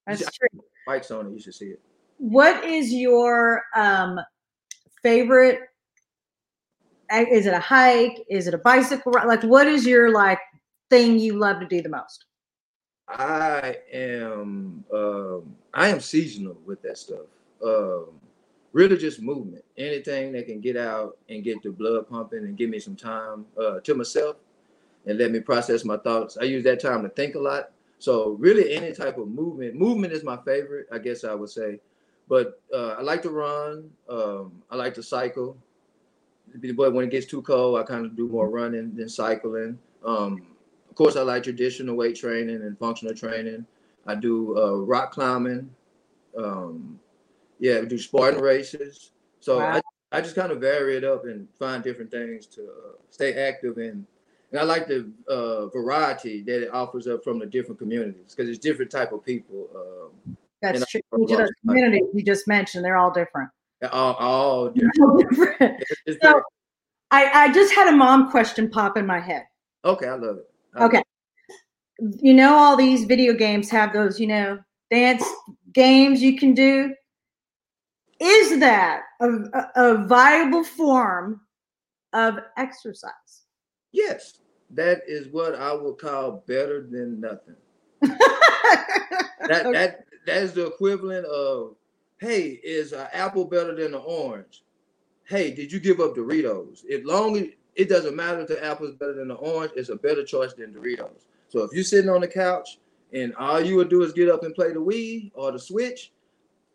That's 0.07 0.21
should- 0.21 0.29
true. 0.53 0.61
spikes 0.85 1.11
on 1.11 1.27
it. 1.29 1.33
You 1.33 1.41
should 1.41 1.55
see 1.55 1.67
it. 1.67 1.81
What 2.19 2.65
is 2.65 2.93
your 2.93 3.63
um, 3.75 4.21
favorite? 5.03 5.61
Is 7.13 7.47
it 7.47 7.55
a 7.55 7.59
hike? 7.61 8.25
Is 8.29 8.47
it 8.47 8.55
a 8.55 8.59
bicycle 8.59 9.13
ride? 9.13 9.27
Like, 9.27 9.43
what 9.43 9.67
is 9.67 9.87
your 9.87 10.11
like 10.13 10.39
thing 10.91 11.19
you 11.19 11.39
love 11.39 11.59
to 11.61 11.67
do 11.67 11.81
the 11.83 11.89
most? 11.89 12.27
I 13.11 13.77
am 13.93 14.85
um 14.93 15.57
I 15.75 15.89
am 15.89 16.01
seasonal 16.01 16.57
with 16.65 16.81
that 16.83 16.99
stuff. 16.99 17.27
Um 17.65 18.07
really 18.73 18.97
just 18.97 19.21
movement. 19.21 19.65
Anything 19.77 20.33
that 20.33 20.47
can 20.47 20.61
get 20.61 20.77
out 20.77 21.19
and 21.29 21.43
get 21.43 21.63
the 21.63 21.71
blood 21.71 22.09
pumping 22.09 22.45
and 22.45 22.57
give 22.57 22.71
me 22.71 22.79
some 22.79 22.97
time 22.97 23.47
uh 23.61 23.81
to 23.81 23.95
myself 23.95 24.37
and 25.07 25.19
let 25.19 25.31
me 25.31 25.41
process 25.41 25.85
my 25.85 25.97
thoughts. 25.97 26.37
I 26.41 26.45
use 26.45 26.65
that 26.65 26.81
time 26.81 27.03
to 27.03 27.09
think 27.09 27.35
a 27.35 27.39
lot. 27.39 27.71
So 27.99 28.31
really 28.31 28.73
any 28.73 28.93
type 28.93 29.19
of 29.19 29.29
movement. 29.29 29.75
Movement 29.75 30.13
is 30.13 30.25
my 30.25 30.39
favorite, 30.45 30.87
I 30.93 30.99
guess 30.99 31.25
I 31.25 31.35
would 31.35 31.51
say. 31.51 31.81
But 32.29 32.61
uh, 32.73 32.95
I 32.99 33.03
like 33.03 33.23
to 33.23 33.31
run. 33.31 33.91
Um, 34.09 34.53
I 34.71 34.77
like 34.77 34.95
to 34.95 35.03
cycle. 35.03 35.57
But 36.75 36.93
when 36.93 37.05
it 37.05 37.11
gets 37.11 37.27
too 37.27 37.43
cold, 37.43 37.79
I 37.79 37.83
kind 37.83 38.07
of 38.07 38.17
do 38.17 38.29
more 38.29 38.49
running 38.49 38.95
than 38.95 39.09
cycling. 39.09 39.79
Um, 40.05 40.47
course, 41.01 41.17
I 41.17 41.23
like 41.23 41.43
traditional 41.45 41.97
weight 41.97 42.17
training 42.17 42.57
and 42.57 42.79
functional 42.79 43.15
training. 43.15 43.65
I 44.07 44.15
do 44.15 44.59
uh, 44.59 44.75
rock 44.81 45.13
climbing. 45.13 45.71
Um, 46.37 47.01
yeah, 47.59 47.81
we 47.81 47.87
do 47.87 47.97
Spartan 47.99 48.43
races. 48.43 49.13
So 49.41 49.59
Wow. 49.61 49.81
I, 50.13 50.19
I 50.19 50.21
just 50.21 50.35
kind 50.35 50.53
of 50.53 50.61
vary 50.61 50.99
it 50.99 51.05
up 51.05 51.25
and 51.25 51.49
find 51.59 51.83
different 51.83 52.11
things 52.11 52.45
to 52.49 52.63
uh, 52.65 52.93
stay 53.09 53.33
active 53.49 53.79
in. 53.79 54.07
And 54.51 54.61
I 54.61 54.65
like 54.65 54.89
the 54.89 55.11
uh, 55.27 55.69
variety 55.69 56.43
that 56.43 56.65
it 56.65 56.71
offers 56.75 57.07
up 57.07 57.25
from 57.25 57.39
the 57.39 57.47
different 57.47 57.79
communities 57.79 58.35
because 58.35 58.51
it's 58.51 58.59
different 58.59 58.91
type 58.91 59.13
of 59.13 59.25
people. 59.25 59.71
Um, 59.75 60.37
That's 60.61 60.85
true. 60.91 61.01
Each 61.23 61.31
of 61.31 61.39
those 61.39 61.49
communities 61.67 62.03
you 62.13 62.23
just 62.23 62.47
mentioned, 62.47 62.85
they're 62.85 62.99
all 62.99 63.11
different. 63.13 63.49
all, 63.91 64.15
all 64.15 64.69
different. 64.75 65.01
All 65.01 65.17
different. 65.19 65.83
So- 66.21 66.43
I, 67.13 67.25
I 67.47 67.53
just 67.53 67.75
had 67.75 67.89
a 67.89 67.97
mom 67.97 68.31
question 68.31 68.69
pop 68.71 68.97
in 68.99 69.07
my 69.07 69.19
head. 69.19 69.45
okay, 69.85 70.07
I 70.07 70.15
love 70.15 70.37
it. 70.37 70.51
Love 70.75 70.93
Okay. 70.93 71.03
You 72.21 72.35
know, 72.35 72.55
all 72.55 72.77
these 72.77 73.05
video 73.05 73.35
games 73.35 73.71
have 73.71 73.93
those, 73.93 74.19
you 74.19 74.27
know, 74.27 74.59
dance 74.91 75.25
games 75.73 76.23
you 76.23 76.39
can 76.39 76.55
do. 76.55 76.95
Is 78.19 78.59
that 78.61 79.03
a, 79.21 79.29
a, 79.29 79.71
a 79.77 80.07
viable 80.07 80.65
form 80.65 81.41
of 82.13 82.39
exercise? 82.57 83.45
Yes, 83.93 84.41
that 84.71 85.03
is 85.07 85.29
what 85.29 85.55
I 85.55 85.73
would 85.73 85.99
call 85.99 86.45
better 86.47 86.87
than 86.91 87.21
nothing. 87.21 87.57
That 89.49 89.67
Okay. 89.67 89.73
that 89.73 90.05
that 90.27 90.43
is 90.43 90.53
the 90.53 90.67
equivalent 90.67 91.25
of, 91.27 91.75
hey, 92.19 92.61
is 92.63 92.93
an 92.93 93.09
apple 93.13 93.47
better 93.47 93.75
than 93.75 93.95
an 93.95 94.03
orange? 94.05 94.63
Hey, 95.25 95.51
did 95.51 95.73
you 95.73 95.81
give 95.81 95.99
up 95.99 96.15
Doritos? 96.15 96.85
As 96.89 97.05
long 97.05 97.37
as 97.37 97.47
it 97.81 97.89
doesn't 97.89 98.15
matter 98.15 98.41
if 98.41 98.49
the 98.49 98.63
apple 98.63 98.87
is 98.87 98.95
better 98.95 99.15
than 99.15 99.29
the 99.29 99.35
orange, 99.35 99.73
it's 99.75 99.89
a 99.89 99.97
better 99.97 100.23
choice 100.23 100.53
than 100.53 100.75
Doritos. 100.75 101.25
So 101.49 101.63
if 101.63 101.73
you're 101.73 101.83
sitting 101.83 102.11
on 102.11 102.21
the 102.21 102.29
couch 102.29 102.79
and 103.15 103.35
all 103.37 103.59
you 103.59 103.77
would 103.77 103.89
do 103.89 104.03
is 104.03 104.13
get 104.13 104.29
up 104.29 104.43
and 104.43 104.55
play 104.55 104.75
the 104.75 104.81
Wii 104.81 105.31
or 105.33 105.51
the 105.51 105.59
Switch, 105.59 106.13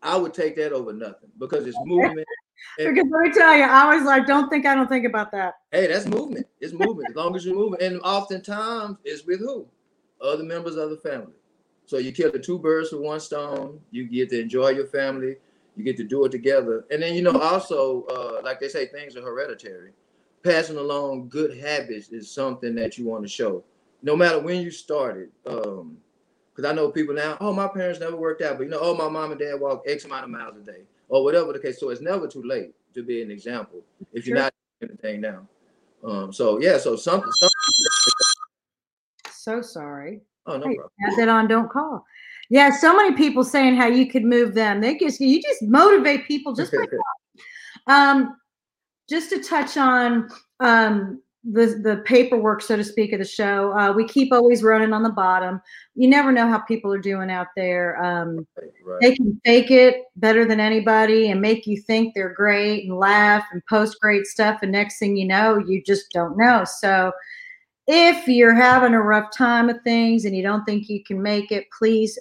I 0.02 0.16
would 0.16 0.34
take 0.34 0.56
that 0.56 0.72
over 0.72 0.92
nothing 0.92 1.30
because 1.38 1.64
it's 1.64 1.78
movement. 1.84 2.26
because 2.78 3.06
let 3.08 3.20
me 3.20 3.32
tell 3.32 3.56
you, 3.56 3.62
I 3.62 3.94
was 3.94 4.04
like, 4.04 4.26
don't 4.26 4.50
think 4.50 4.66
I 4.66 4.74
don't 4.74 4.88
think 4.88 5.06
about 5.06 5.30
that. 5.30 5.58
Hey, 5.70 5.86
that's 5.86 6.06
movement. 6.06 6.48
It's 6.60 6.72
movement. 6.72 7.10
As 7.10 7.14
long 7.14 7.36
as 7.36 7.46
you're 7.46 7.54
moving, 7.54 7.80
and 7.80 8.00
oftentimes 8.00 8.96
it's 9.04 9.24
with 9.24 9.38
who? 9.38 9.64
Other 10.20 10.42
members 10.42 10.74
of 10.74 10.90
the 10.90 10.96
family. 10.96 11.34
So 11.84 11.98
you 11.98 12.10
kill 12.10 12.32
the 12.32 12.40
two 12.40 12.58
birds 12.58 12.90
with 12.90 13.02
one 13.02 13.20
stone. 13.20 13.78
You 13.92 14.08
get 14.08 14.30
to 14.30 14.40
enjoy 14.40 14.70
your 14.70 14.88
family. 14.88 15.36
You 15.76 15.84
get 15.84 15.96
to 15.98 16.04
do 16.04 16.24
it 16.24 16.32
together, 16.32 16.84
and 16.90 17.00
then 17.00 17.14
you 17.14 17.22
know 17.22 17.38
also, 17.38 18.04
uh, 18.06 18.40
like 18.42 18.58
they 18.58 18.68
say, 18.68 18.86
things 18.86 19.14
are 19.14 19.22
hereditary. 19.22 19.92
Passing 20.46 20.76
along 20.76 21.28
good 21.28 21.58
habits 21.58 22.10
is 22.10 22.30
something 22.30 22.76
that 22.76 22.96
you 22.96 23.04
want 23.04 23.24
to 23.24 23.28
show, 23.28 23.64
no 24.04 24.14
matter 24.14 24.38
when 24.38 24.62
you 24.62 24.70
started. 24.70 25.30
Um, 25.44 25.96
because 26.54 26.70
I 26.70 26.72
know 26.72 26.88
people 26.88 27.16
now, 27.16 27.36
oh, 27.40 27.52
my 27.52 27.66
parents 27.66 27.98
never 27.98 28.14
worked 28.14 28.42
out, 28.42 28.56
but 28.56 28.62
you 28.62 28.68
know, 28.68 28.78
oh, 28.80 28.94
my 28.94 29.08
mom 29.08 29.32
and 29.32 29.40
dad 29.40 29.58
walk 29.58 29.82
X 29.88 30.04
amount 30.04 30.22
of 30.22 30.30
miles 30.30 30.56
a 30.56 30.60
day, 30.60 30.84
or 31.08 31.24
whatever 31.24 31.52
the 31.52 31.58
case. 31.58 31.80
So 31.80 31.88
it's 31.90 32.00
never 32.00 32.28
too 32.28 32.44
late 32.44 32.72
to 32.94 33.02
be 33.02 33.22
an 33.22 33.30
example 33.32 33.80
if 34.12 34.24
you're 34.24 34.36
not 34.36 34.54
doing 34.80 34.92
anything 34.92 35.20
now. 35.20 35.48
Um, 36.04 36.32
so 36.32 36.60
yeah, 36.60 36.78
so 36.78 36.94
something, 36.94 37.32
something 37.32 37.50
So 39.32 39.60
sorry. 39.60 40.20
oh 40.46 40.58
no 40.58 40.68
Hey, 40.68 40.76
problem. 40.76 40.90
add 41.08 41.18
that 41.18 41.28
on 41.28 41.48
don't 41.48 41.68
call 41.68 42.04
yeah 42.50 42.70
so 42.70 42.96
many 42.96 43.16
people 43.16 43.42
saying 43.42 43.74
how 43.74 43.88
you 43.88 44.08
could 44.08 44.22
move 44.24 44.54
them 44.54 44.80
they 44.80 44.96
just 44.96 45.20
you 45.20 45.42
just 45.42 45.64
motivate 45.64 46.24
people 46.28 46.54
just 46.54 46.70
by 46.70 46.86
um 47.88 48.36
just 49.08 49.30
to 49.30 49.42
touch 49.42 49.76
on 49.76 50.28
um 50.60 51.20
the 51.52 51.80
the 51.82 52.02
paperwork 52.04 52.60
so 52.60 52.76
to 52.76 52.82
speak 52.82 53.12
of 53.12 53.20
the 53.20 53.24
show. 53.24 53.72
Uh, 53.78 53.92
we 53.92 54.06
keep 54.06 54.32
always 54.32 54.62
running 54.64 54.92
on 54.92 55.02
the 55.02 55.10
bottom. 55.10 55.60
You 55.94 56.08
never 56.08 56.32
know 56.32 56.48
how 56.48 56.58
people 56.58 56.92
are 56.92 56.98
doing 56.98 57.30
out 57.30 57.48
there. 57.56 58.02
Um 58.02 58.46
right. 58.84 59.00
they 59.00 59.14
can 59.14 59.40
fake 59.44 59.70
it 59.70 60.04
better 60.16 60.44
than 60.44 60.58
anybody 60.58 61.30
and 61.30 61.40
make 61.40 61.66
you 61.66 61.80
think 61.80 62.14
they're 62.14 62.34
great 62.34 62.84
and 62.88 62.98
laugh 62.98 63.44
and 63.52 63.64
post 63.66 64.00
great 64.00 64.26
stuff 64.26 64.60
and 64.62 64.72
next 64.72 64.98
thing 64.98 65.16
you 65.16 65.26
know 65.26 65.58
you 65.58 65.82
just 65.82 66.10
don't 66.10 66.36
know. 66.36 66.64
So 66.64 67.12
if 67.86 68.26
you're 68.26 68.54
having 68.54 68.94
a 68.94 69.00
rough 69.00 69.32
time 69.32 69.68
of 69.68 69.80
things 69.82 70.24
and 70.24 70.36
you 70.36 70.42
don't 70.42 70.64
think 70.64 70.88
you 70.88 71.04
can 71.04 71.22
make 71.22 71.52
it 71.52 71.66
please 71.76 72.18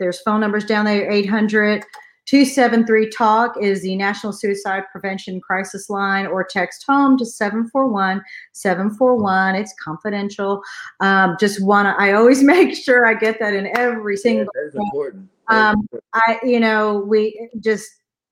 there's 0.00 0.20
phone 0.22 0.40
numbers 0.40 0.64
down 0.64 0.84
there 0.84 1.08
800 1.08 1.84
273 2.26 3.10
talk 3.10 3.54
is 3.60 3.82
the 3.82 3.94
national 3.96 4.32
suicide 4.32 4.84
prevention 4.90 5.40
crisis 5.40 5.90
line 5.90 6.26
or 6.26 6.44
text 6.44 6.84
home 6.86 7.16
to 7.18 7.26
741 7.26 8.22
741 8.52 9.54
it's 9.54 9.74
confidential 9.82 10.62
um, 11.00 11.36
just 11.38 11.62
want 11.62 11.86
to 11.86 12.02
i 12.02 12.12
always 12.12 12.42
make 12.54 12.74
sure 12.74 13.06
i 13.06 13.14
get 13.14 13.38
that 13.38 13.54
in 13.54 13.68
every 13.76 14.14
Yeah, 14.14 14.20
single 14.22 14.46
that 14.54 14.68
is 14.68 14.74
important. 14.74 15.28
Um. 15.48 15.86
I, 16.14 16.38
you 16.42 16.58
know, 16.60 16.98
we 17.06 17.50
just 17.60 17.86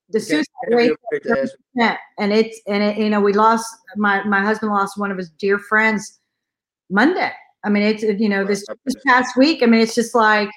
the 0.08 0.20
suicide 0.20 0.46
rate, 0.68 0.92
afraid 1.12 1.22
to 1.24 1.40
ask- 1.42 1.54
yeah, 1.74 1.96
and 2.18 2.32
it's 2.32 2.60
and 2.66 2.82
it, 2.82 2.96
you 2.98 3.10
know, 3.10 3.20
we 3.20 3.32
lost 3.32 3.66
my 3.96 4.22
my 4.24 4.40
husband 4.40 4.72
lost 4.72 4.98
one 4.98 5.10
of 5.10 5.18
his 5.18 5.30
dear 5.30 5.58
friends 5.58 6.20
Monday. 6.90 7.32
I 7.64 7.68
mean, 7.68 7.82
it's 7.82 8.02
you 8.02 8.28
know 8.28 8.44
this 8.44 8.64
this 8.84 8.94
past 9.06 9.36
week. 9.36 9.62
I 9.62 9.66
mean, 9.66 9.80
it's 9.80 9.94
just 9.94 10.14
like 10.14 10.48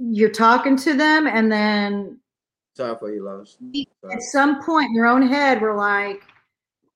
you're 0.00 0.30
talking 0.30 0.76
to 0.76 0.94
them 0.94 1.26
and 1.26 1.50
then 1.50 2.20
Sorry 2.78 2.96
for 2.96 3.12
you, 3.12 3.24
loss. 3.24 3.58
at 4.12 4.22
some 4.22 4.62
point 4.62 4.90
in 4.90 4.94
your 4.94 5.06
own 5.06 5.26
head 5.26 5.60
we're 5.60 5.76
like 5.76 6.22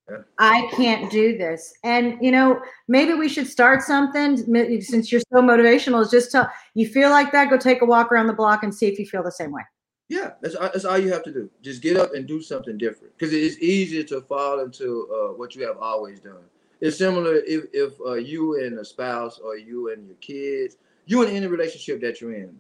Yeah. 0.09 0.19
i 0.39 0.69
can't 0.77 1.11
do 1.11 1.37
this 1.37 1.75
and 1.83 2.19
you 2.25 2.31
know 2.31 2.61
maybe 2.87 3.15
we 3.15 3.29
should 3.29 3.49
start 3.49 3.83
something 3.83 4.37
since 4.81 5.11
you're 5.11 5.21
so 5.33 5.39
motivational 5.43 6.01
is 6.05 6.11
just 6.13 6.31
tell 6.31 6.49
you 6.75 6.87
feel 6.87 7.11
like 7.11 7.33
that 7.33 7.51
go 7.51 7.57
take 7.59 7.83
a 7.83 7.85
walk 7.85 8.13
around 8.13 8.29
the 8.29 8.33
block 8.43 8.63
and 8.63 8.73
see 8.73 8.87
if 8.87 8.97
you 9.01 9.07
feel 9.07 9.25
the 9.25 9.33
same 9.43 9.51
way 9.51 9.65
Yeah, 10.09 10.31
that's 10.41 10.57
that's 10.75 10.85
all 10.85 10.99
you 11.05 11.11
have 11.17 11.25
to 11.29 11.33
do. 11.33 11.45
Just 11.69 11.81
get 11.83 11.97
up 11.97 12.11
and 12.15 12.29
do 12.29 12.39
something 12.43 12.77
different 12.79 13.11
because 13.17 13.33
it's 13.35 13.59
easier 13.75 14.05
to 14.13 14.21
fall 14.33 14.61
into 14.67 14.87
uh, 15.17 15.31
what 15.39 15.49
you 15.57 15.63
have 15.69 15.79
always 15.91 16.19
done. 16.21 16.45
It's 16.85 16.99
similar 17.05 17.35
if 17.57 17.63
if 17.85 17.93
uh, 18.11 18.19
you 18.33 18.43
and 18.63 18.79
a 18.79 18.85
spouse 18.85 19.35
or 19.47 19.53
you 19.57 19.79
and 19.93 20.01
your 20.09 20.21
kids, 20.31 20.77
you 21.07 21.17
in 21.25 21.29
any 21.39 21.49
relationship 21.57 21.97
that 22.05 22.15
you're 22.21 22.35
in. 22.45 22.53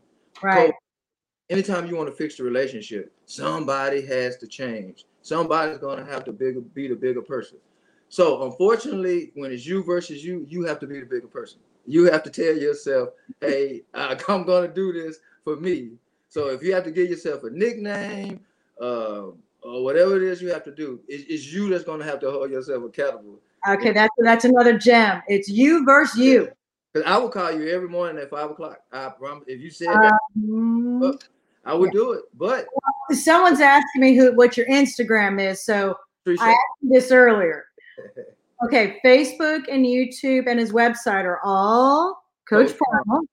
right 0.42 0.72
Anytime 1.50 1.86
you 1.86 1.96
want 1.96 2.08
to 2.08 2.14
fix 2.14 2.36
the 2.36 2.44
relationship, 2.44 3.12
somebody 3.26 4.04
has 4.06 4.36
to 4.38 4.46
change. 4.46 5.04
Somebody's 5.22 5.78
gonna 5.78 6.04
have 6.04 6.24
to 6.24 6.32
bigger 6.32 6.60
be 6.60 6.88
the 6.88 6.96
bigger 6.96 7.22
person. 7.22 7.58
So 8.08 8.44
unfortunately, 8.44 9.32
when 9.34 9.52
it's 9.52 9.66
you 9.66 9.82
versus 9.82 10.24
you, 10.24 10.46
you 10.48 10.64
have 10.64 10.78
to 10.80 10.86
be 10.86 11.00
the 11.00 11.06
bigger 11.06 11.28
person. 11.28 11.60
You 11.86 12.10
have 12.10 12.22
to 12.24 12.30
tell 12.30 12.56
yourself, 12.56 13.10
"Hey, 13.40 13.82
I'm 13.94 14.44
gonna 14.44 14.68
do 14.68 14.92
this 14.92 15.18
for 15.44 15.56
me." 15.56 15.92
So 16.28 16.48
if 16.48 16.62
you 16.62 16.74
have 16.74 16.84
to 16.84 16.90
give 16.90 17.10
yourself 17.10 17.44
a 17.44 17.50
nickname, 17.50 18.40
uh, 18.80 19.26
or 19.62 19.84
whatever 19.84 20.16
it 20.16 20.22
is 20.22 20.42
you 20.42 20.48
have 20.48 20.64
to 20.64 20.72
do, 20.74 21.00
it's, 21.06 21.24
it's 21.28 21.52
you 21.52 21.68
that's 21.68 21.84
gonna 21.84 22.04
have 22.04 22.20
to 22.20 22.30
hold 22.30 22.50
yourself 22.50 22.84
accountable. 22.84 23.38
okay 23.68 23.92
that's 23.92 24.12
that's 24.18 24.44
another 24.44 24.76
gem 24.76 25.22
it's 25.28 25.48
you 25.48 25.84
versus 25.84 26.18
you 26.18 26.48
Because 26.92 27.08
I 27.10 27.16
will 27.18 27.28
call 27.30 27.50
you 27.52 27.68
every 27.68 27.88
morning 27.88 28.20
at 28.22 28.30
five 28.30 28.50
o'clock. 28.50 28.80
I 28.92 29.08
promise. 29.10 29.44
If 29.46 29.60
you 29.60 29.70
said 29.70 29.88
that, 29.88 30.18
Mm, 30.38 31.20
I 31.64 31.74
would 31.74 31.92
do 31.92 32.12
it. 32.12 32.24
But 32.34 32.66
someone's 33.12 33.60
asking 33.60 34.00
me 34.02 34.14
who 34.16 34.34
what 34.34 34.56
your 34.56 34.66
instagram 34.66 35.40
is 35.40 35.64
so. 35.64 35.96
I 36.26 36.32
asked 36.32 36.58
you 36.82 36.90
this 36.90 37.10
earlier 37.10 37.64
Okay, 38.64 39.00
Facebook 39.04 39.64
and 39.68 39.84
YouTube 39.84 40.46
and 40.48 40.58
his 40.60 40.72
website 40.72 41.24
are 41.24 41.40
all 41.42 42.22
Coach 42.48 42.68
Coach. 42.70 43.24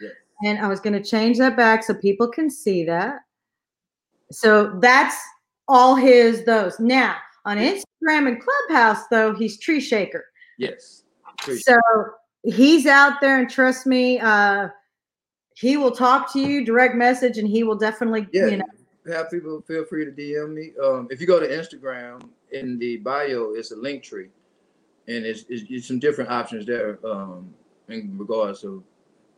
Yes. 0.00 0.12
And 0.44 0.58
I 0.60 0.68
was 0.68 0.80
going 0.80 0.94
to 0.94 1.02
change 1.02 1.36
that 1.38 1.58
back 1.58 1.84
so 1.84 1.92
people 1.92 2.26
can 2.26 2.48
see 2.48 2.84
that. 2.86 3.18
So 4.32 4.78
that's 4.80 5.16
all 5.68 5.94
his 5.94 6.44
those. 6.44 6.80
Now 6.80 7.16
on 7.44 7.58
Instagram 7.58 8.28
and 8.28 8.42
Clubhouse, 8.42 9.06
though, 9.08 9.34
he's 9.34 9.58
Tree 9.58 9.80
Shaker. 9.80 10.24
yes. 10.58 11.02
Appreciate. 11.40 11.64
So 11.66 11.78
he's 12.42 12.86
out 12.86 13.20
there, 13.20 13.38
and 13.38 13.50
trust 13.50 13.86
me, 13.86 14.18
uh, 14.20 14.68
he 15.54 15.76
will 15.76 15.90
talk 15.90 16.32
to 16.32 16.40
you, 16.40 16.64
direct 16.64 16.94
message, 16.94 17.38
and 17.38 17.48
he 17.48 17.64
will 17.64 17.76
definitely, 17.76 18.28
Yeah. 18.32 18.46
you 18.46 18.56
know, 18.58 18.64
have 19.06 19.30
people 19.30 19.60
feel 19.62 19.84
free 19.84 20.04
to 20.04 20.12
DM 20.12 20.54
me. 20.54 20.72
Um, 20.82 21.08
if 21.10 21.20
you 21.20 21.26
go 21.26 21.40
to 21.40 21.48
Instagram 21.48 22.28
in 22.52 22.78
the 22.78 22.98
bio, 22.98 23.54
it's 23.54 23.72
a 23.72 23.76
Linktree, 23.76 24.28
and 25.08 25.24
it's, 25.24 25.44
it's, 25.48 25.64
it's 25.68 25.88
some 25.88 25.98
different 25.98 26.30
options 26.30 26.66
there 26.66 26.98
um, 27.04 27.52
in 27.88 28.16
regards 28.18 28.60
to 28.62 28.84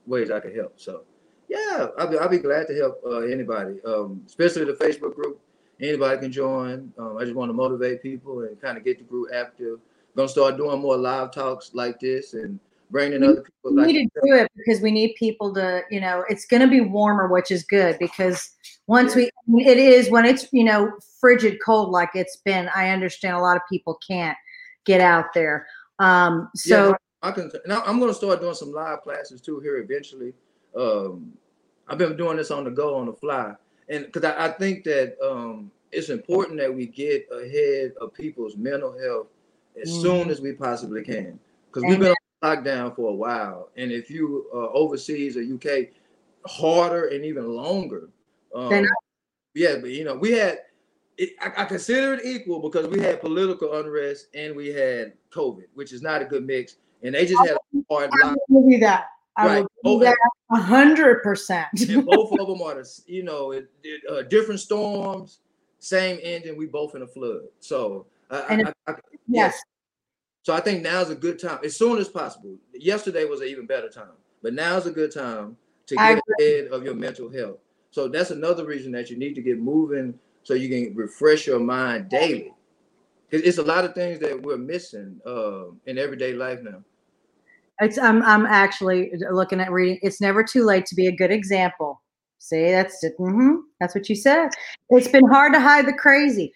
ways 0.06 0.30
I 0.30 0.40
can 0.40 0.54
help. 0.54 0.74
So, 0.78 1.02
yeah, 1.48 1.88
I'll 1.98 2.08
be, 2.08 2.18
I'll 2.18 2.28
be 2.28 2.38
glad 2.38 2.66
to 2.66 2.74
help 2.74 3.00
uh, 3.06 3.20
anybody, 3.20 3.80
um, 3.86 4.22
especially 4.26 4.64
the 4.64 4.72
Facebook 4.72 5.14
group. 5.14 5.40
Anybody 5.80 6.20
can 6.20 6.32
join. 6.32 6.92
Um, 6.98 7.16
I 7.16 7.24
just 7.24 7.34
want 7.34 7.48
to 7.48 7.54
motivate 7.54 8.02
people 8.02 8.42
and 8.42 8.60
kind 8.60 8.76
of 8.76 8.84
get 8.84 8.98
the 8.98 9.04
group 9.04 9.30
active. 9.34 9.78
Gonna 10.14 10.28
start 10.28 10.58
doing 10.58 10.80
more 10.80 10.96
live 10.98 11.32
talks 11.32 11.70
like 11.72 11.98
this 12.00 12.34
and 12.34 12.60
bringing 12.90 13.22
other 13.22 13.42
people. 13.42 13.70
we 13.70 13.76
Like 13.76 13.86
need 13.86 14.10
to 14.14 14.20
do 14.24 14.34
it 14.34 14.50
because 14.56 14.80
we 14.80 14.90
need 14.90 15.14
people 15.18 15.52
to 15.54 15.82
you 15.90 16.00
know 16.00 16.24
it's 16.28 16.46
going 16.46 16.60
to 16.60 16.66
be 16.68 16.80
warmer 16.80 17.28
which 17.28 17.50
is 17.50 17.64
good 17.64 17.96
because 17.98 18.50
once 18.86 19.14
we 19.14 19.30
it 19.48 19.78
is 19.78 20.10
when 20.10 20.24
it's 20.24 20.46
you 20.52 20.64
know 20.64 20.90
frigid 21.20 21.58
cold 21.64 21.90
like 21.90 22.10
it's 22.14 22.36
been 22.44 22.68
i 22.74 22.90
understand 22.90 23.36
a 23.36 23.40
lot 23.40 23.56
of 23.56 23.62
people 23.70 23.98
can't 24.06 24.36
get 24.84 25.00
out 25.00 25.26
there 25.34 25.66
um 25.98 26.48
so 26.56 26.88
yeah, 26.88 26.94
I 27.22 27.32
can. 27.32 27.50
Now 27.66 27.82
I'm 27.84 27.98
going 27.98 28.10
to 28.10 28.14
start 28.14 28.40
doing 28.40 28.54
some 28.54 28.72
live 28.72 29.02
classes 29.02 29.40
too 29.42 29.60
here 29.60 29.76
eventually. 29.76 30.32
Um, 30.74 31.32
I've 31.86 31.98
been 31.98 32.16
doing 32.16 32.38
this 32.38 32.50
on 32.50 32.64
the 32.64 32.70
go, 32.70 32.96
on 32.96 33.06
the 33.06 33.12
fly, 33.12 33.54
and 33.90 34.06
because 34.06 34.24
I, 34.24 34.46
I 34.46 34.48
think 34.52 34.84
that 34.84 35.16
um, 35.22 35.70
it's 35.92 36.08
important 36.08 36.58
that 36.60 36.72
we 36.74 36.86
get 36.86 37.26
ahead 37.30 37.92
of 38.00 38.14
people's 38.14 38.56
mental 38.56 38.98
health 38.98 39.26
as 39.80 39.90
Mhm. 39.90 40.00
soon 40.02 40.30
as 40.30 40.40
we 40.40 40.52
possibly 40.52 41.02
can, 41.02 41.38
because 41.66 41.82
we've 41.84 41.98
been 42.00 42.14
lockdown 42.42 42.94
for 42.94 43.10
a 43.10 43.14
while, 43.14 43.70
and 43.76 43.92
if 43.92 44.10
you 44.10 44.46
uh, 44.54 44.68
overseas 44.68 45.36
or 45.36 45.42
UK, 45.42 45.88
harder 46.46 47.08
and 47.08 47.24
even 47.24 47.48
longer. 47.48 48.08
Um, 48.54 48.86
yeah, 49.54 49.76
but 49.80 49.90
you 49.90 50.04
know 50.04 50.14
we 50.16 50.32
had 50.32 50.60
it, 51.20 51.34
I, 51.40 51.62
I 51.62 51.64
consider 51.66 52.14
it 52.14 52.24
equal 52.24 52.60
because 52.60 52.86
we 52.88 53.00
had 53.00 53.20
political 53.20 53.74
unrest 53.78 54.28
and 54.34 54.56
we 54.56 54.68
had 54.68 55.12
COVID, 55.30 55.66
which 55.74 55.92
is 55.92 56.00
not 56.02 56.22
a 56.22 56.24
good 56.24 56.46
mix. 56.46 56.76
And 57.02 57.14
they 57.14 57.26
just 57.26 57.40
had 57.42 57.56
a 57.56 57.58
hard 57.90 58.10
i 58.12 58.26
line. 58.26 58.36
will 58.48 58.62
give 58.62 58.72
you 58.72 58.78
that 58.80 59.06
i 59.36 59.46
Right. 59.46 59.66
will 59.84 59.98
that 59.98 60.16
a 60.50 60.56
hundred 60.56 61.22
percent 61.22 61.68
And 61.88 62.04
both 62.04 62.32
of 62.32 62.46
them 62.46 62.62
are, 62.62 62.74
the, 62.74 63.00
you 63.06 63.22
know, 63.22 63.52
it, 63.52 63.70
it, 63.84 64.02
uh, 64.10 64.22
different 64.22 64.60
storms, 64.60 65.40
same 65.78 66.18
engine. 66.22 66.56
We 66.56 66.66
both 66.66 66.94
in 66.94 67.02
a 67.02 67.06
flood. 67.06 67.42
So, 67.60 68.06
I, 68.30 68.38
And 68.50 68.68
I, 68.86 68.92
I, 68.92 68.94
yes 69.28 69.60
So 70.42 70.54
I 70.54 70.60
think 70.60 70.82
now's 70.82 71.10
a 71.10 71.14
good 71.14 71.38
time, 71.38 71.58
as 71.64 71.76
soon 71.76 71.98
as 71.98 72.08
possible. 72.08 72.56
Yesterday 72.74 73.24
was 73.26 73.40
an 73.40 73.48
even 73.48 73.66
better 73.66 73.88
time, 73.88 74.16
but 74.42 74.54
now's 74.54 74.86
a 74.86 74.90
good 74.90 75.12
time 75.12 75.56
to 75.86 75.96
get 75.96 76.20
ahead 76.38 76.66
of 76.68 76.84
your 76.84 76.94
mental 76.94 77.30
health. 77.30 77.58
So 77.90 78.08
that's 78.08 78.30
another 78.30 78.64
reason 78.64 78.92
that 78.92 79.10
you 79.10 79.18
need 79.18 79.34
to 79.34 79.42
get 79.42 79.58
moving 79.58 80.18
so 80.42 80.54
you 80.54 80.68
can 80.68 80.94
refresh 80.96 81.46
your 81.46 81.60
mind 81.60 82.08
daily. 82.08 82.54
Because 83.28 83.46
it's 83.46 83.58
a 83.58 83.62
lot 83.62 83.84
of 83.84 83.94
things 83.94 84.18
that 84.20 84.40
we're 84.40 84.56
missing 84.56 85.20
uh, 85.26 85.64
in 85.86 85.98
everyday 85.98 86.32
life 86.32 86.60
now. 86.62 86.82
it's 87.80 87.98
i'm 87.98 88.22
i'm 88.22 88.46
actually 88.46 89.10
looking 89.30 89.60
at 89.60 89.70
reading 89.70 89.98
it's 90.02 90.20
never 90.20 90.42
too 90.44 90.64
late 90.64 90.86
to 90.86 90.94
be 90.94 91.06
a 91.06 91.16
good 91.16 91.30
example 91.30 92.00
see 92.38 92.70
that's 92.70 93.02
it 93.04 93.14
hmm 93.18 93.56
that's 93.80 93.94
what 93.94 94.08
you 94.08 94.14
said 94.14 94.48
it's 94.90 95.08
been 95.08 95.26
hard 95.28 95.52
to 95.52 95.60
hide 95.60 95.86
the 95.86 95.92
crazy 95.92 96.52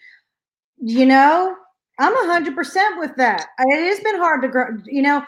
you 0.77 1.05
know 1.05 1.55
i'm 1.99 2.13
a 2.13 2.31
hundred 2.31 2.55
percent 2.55 2.99
with 2.99 3.15
that 3.15 3.47
it 3.59 3.85
has 3.85 3.99
been 4.01 4.17
hard 4.17 4.41
to 4.41 4.47
grow 4.47 4.65
you 4.85 5.01
know 5.01 5.23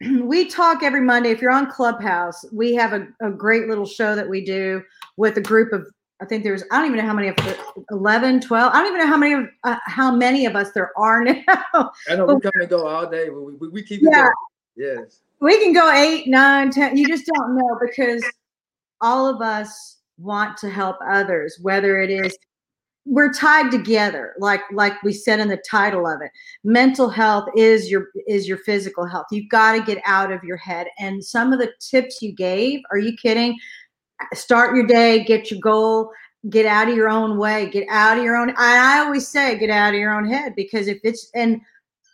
we 0.22 0.46
talk 0.48 0.82
every 0.82 1.00
monday 1.02 1.30
if 1.30 1.40
you're 1.42 1.50
on 1.50 1.70
clubhouse 1.70 2.44
we 2.52 2.74
have 2.74 2.92
a, 2.92 3.06
a 3.22 3.30
great 3.30 3.68
little 3.68 3.86
show 3.86 4.14
that 4.14 4.28
we 4.28 4.44
do 4.44 4.82
with 5.16 5.36
a 5.36 5.40
group 5.40 5.72
of 5.72 5.86
i 6.22 6.24
think 6.24 6.44
there's 6.44 6.62
i 6.70 6.78
don't 6.78 6.86
even 6.86 6.98
know 6.98 7.06
how 7.06 7.14
many 7.14 7.28
of 7.28 7.36
11 7.90 8.40
12 8.40 8.72
i 8.72 8.78
don't 8.78 8.86
even 8.88 8.98
know 9.00 9.06
how 9.06 9.16
many 9.16 9.32
of 9.34 9.46
uh, 9.64 9.76
how 9.84 10.10
many 10.14 10.46
of 10.46 10.56
us 10.56 10.70
there 10.72 10.92
are 10.98 11.24
now 11.24 11.90
I 12.08 12.16
know 12.16 12.26
we 12.26 12.40
come 12.40 12.52
and 12.54 12.68
go 12.68 12.86
all 12.86 13.08
day, 13.08 13.28
but 13.28 13.40
we, 13.42 13.54
we, 13.54 13.68
we 13.68 13.82
keep 13.82 14.00
Yeah. 14.02 14.22
going. 14.22 14.32
Yes. 14.76 15.20
we 15.40 15.58
can 15.62 15.72
go 15.72 15.90
eight, 15.92 16.26
nine, 16.26 16.70
ten. 16.70 16.96
You 16.96 17.06
just 17.06 17.26
don't 17.26 17.56
know 17.56 17.78
because 17.80 18.24
all 19.00 19.26
of 19.28 19.40
us 19.42 19.98
want 20.18 20.56
to 20.58 20.70
help 20.70 20.96
others, 21.06 21.58
whether 21.62 22.00
it 22.00 22.10
is 22.10 22.36
we're 23.10 23.32
tied 23.32 23.72
together, 23.72 24.34
like 24.38 24.62
like 24.72 25.02
we 25.02 25.12
said 25.12 25.40
in 25.40 25.48
the 25.48 25.60
title 25.68 26.06
of 26.06 26.22
it. 26.22 26.30
Mental 26.62 27.10
health 27.10 27.48
is 27.56 27.90
your 27.90 28.06
is 28.28 28.46
your 28.46 28.58
physical 28.58 29.04
health. 29.04 29.26
You've 29.32 29.50
got 29.50 29.72
to 29.72 29.82
get 29.82 30.00
out 30.06 30.30
of 30.30 30.44
your 30.44 30.56
head. 30.56 30.86
And 31.00 31.22
some 31.22 31.52
of 31.52 31.58
the 31.58 31.72
tips 31.80 32.22
you 32.22 32.32
gave, 32.32 32.80
are 32.92 32.98
you 32.98 33.16
kidding? 33.16 33.58
Start 34.32 34.76
your 34.76 34.86
day, 34.86 35.24
get 35.24 35.50
your 35.50 35.58
goal, 35.60 36.12
get 36.50 36.66
out 36.66 36.88
of 36.88 36.94
your 36.94 37.08
own 37.08 37.36
way, 37.36 37.68
get 37.68 37.84
out 37.90 38.16
of 38.16 38.22
your 38.22 38.36
own. 38.36 38.50
I, 38.56 38.98
I 38.98 38.98
always 39.00 39.26
say, 39.26 39.58
get 39.58 39.70
out 39.70 39.92
of 39.92 39.98
your 39.98 40.14
own 40.14 40.28
head 40.28 40.54
because 40.54 40.86
if 40.86 41.00
it's 41.02 41.30
and 41.34 41.60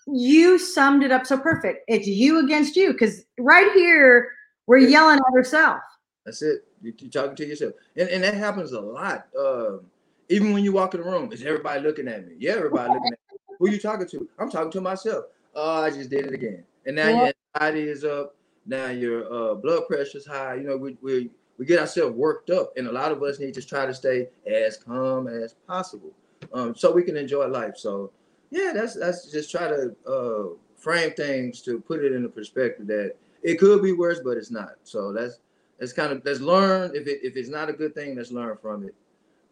you 0.06 0.59
summed 0.59 1.02
it 1.02 1.12
up 1.12 1.26
so 1.26 1.37
perfect. 1.37 1.85
It's 1.88 2.06
you 2.06 2.42
against 2.42 2.74
you 2.74 2.92
because 2.92 3.26
right 3.38 3.70
here 3.72 4.30
we're 4.66 4.78
yelling 4.78 5.18
at 5.18 5.37
ourselves. 5.37 5.82
That's 6.24 6.40
it. 6.40 6.62
You, 6.80 6.94
you're 6.98 7.11
talking 7.11 7.37
to 7.37 7.46
yourself, 7.46 7.74
and, 7.96 8.09
and 8.09 8.24
that 8.24 8.35
happens 8.35 8.72
a 8.72 8.80
lot. 8.80 9.26
Um, 9.38 9.80
even 10.28 10.52
when 10.52 10.64
you 10.64 10.72
walk 10.72 10.94
in 10.94 11.00
the 11.00 11.06
room, 11.06 11.32
is 11.32 11.42
everybody 11.44 11.80
looking 11.80 12.08
at 12.08 12.26
me? 12.26 12.34
Yeah, 12.38 12.52
everybody 12.52 12.94
looking 12.94 13.12
at 13.12 13.18
me. 13.32 13.38
Who 13.58 13.66
are 13.66 13.70
you 13.70 13.78
talking 13.78 14.06
to? 14.08 14.28
I'm 14.38 14.50
talking 14.50 14.70
to 14.72 14.80
myself. 14.80 15.26
Oh, 15.54 15.82
I 15.82 15.90
just 15.90 16.10
did 16.10 16.26
it 16.26 16.34
again. 16.34 16.64
And 16.84 16.96
now 16.96 17.08
Yeah. 17.08 17.16
your 17.16 17.32
anxiety 17.54 17.88
is 17.88 18.04
up. 18.04 18.34
Now 18.66 18.88
your 18.88 19.32
uh, 19.32 19.54
blood 19.54 19.86
pressure 19.86 20.18
is 20.18 20.26
high. 20.26 20.54
You 20.56 20.64
know, 20.64 20.76
we, 20.76 20.96
we 21.00 21.30
we 21.58 21.64
get 21.64 21.78
ourselves 21.78 22.14
worked 22.14 22.50
up, 22.50 22.72
and 22.76 22.86
a 22.86 22.92
lot 22.92 23.12
of 23.12 23.22
us 23.22 23.38
need 23.38 23.54
to 23.54 23.62
try 23.62 23.86
to 23.86 23.94
stay 23.94 24.28
as 24.46 24.76
calm 24.76 25.26
as 25.28 25.54
possible, 25.66 26.12
um, 26.52 26.74
so 26.74 26.92
we 26.92 27.02
can 27.02 27.16
enjoy 27.16 27.46
life. 27.46 27.76
So, 27.76 28.10
yeah, 28.50 28.72
that's 28.74 28.94
that's 28.94 29.30
just 29.30 29.50
try 29.50 29.68
to 29.68 29.96
uh, 30.06 30.54
frame 30.76 31.12
things 31.12 31.62
to 31.62 31.80
put 31.80 32.04
it 32.04 32.12
in 32.12 32.24
a 32.26 32.28
perspective 32.28 32.86
that 32.88 33.14
it 33.42 33.58
could 33.58 33.82
be 33.82 33.92
worse, 33.92 34.20
but 34.22 34.36
it's 34.36 34.50
not. 34.50 34.74
So 34.82 35.12
that's 35.12 35.38
let's 35.80 35.92
kind 35.92 36.12
of 36.12 36.22
let's 36.24 36.40
learn 36.40 36.94
if 36.94 37.06
it 37.06 37.20
if 37.22 37.36
it's 37.36 37.48
not 37.48 37.68
a 37.68 37.72
good 37.72 37.94
thing 37.94 38.16
let's 38.16 38.30
learn 38.32 38.56
from 38.60 38.84
it 38.84 38.94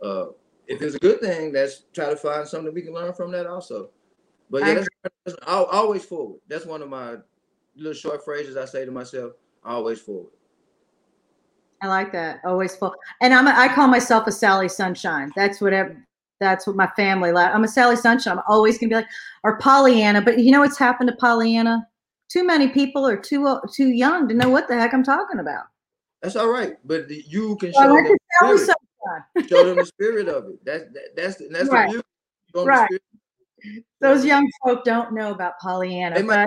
uh 0.02 0.26
if 0.66 0.82
it's 0.82 0.94
a 0.94 0.98
good 0.98 1.20
thing 1.20 1.52
let's 1.52 1.84
try 1.92 2.10
to 2.10 2.16
find 2.16 2.46
something 2.46 2.72
we 2.72 2.82
can 2.82 2.94
learn 2.94 3.12
from 3.12 3.30
that 3.30 3.46
also 3.46 3.90
but 4.50 4.64
yeah 4.64 4.74
that's, 4.74 4.88
that's 5.24 5.36
always 5.46 6.04
forward 6.04 6.40
that's 6.48 6.66
one 6.66 6.82
of 6.82 6.88
my 6.88 7.16
little 7.76 7.92
short 7.92 8.24
phrases 8.24 8.56
i 8.56 8.64
say 8.64 8.84
to 8.84 8.90
myself 8.90 9.32
always 9.64 10.00
forward 10.00 10.30
I 11.84 11.86
like 11.88 12.12
that. 12.12 12.40
Always 12.46 12.74
forward. 12.74 12.96
And 13.20 13.34
I'm 13.34 13.46
a, 13.46 13.50
I 13.50 13.68
call 13.68 13.88
myself 13.88 14.26
a 14.26 14.32
Sally 14.32 14.70
Sunshine. 14.70 15.30
That's 15.36 15.60
whatever. 15.60 16.02
That's 16.40 16.66
what 16.66 16.76
my 16.76 16.90
family 16.96 17.30
like. 17.30 17.54
I'm 17.54 17.64
a 17.64 17.68
Sally 17.68 17.96
Sunshine. 17.96 18.38
I'm 18.38 18.44
always 18.48 18.78
gonna 18.78 18.88
be 18.88 18.94
like, 18.94 19.06
or 19.42 19.58
Pollyanna. 19.58 20.22
But 20.22 20.38
you 20.38 20.50
know 20.50 20.60
what's 20.60 20.78
happened 20.78 21.10
to 21.10 21.16
Pollyanna? 21.16 21.86
Too 22.30 22.42
many 22.42 22.68
people 22.68 23.06
are 23.06 23.18
too 23.18 23.46
uh, 23.46 23.60
too 23.70 23.88
young 23.88 24.28
to 24.28 24.34
know 24.34 24.48
what 24.48 24.66
the 24.66 24.74
heck 24.74 24.94
I'm 24.94 25.04
talking 25.04 25.40
about. 25.40 25.64
That's 26.22 26.36
all 26.36 26.48
right, 26.48 26.76
but 26.86 27.10
you 27.10 27.56
can 27.56 27.70
show 27.74 27.92
went 27.92 28.18
them, 29.04 29.22
to 29.36 29.42
Sally 29.42 29.46
spirit, 29.46 29.46
Sunshine. 29.46 29.48
show 29.48 29.64
them 29.64 29.78
the 29.78 29.86
spirit 29.86 30.28
of 30.28 30.44
it. 30.48 30.64
That's 30.64 30.84
that, 30.92 31.16
that's 31.16 31.42
that's 31.50 31.68
Right. 31.68 31.86
the 31.86 31.92
beauty. 31.92 32.04
The 32.52 32.64
Right. 32.64 32.86
spirit. 32.86 33.02
Those 34.00 34.24
young 34.24 34.50
folk 34.62 34.84
don't 34.84 35.14
know 35.14 35.32
about 35.32 35.58
Pollyanna. 35.58 36.16
They 36.16 36.22
might 36.22 36.46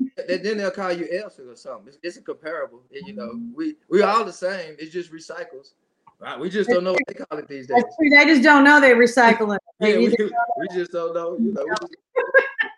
you, 0.00 0.38
then 0.42 0.58
they'll 0.58 0.70
call 0.70 0.92
you 0.92 1.08
Elsa 1.12 1.48
or 1.48 1.54
something. 1.54 1.88
It's, 1.88 1.98
it's 2.02 2.18
comparable. 2.26 2.82
You 2.90 3.12
know, 3.12 3.40
we 3.54 3.76
we 3.88 4.02
all 4.02 4.24
the 4.24 4.32
same. 4.32 4.74
It's 4.78 4.92
just 4.92 5.12
recycles. 5.12 5.74
Right? 6.20 6.38
We 6.38 6.50
just 6.50 6.68
don't 6.68 6.82
know 6.82 6.94
what 6.94 7.02
they 7.06 7.14
call 7.14 7.38
it 7.38 7.46
these 7.46 7.68
days. 7.68 7.84
They 8.10 8.24
just 8.24 8.42
don't 8.42 8.64
know 8.64 8.80
they 8.80 8.90
recycle 8.90 9.54
it. 9.54 9.62
Yeah, 9.78 9.98
we, 9.98 10.08
we 10.56 10.68
just 10.74 10.90
don't 10.90 11.14
know. 11.14 11.36
You 11.38 11.52
know, 11.52 11.64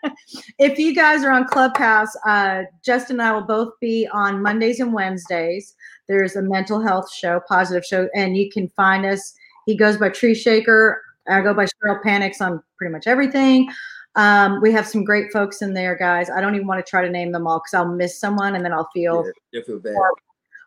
if 0.59 0.79
you 0.79 0.95
guys 0.95 1.25
are 1.25 1.31
on 1.31 1.47
Clubhouse, 1.47 2.15
uh, 2.27 2.63
Justin 2.85 3.21
and 3.21 3.29
I 3.29 3.33
will 3.33 3.47
both 3.47 3.73
be 3.81 4.09
on 4.13 4.43
Mondays 4.43 4.81
and 4.81 4.93
Wednesdays. 4.93 5.75
There's 6.09 6.37
a 6.37 6.43
mental 6.43 6.81
health 6.81 7.13
show, 7.13 7.41
positive 7.49 7.85
show, 7.85 8.09
and 8.15 8.37
you 8.37 8.51
can 8.51 8.69
find 8.71 9.07
us. 9.07 9.35
He 9.67 9.77
goes 9.77 9.97
by 9.97 10.09
Tree 10.09 10.35
Shaker. 10.35 11.03
I 11.29 11.41
go 11.41 11.55
by 11.55 11.67
Cheryl 11.67 12.03
Panics 12.03 12.41
on 12.41 12.63
pretty 12.77 12.93
much 12.93 13.07
everything. 13.07 13.71
Um, 14.17 14.61
we 14.61 14.73
have 14.73 14.89
some 14.89 15.05
great 15.05 15.33
folks 15.33 15.63
in 15.63 15.73
there, 15.73 15.97
guys. 15.97 16.31
I 16.31 16.41
don't 16.41 16.55
even 16.55 16.67
want 16.67 16.85
to 16.85 16.91
try 16.91 17.03
to 17.03 17.11
name 17.11 17.31
them 17.31 17.47
all 17.47 17.61
because 17.61 17.75
I'll 17.75 17.95
miss 17.95 18.19
someone 18.19 18.57
and 18.57 18.65
then 18.65 18.73
I'll 18.73 18.91
feel 18.93 19.25
yeah, 19.53 19.63
feel 19.65 19.79
bad. 19.79 19.95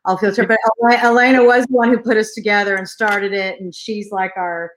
I'll 0.05 0.17
feel 0.17 0.33
terrible. 0.33 0.55
But 0.81 1.03
Elena 1.03 1.43
was 1.43 1.65
the 1.65 1.73
one 1.73 1.89
who 1.89 1.97
put 1.97 2.17
us 2.17 2.33
together 2.33 2.75
and 2.75 2.87
started 2.87 3.33
it, 3.33 3.59
and 3.59 3.73
she's 3.73 4.11
like 4.11 4.31
our 4.35 4.71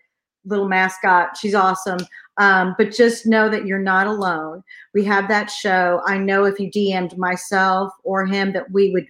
little 0.45 0.69
mascot. 0.69 1.37
She's 1.37 1.55
awesome. 1.55 1.99
Um, 2.39 2.75
but 2.77 2.93
just 2.93 3.27
know 3.27 3.49
that 3.49 3.67
you're 3.67 3.79
not 3.79 4.07
alone. 4.07 4.63
We 4.93 5.05
have 5.05 5.29
that 5.29 5.51
show. 5.51 6.03
I 6.07 6.19
know 6.19 6.45
if 6.45 6.59
you 6.61 6.71
DM'd 6.71 7.17
myself 7.17 7.93
or 8.05 8.27
him 8.27 8.53
that 8.53 8.71
we 8.71 8.91
would 8.91 9.07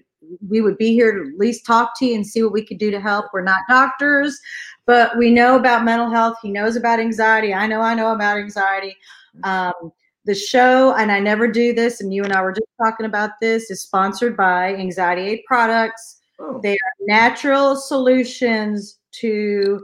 we 0.48 0.60
would 0.60 0.76
be 0.76 0.92
here 0.92 1.12
to 1.12 1.30
at 1.30 1.38
least 1.38 1.64
talk 1.64 1.96
to 1.98 2.06
you 2.06 2.14
and 2.14 2.26
see 2.26 2.42
what 2.42 2.52
we 2.52 2.64
could 2.64 2.78
do 2.78 2.90
to 2.90 3.00
help. 3.00 3.26
We're 3.32 3.42
not 3.42 3.60
doctors, 3.68 4.38
but 4.84 5.16
we 5.16 5.30
know 5.30 5.56
about 5.56 5.84
mental 5.84 6.10
health. 6.10 6.36
He 6.42 6.50
knows 6.50 6.76
about 6.76 6.98
anxiety. 6.98 7.54
I 7.54 7.66
know 7.66 7.80
I 7.80 7.94
know 7.94 8.12
about 8.12 8.38
anxiety. 8.38 8.96
Um, 9.44 9.92
the 10.24 10.34
show, 10.34 10.92
and 10.94 11.12
I 11.12 11.20
never 11.20 11.46
do 11.46 11.72
this, 11.72 12.00
and 12.00 12.12
you 12.12 12.24
and 12.24 12.32
I 12.32 12.42
were 12.42 12.52
just 12.52 12.66
talking 12.82 13.06
about 13.06 13.30
this, 13.40 13.70
is 13.70 13.82
sponsored 13.82 14.36
by 14.36 14.74
Anxiety 14.74 15.22
Aid 15.22 15.40
Products. 15.46 16.20
Oh, 16.40 16.60
They 16.60 16.72
are 16.72 17.06
natural 17.06 17.76
solutions 17.76 18.98
to 19.20 19.80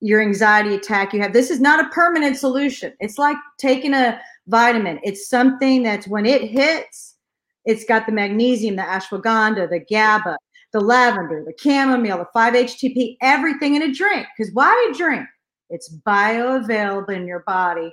your 0.00 0.22
anxiety 0.22 0.74
attack 0.74 1.12
you 1.12 1.20
have. 1.20 1.32
This 1.32 1.50
is 1.50 1.60
not 1.60 1.84
a 1.84 1.88
permanent 1.88 2.36
solution. 2.36 2.92
It's 3.00 3.18
like 3.18 3.36
taking 3.58 3.94
a 3.94 4.20
vitamin. 4.46 5.00
It's 5.02 5.28
something 5.28 5.82
that's 5.82 6.06
when 6.06 6.26
it 6.26 6.42
hits, 6.42 7.16
it's 7.64 7.84
got 7.84 8.06
the 8.06 8.12
magnesium, 8.12 8.76
the 8.76 8.82
ashwagandha, 8.82 9.68
the 9.68 9.80
GABA, 9.80 10.38
the 10.72 10.80
lavender, 10.80 11.44
the 11.44 11.54
chamomile, 11.60 12.18
the 12.18 12.26
5-HTP, 12.34 13.16
everything 13.20 13.74
in 13.74 13.82
a 13.82 13.92
drink. 13.92 14.26
Because 14.36 14.52
why 14.54 14.90
a 14.90 14.96
drink? 14.96 15.26
It's 15.70 15.94
bioavailable 16.06 17.10
in 17.10 17.26
your 17.26 17.40
body 17.40 17.92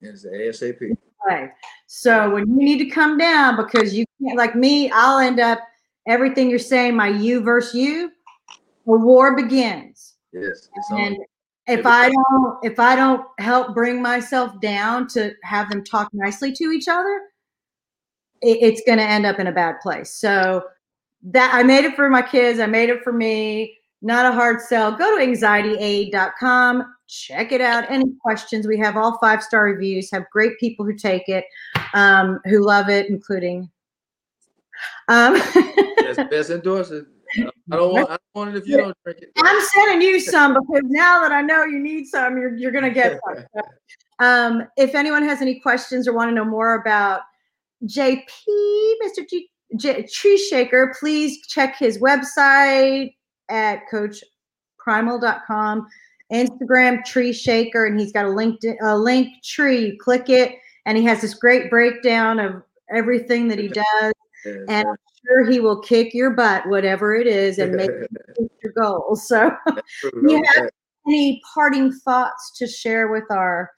it's 0.00 0.22
the 0.22 0.28
ASAP. 0.28 0.96
way. 1.26 1.48
So 1.86 2.30
when 2.30 2.48
you 2.48 2.56
need 2.56 2.78
to 2.78 2.86
come 2.86 3.18
down 3.18 3.56
because 3.56 3.94
you 3.94 4.04
can't, 4.22 4.36
like 4.36 4.54
me, 4.54 4.90
I'll 4.90 5.18
end 5.18 5.40
up 5.40 5.60
everything 6.06 6.50
you're 6.50 6.58
saying, 6.58 6.94
my 6.96 7.08
you 7.08 7.40
versus 7.40 7.74
you, 7.74 8.10
a 8.86 8.92
war 8.92 9.34
begins. 9.36 9.95
Yes. 10.40 10.68
And 10.90 11.16
if 11.66 11.86
I 11.86 12.10
don't, 12.10 12.58
if 12.64 12.78
I 12.78 12.94
don't 12.94 13.26
help 13.38 13.74
bring 13.74 14.00
myself 14.00 14.60
down 14.60 15.08
to 15.08 15.32
have 15.42 15.68
them 15.70 15.82
talk 15.82 16.08
nicely 16.12 16.52
to 16.52 16.64
each 16.70 16.88
other, 16.88 17.20
it, 18.42 18.58
it's 18.60 18.82
going 18.86 18.98
to 18.98 19.04
end 19.04 19.26
up 19.26 19.38
in 19.38 19.46
a 19.46 19.52
bad 19.52 19.80
place. 19.80 20.12
So 20.14 20.64
that 21.22 21.52
I 21.54 21.62
made 21.62 21.84
it 21.84 21.96
for 21.96 22.08
my 22.08 22.22
kids. 22.22 22.60
I 22.60 22.66
made 22.66 22.88
it 22.88 23.02
for 23.02 23.12
me. 23.12 23.76
Not 24.02 24.26
a 24.26 24.32
hard 24.32 24.60
sell. 24.60 24.92
Go 24.92 25.18
to 25.18 25.24
anxietyaid.com. 25.24 26.94
Check 27.08 27.52
it 27.52 27.60
out. 27.60 27.90
Any 27.90 28.04
questions? 28.20 28.66
We 28.66 28.78
have 28.78 28.96
all 28.96 29.18
five 29.18 29.42
star 29.42 29.64
reviews. 29.64 30.10
Have 30.12 30.24
great 30.30 30.58
people 30.60 30.84
who 30.84 30.94
take 30.94 31.28
it, 31.28 31.44
um, 31.94 32.40
who 32.44 32.64
love 32.64 32.88
it, 32.88 33.08
including. 33.08 33.70
Um, 35.08 35.34
Best, 35.96 36.30
best 36.30 36.50
endorser. 36.50 37.06
I 37.38 37.76
don't 37.76 37.92
want. 37.92 38.10
I 38.10 38.12
don't 38.12 38.20
want 38.34 38.50
it 38.50 38.58
if 38.58 38.68
you 38.68 38.76
don't 38.76 38.96
drink 39.04 39.20
it. 39.22 39.32
I'm 39.38 39.64
sending 39.74 40.08
you 40.08 40.20
some 40.20 40.54
because 40.54 40.84
now 40.84 41.20
that 41.22 41.32
I 41.32 41.42
know 41.42 41.64
you 41.64 41.78
need 41.78 42.06
some, 42.06 42.36
you're 42.38 42.56
you're 42.56 42.72
gonna 42.72 42.90
get 42.90 43.20
some. 43.26 43.44
Um, 44.18 44.66
if 44.78 44.94
anyone 44.94 45.22
has 45.24 45.42
any 45.42 45.60
questions 45.60 46.08
or 46.08 46.14
want 46.14 46.30
to 46.30 46.34
know 46.34 46.44
more 46.44 46.80
about 46.80 47.20
JP, 47.84 48.24
Mr. 49.04 49.28
G, 49.28 49.50
J, 49.76 50.06
Tree 50.10 50.38
Shaker, 50.38 50.94
please 50.98 51.46
check 51.46 51.76
his 51.76 51.98
website 51.98 53.14
at 53.50 53.82
coachprimal.com, 53.92 55.86
Instagram 56.32 57.04
Tree 57.04 57.32
Shaker, 57.32 57.86
and 57.86 58.00
he's 58.00 58.12
got 58.12 58.24
a 58.24 58.30
link 58.30 58.58
a 58.64 58.84
Linktree. 58.84 59.98
Click 59.98 60.30
it, 60.30 60.54
and 60.86 60.96
he 60.96 61.04
has 61.04 61.20
this 61.20 61.34
great 61.34 61.68
breakdown 61.68 62.40
of 62.40 62.62
everything 62.90 63.48
that 63.48 63.58
he 63.58 63.68
does. 63.68 64.12
And 64.46 64.88
I'm 64.88 64.96
sure 65.26 65.44
he 65.50 65.60
will 65.60 65.80
kick 65.80 66.14
your 66.14 66.30
butt, 66.30 66.66
whatever 66.68 67.14
it 67.14 67.26
is, 67.26 67.58
and 67.58 67.74
make 67.74 67.90
you 68.38 68.50
your 68.62 68.72
goals. 68.72 69.26
So 69.28 69.50
You 70.02 70.42
have- 70.56 70.70
any 71.08 71.40
parting 71.54 71.92
thoughts 71.92 72.52
to 72.58 72.66
share 72.66 73.08
with 73.08 73.30
our 73.30 73.70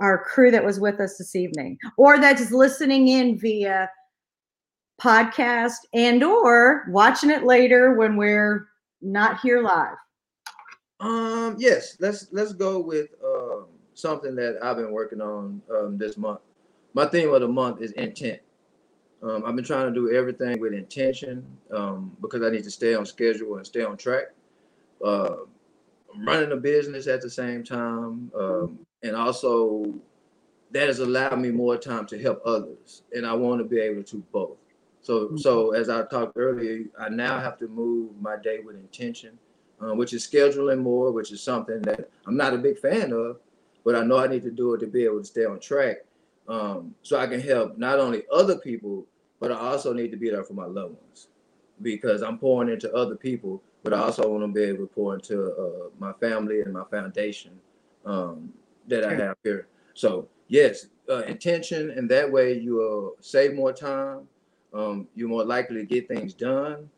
our 0.00 0.22
crew 0.24 0.50
that 0.50 0.62
was 0.64 0.78
with 0.78 1.00
us 1.00 1.16
this 1.16 1.34
evening 1.34 1.78
or 1.96 2.18
that's 2.18 2.50
listening 2.50 3.08
in 3.08 3.38
via 3.38 3.88
podcast 5.00 5.76
and 5.94 6.22
or 6.22 6.84
watching 6.90 7.30
it 7.30 7.44
later 7.44 7.94
when 7.94 8.16
we're 8.16 8.68
not 9.00 9.40
here 9.40 9.62
live 9.62 9.96
Um, 11.00 11.56
yes, 11.58 11.96
let's 12.00 12.28
let's 12.32 12.52
go 12.52 12.80
with 12.80 13.08
um 13.24 13.66
something 13.94 14.34
that 14.36 14.58
I've 14.62 14.76
been 14.76 14.92
working 14.92 15.20
on 15.20 15.62
um 15.74 15.96
this 15.96 16.16
month. 16.18 16.40
My 16.94 17.06
theme 17.06 17.32
of 17.32 17.40
the 17.40 17.48
month 17.48 17.80
is 17.80 17.92
intent. 17.92 18.40
Um, 19.22 19.44
I've 19.44 19.56
been 19.56 19.64
trying 19.64 19.92
to 19.92 19.94
do 19.94 20.14
everything 20.14 20.60
with 20.60 20.72
intention 20.72 21.44
um, 21.74 22.16
because 22.20 22.42
I 22.42 22.50
need 22.50 22.64
to 22.64 22.70
stay 22.70 22.94
on 22.94 23.04
schedule 23.04 23.56
and 23.56 23.66
stay 23.66 23.82
on 23.82 23.96
track. 23.96 24.26
Uh, 25.04 25.36
I'm 26.14 26.26
running 26.26 26.52
a 26.52 26.56
business 26.56 27.06
at 27.06 27.20
the 27.20 27.30
same 27.30 27.64
time, 27.64 28.30
um, 28.38 28.78
and 29.02 29.14
also 29.14 29.94
that 30.70 30.86
has 30.86 31.00
allowed 31.00 31.38
me 31.38 31.50
more 31.50 31.76
time 31.76 32.06
to 32.06 32.20
help 32.20 32.40
others, 32.44 33.02
and 33.12 33.26
I 33.26 33.34
want 33.34 33.60
to 33.60 33.64
be 33.64 33.80
able 33.80 34.02
to 34.04 34.16
both. 34.32 34.56
So, 35.00 35.36
so 35.36 35.72
as 35.72 35.88
I 35.88 36.04
talked 36.04 36.36
earlier, 36.36 36.84
I 36.98 37.08
now 37.08 37.38
have 37.38 37.58
to 37.58 37.68
move 37.68 38.10
my 38.20 38.36
day 38.36 38.60
with 38.64 38.76
intention 38.76 39.38
uh, 39.80 39.94
which 39.94 40.12
is 40.12 40.26
scheduling 40.26 40.80
more, 40.80 41.12
which 41.12 41.32
is 41.32 41.42
something 41.42 41.80
that 41.82 42.08
I'm 42.26 42.36
not 42.36 42.54
a 42.54 42.58
big 42.58 42.78
fan 42.78 43.12
of, 43.12 43.38
but 43.84 43.94
I 43.94 44.02
know 44.04 44.18
I 44.18 44.26
need 44.26 44.42
to 44.44 44.50
do 44.50 44.74
it 44.74 44.78
to 44.78 44.86
be 44.86 45.04
able 45.04 45.18
to 45.18 45.24
stay 45.24 45.44
on 45.44 45.60
track. 45.60 45.98
Um, 46.48 46.94
so 47.02 47.18
I 47.18 47.26
can 47.26 47.40
help 47.40 47.76
not 47.76 47.98
only 47.98 48.22
other 48.32 48.56
people, 48.58 49.06
but 49.40 49.52
I 49.52 49.56
also 49.56 49.92
need 49.92 50.10
to 50.10 50.16
be 50.16 50.30
there 50.30 50.44
for 50.44 50.54
my 50.54 50.64
loved 50.64 50.96
ones 51.02 51.28
because 51.82 52.22
I'm 52.22 52.38
pouring 52.38 52.70
into 52.70 52.92
other 52.94 53.14
people, 53.14 53.62
but 53.82 53.92
I 53.92 53.98
also 53.98 54.28
want 54.28 54.42
to 54.42 54.48
be 54.48 54.62
able 54.62 54.86
to 54.86 54.92
pour 54.92 55.14
into 55.14 55.52
uh, 55.52 55.90
my 55.98 56.12
family 56.14 56.62
and 56.62 56.72
my 56.72 56.84
foundation 56.90 57.52
um, 58.04 58.52
that 58.88 59.04
I 59.04 59.14
have 59.14 59.36
here. 59.44 59.68
So 59.94 60.28
yes, 60.48 60.86
uh, 61.08 61.22
intention, 61.22 61.90
and 61.90 62.08
that 62.10 62.30
way 62.30 62.58
you 62.58 62.76
will 62.76 63.16
save 63.20 63.54
more 63.54 63.72
time. 63.72 64.26
Um, 64.74 65.06
you're 65.14 65.28
more 65.28 65.44
likely 65.44 65.76
to 65.76 65.84
get 65.84 66.08
things 66.08 66.34
done. 66.34 66.90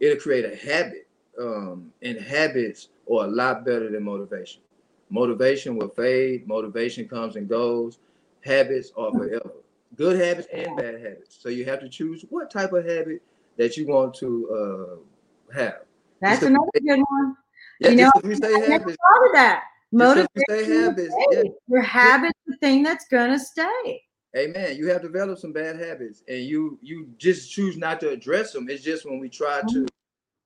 It'll 0.00 0.18
create 0.18 0.44
a 0.44 0.56
habit 0.56 1.06
um, 1.40 1.92
and 2.02 2.18
habits 2.18 2.88
are 3.10 3.24
a 3.24 3.28
lot 3.28 3.64
better 3.64 3.90
than 3.90 4.02
motivation. 4.02 4.62
Motivation 5.10 5.76
will 5.76 5.88
fade. 5.88 6.46
Motivation 6.46 7.08
comes 7.08 7.36
and 7.36 7.48
goes. 7.48 7.98
Habits 8.44 8.92
are 8.96 9.12
forever. 9.12 9.52
Good 9.96 10.18
habits 10.18 10.48
and 10.52 10.76
bad 10.76 10.94
habits. 11.00 11.38
So 11.40 11.48
you 11.48 11.64
have 11.66 11.80
to 11.80 11.88
choose 11.88 12.24
what 12.30 12.50
type 12.50 12.72
of 12.72 12.84
habit 12.84 13.22
that 13.56 13.76
you 13.76 13.86
want 13.86 14.14
to 14.14 14.50
uh, 14.50 15.54
have. 15.54 15.82
that's 16.20 16.40
Just 16.40 16.50
another 16.50 16.70
good 16.74 17.02
one 17.08 17.36
Yeah, 17.80 17.90
You 17.90 17.96
know, 17.96 18.12
you 18.24 18.30
I 18.30 18.34
say 18.34 18.68
never 18.68 18.84
habits, 18.84 18.96
thought 18.96 19.26
of 19.26 19.32
that 19.34 19.62
you 19.92 19.98
motivation 19.98 20.30
say 20.48 20.76
habits, 20.76 21.14
yeah. 21.30 21.42
your 21.68 21.82
habit's 21.82 22.38
the 22.46 22.56
thing 22.56 22.82
that's 22.82 23.06
gonna 23.08 23.38
stay 23.38 24.02
Amen. 24.36 24.76
You 24.78 24.88
have 24.88 25.02
developed 25.02 25.42
some 25.42 25.52
bad 25.52 25.76
habits, 25.78 26.22
and 26.26 26.38
you 26.38 26.78
you 26.80 27.10
just 27.18 27.52
choose 27.52 27.76
not 27.76 28.00
to 28.00 28.08
address 28.08 28.52
them. 28.52 28.68
It's 28.70 28.82
just 28.82 29.04
when 29.04 29.18
we 29.18 29.28
try 29.28 29.60
to 29.68 29.86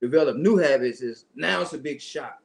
develop 0.01 0.37
new 0.37 0.57
habits, 0.57 1.03
is 1.03 1.27
now 1.37 1.61
it's 1.63 1.73
a 1.73 1.79
big 1.79 2.01
shock. 2.01 2.43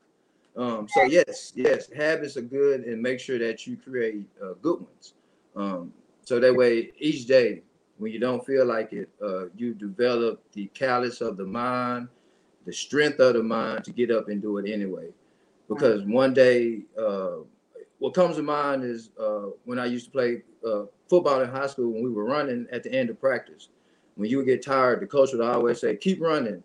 Um, 0.56 0.88
so 0.88 1.04
yes, 1.04 1.54
yes, 1.56 1.92
habits 1.92 2.38
are 2.38 2.42
good, 2.42 2.82
and 2.82 3.02
make 3.02 3.20
sure 3.20 3.40
that 3.40 3.66
you 3.66 3.76
create 3.78 4.28
uh, 4.44 4.54
good 4.62 4.82
ones. 4.82 5.14
Um, 5.56 5.94
so 6.24 6.40
that 6.40 6.56
way, 6.56 6.92
each 7.00 7.26
day 7.28 7.64
when 7.98 8.12
you 8.12 8.20
don't 8.20 8.46
feel 8.46 8.66
like 8.66 8.94
it, 8.94 9.10
uh, 9.24 9.46
you 9.56 9.74
develop 9.74 10.42
the 10.54 10.68
callus 10.74 11.22
of 11.22 11.38
the 11.38 11.46
mind. 11.46 12.10
the 12.66 12.74
strength 12.74 13.20
of 13.20 13.34
the 13.34 13.44
mind 13.44 13.84
to 13.86 13.92
get 13.92 14.12
up 14.12 14.30
and 14.30 14.42
do 14.42 14.58
it 14.58 14.72
anyway. 14.72 15.10
Because 15.68 16.04
one 16.06 16.34
day, 16.34 16.82
uh, 17.00 17.38
what 18.00 18.14
comes 18.14 18.36
to 18.38 18.44
mind 18.44 18.84
is 18.84 19.10
uh, 19.20 19.48
when 19.66 19.80
I 19.80 19.86
used 19.86 20.06
to 20.06 20.12
play 20.12 20.44
uh, 20.66 20.84
football 21.10 21.42
in 21.42 21.50
high 21.50 21.68
school, 21.68 21.92
when 21.94 22.04
we 22.04 22.10
were 22.12 22.26
running 22.26 22.68
at 22.72 22.84
the 22.84 22.92
end 22.94 23.10
of 23.10 23.20
practice. 23.20 23.70
When 24.16 24.30
you 24.30 24.38
would 24.38 24.46
get 24.48 24.64
tired, 24.64 25.02
the 25.02 25.08
coach 25.08 25.32
would 25.34 25.42
always 25.42 25.80
say, 25.80 25.96
"Keep 25.96 26.22
running. 26.22 26.64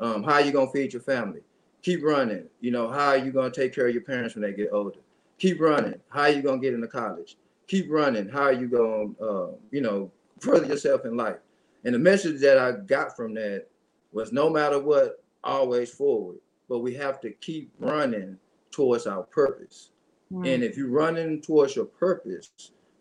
Um, 0.00 0.22
how 0.24 0.34
are 0.34 0.40
you 0.40 0.52
gonna 0.52 0.70
feed 0.70 0.92
your 0.92 1.02
family? 1.02 1.40
Keep 1.82 2.02
running. 2.02 2.48
You 2.60 2.70
know, 2.72 2.88
how 2.88 3.08
are 3.08 3.18
you 3.18 3.32
gonna 3.32 3.50
take 3.50 3.74
care 3.74 3.86
of 3.88 3.94
your 3.94 4.02
parents 4.02 4.34
when 4.34 4.42
they 4.42 4.52
get 4.52 4.70
older? 4.72 5.00
Keep 5.38 5.60
running. 5.60 6.00
How 6.08 6.22
are 6.22 6.30
you 6.30 6.42
gonna 6.42 6.60
get 6.60 6.74
into 6.74 6.88
college? 6.88 7.36
Keep 7.66 7.90
running. 7.90 8.28
How 8.28 8.42
are 8.42 8.52
you 8.52 8.68
gonna, 8.68 9.12
uh, 9.20 9.52
you 9.70 9.80
know, 9.80 10.10
further 10.40 10.66
yourself 10.66 11.04
in 11.04 11.16
life?" 11.16 11.38
And 11.84 11.94
the 11.94 11.98
message 11.98 12.40
that 12.40 12.58
I 12.58 12.72
got 12.72 13.16
from 13.16 13.34
that 13.34 13.66
was, 14.12 14.32
no 14.32 14.50
matter 14.50 14.78
what, 14.78 15.22
always 15.44 15.90
forward. 15.90 16.38
But 16.68 16.80
we 16.80 16.94
have 16.94 17.20
to 17.20 17.30
keep 17.30 17.70
running 17.78 18.38
towards 18.70 19.06
our 19.06 19.22
purpose. 19.22 19.90
And 20.32 20.64
if 20.64 20.76
you're 20.76 20.88
running 20.88 21.40
towards 21.40 21.76
your 21.76 21.84
purpose, 21.84 22.50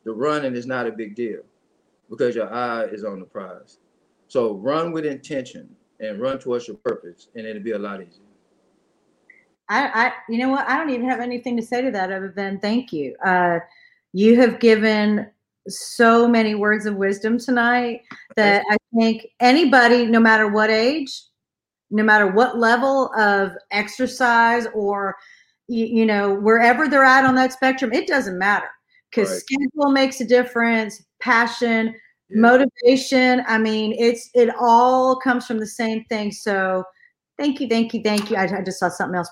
the 0.04 0.14
running 0.14 0.56
is 0.56 0.68
not 0.68 0.86
a 0.86 0.92
big 0.92 1.16
deal 1.16 1.42
because 2.10 2.36
your 2.36 2.54
eye 2.54 2.84
is 2.86 3.04
on 3.04 3.20
the 3.20 3.26
prize. 3.26 3.80
So 4.28 4.54
run 4.54 4.92
with 4.92 5.06
intention 5.06 5.76
and 6.00 6.22
run 6.22 6.38
towards 6.38 6.68
your 6.68 6.78
purpose, 6.78 7.30
and 7.36 7.46
it'll 7.48 7.64
be 7.64 7.72
a 7.72 7.80
lot 7.80 8.02
easier. 8.02 8.22
I, 9.68 9.88
I 9.88 10.14
you 10.30 10.38
know 10.38 10.50
what? 10.50 10.68
I 10.68 10.78
don't 10.78 10.92
even 10.92 11.10
have 11.10 11.20
anything 11.20 11.58
to 11.58 11.64
say 11.64 11.82
to 11.82 11.90
that 11.92 12.12
other 12.12 12.32
than 12.36 12.60
thank 12.60 12.94
you. 12.94 13.16
Uh, 13.26 13.60
you 14.16 14.40
have 14.40 14.62
given 14.62 15.30
so 15.68 16.26
many 16.26 16.56
words 16.56 16.86
of 16.86 16.96
wisdom 16.96 17.38
tonight 17.38 18.00
that 18.38 18.64
I 18.72 18.78
think 18.98 19.28
anybody, 19.42 20.06
no 20.06 20.22
matter 20.22 20.48
what 20.48 20.70
age, 20.70 21.12
no 21.92 22.02
matter 22.02 22.26
what 22.26 22.58
level 22.58 23.14
of 23.16 23.52
exercise 23.72 24.68
or 24.74 25.18
you, 25.68 26.06
know 26.06 26.34
wherever 26.34 26.88
they're 26.88 27.04
at 27.04 27.26
on 27.26 27.36
that 27.36 27.52
spectrum, 27.52 27.92
it 27.92 28.08
doesn't 28.08 28.40
matter 28.40 28.70
because 29.12 29.30
right. 29.32 29.42
schedule 29.42 29.92
makes 29.92 30.22
a 30.22 30.26
difference, 30.26 31.04
passion, 31.20 31.88
yeah. 32.30 32.40
motivation. 32.40 33.44
I 33.50 33.58
mean, 33.58 33.96
it's 34.00 34.30
it 34.34 34.50
all 34.58 35.20
comes 35.20 35.46
from 35.46 35.60
the 35.60 35.68
same 35.68 36.06
thing. 36.06 36.32
So, 36.32 36.86
thank 37.38 37.60
you, 37.60 37.68
thank 37.68 37.94
you, 37.94 38.02
thank 38.02 38.32
you. 38.32 38.38
I, 38.38 38.44
I 38.44 38.62
just 38.64 38.80
saw 38.80 38.88
something 38.88 39.18
else. 39.18 39.30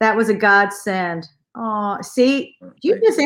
That 0.00 0.16
was 0.16 0.30
a 0.30 0.34
godsend. 0.34 1.26
Oh, 1.56 1.98
see, 2.02 2.56
you 2.82 3.00
just 3.00 3.20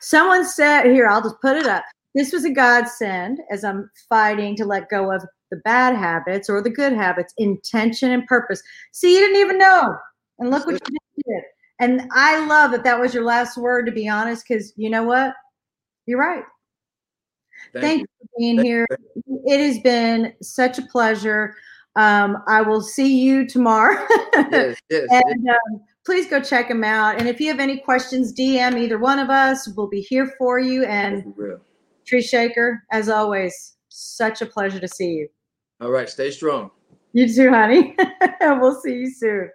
someone 0.00 0.44
said 0.44 0.84
here. 0.84 1.08
I'll 1.08 1.22
just 1.22 1.40
put 1.40 1.56
it 1.56 1.66
up. 1.66 1.84
This 2.14 2.32
was 2.32 2.44
a 2.44 2.50
godsend 2.50 3.40
as 3.50 3.64
I'm 3.64 3.90
fighting 4.08 4.54
to 4.56 4.64
let 4.64 4.90
go 4.90 5.10
of 5.10 5.24
the 5.50 5.56
bad 5.58 5.96
habits 5.96 6.50
or 6.50 6.62
the 6.62 6.70
good 6.70 6.92
habits, 6.92 7.32
intention 7.38 8.10
and 8.10 8.26
purpose. 8.26 8.62
See, 8.92 9.14
you 9.14 9.20
didn't 9.20 9.40
even 9.40 9.58
know, 9.58 9.96
and 10.38 10.50
look 10.50 10.66
what 10.66 10.78
you 10.88 10.98
did. 11.26 11.42
And 11.80 12.08
I 12.12 12.46
love 12.46 12.70
that 12.72 12.84
that 12.84 13.00
was 13.00 13.14
your 13.14 13.24
last 13.24 13.56
word, 13.56 13.86
to 13.86 13.92
be 13.92 14.08
honest, 14.08 14.44
because 14.46 14.72
you 14.76 14.90
know 14.90 15.02
what? 15.04 15.34
You're 16.06 16.20
right. 16.20 16.44
Thank, 17.72 17.82
Thank 17.82 18.00
you. 18.00 18.06
for 18.20 18.28
being 18.38 18.56
Thank 18.56 18.66
here. 18.66 18.86
You. 19.26 19.42
It 19.46 19.60
has 19.60 19.78
been 19.80 20.34
such 20.42 20.78
a 20.78 20.82
pleasure. 20.82 21.56
Um, 21.96 22.42
I 22.46 22.62
will 22.62 22.80
see 22.80 23.20
you 23.20 23.46
tomorrow. 23.46 24.04
yes, 24.52 24.76
yes, 24.90 25.06
and 25.10 25.44
yes. 25.44 25.56
Um, 25.72 25.82
please 26.04 26.28
go 26.28 26.40
check 26.40 26.68
them 26.68 26.84
out. 26.84 27.18
And 27.18 27.28
if 27.28 27.40
you 27.40 27.48
have 27.48 27.60
any 27.60 27.78
questions, 27.78 28.32
DM 28.32 28.78
either 28.78 28.98
one 28.98 29.18
of 29.18 29.30
us. 29.30 29.68
We'll 29.68 29.88
be 29.88 30.00
here 30.00 30.34
for 30.38 30.58
you. 30.58 30.84
And 30.84 31.34
Tree 32.06 32.22
Shaker, 32.22 32.82
as 32.90 33.08
always, 33.08 33.76
such 33.88 34.42
a 34.42 34.46
pleasure 34.46 34.80
to 34.80 34.88
see 34.88 35.12
you. 35.12 35.28
All 35.80 35.90
right. 35.90 36.08
Stay 36.08 36.30
strong. 36.30 36.70
You 37.12 37.32
too, 37.32 37.50
honey. 37.50 37.96
And 38.40 38.60
we'll 38.60 38.80
see 38.80 38.94
you 38.94 39.10
soon. 39.10 39.50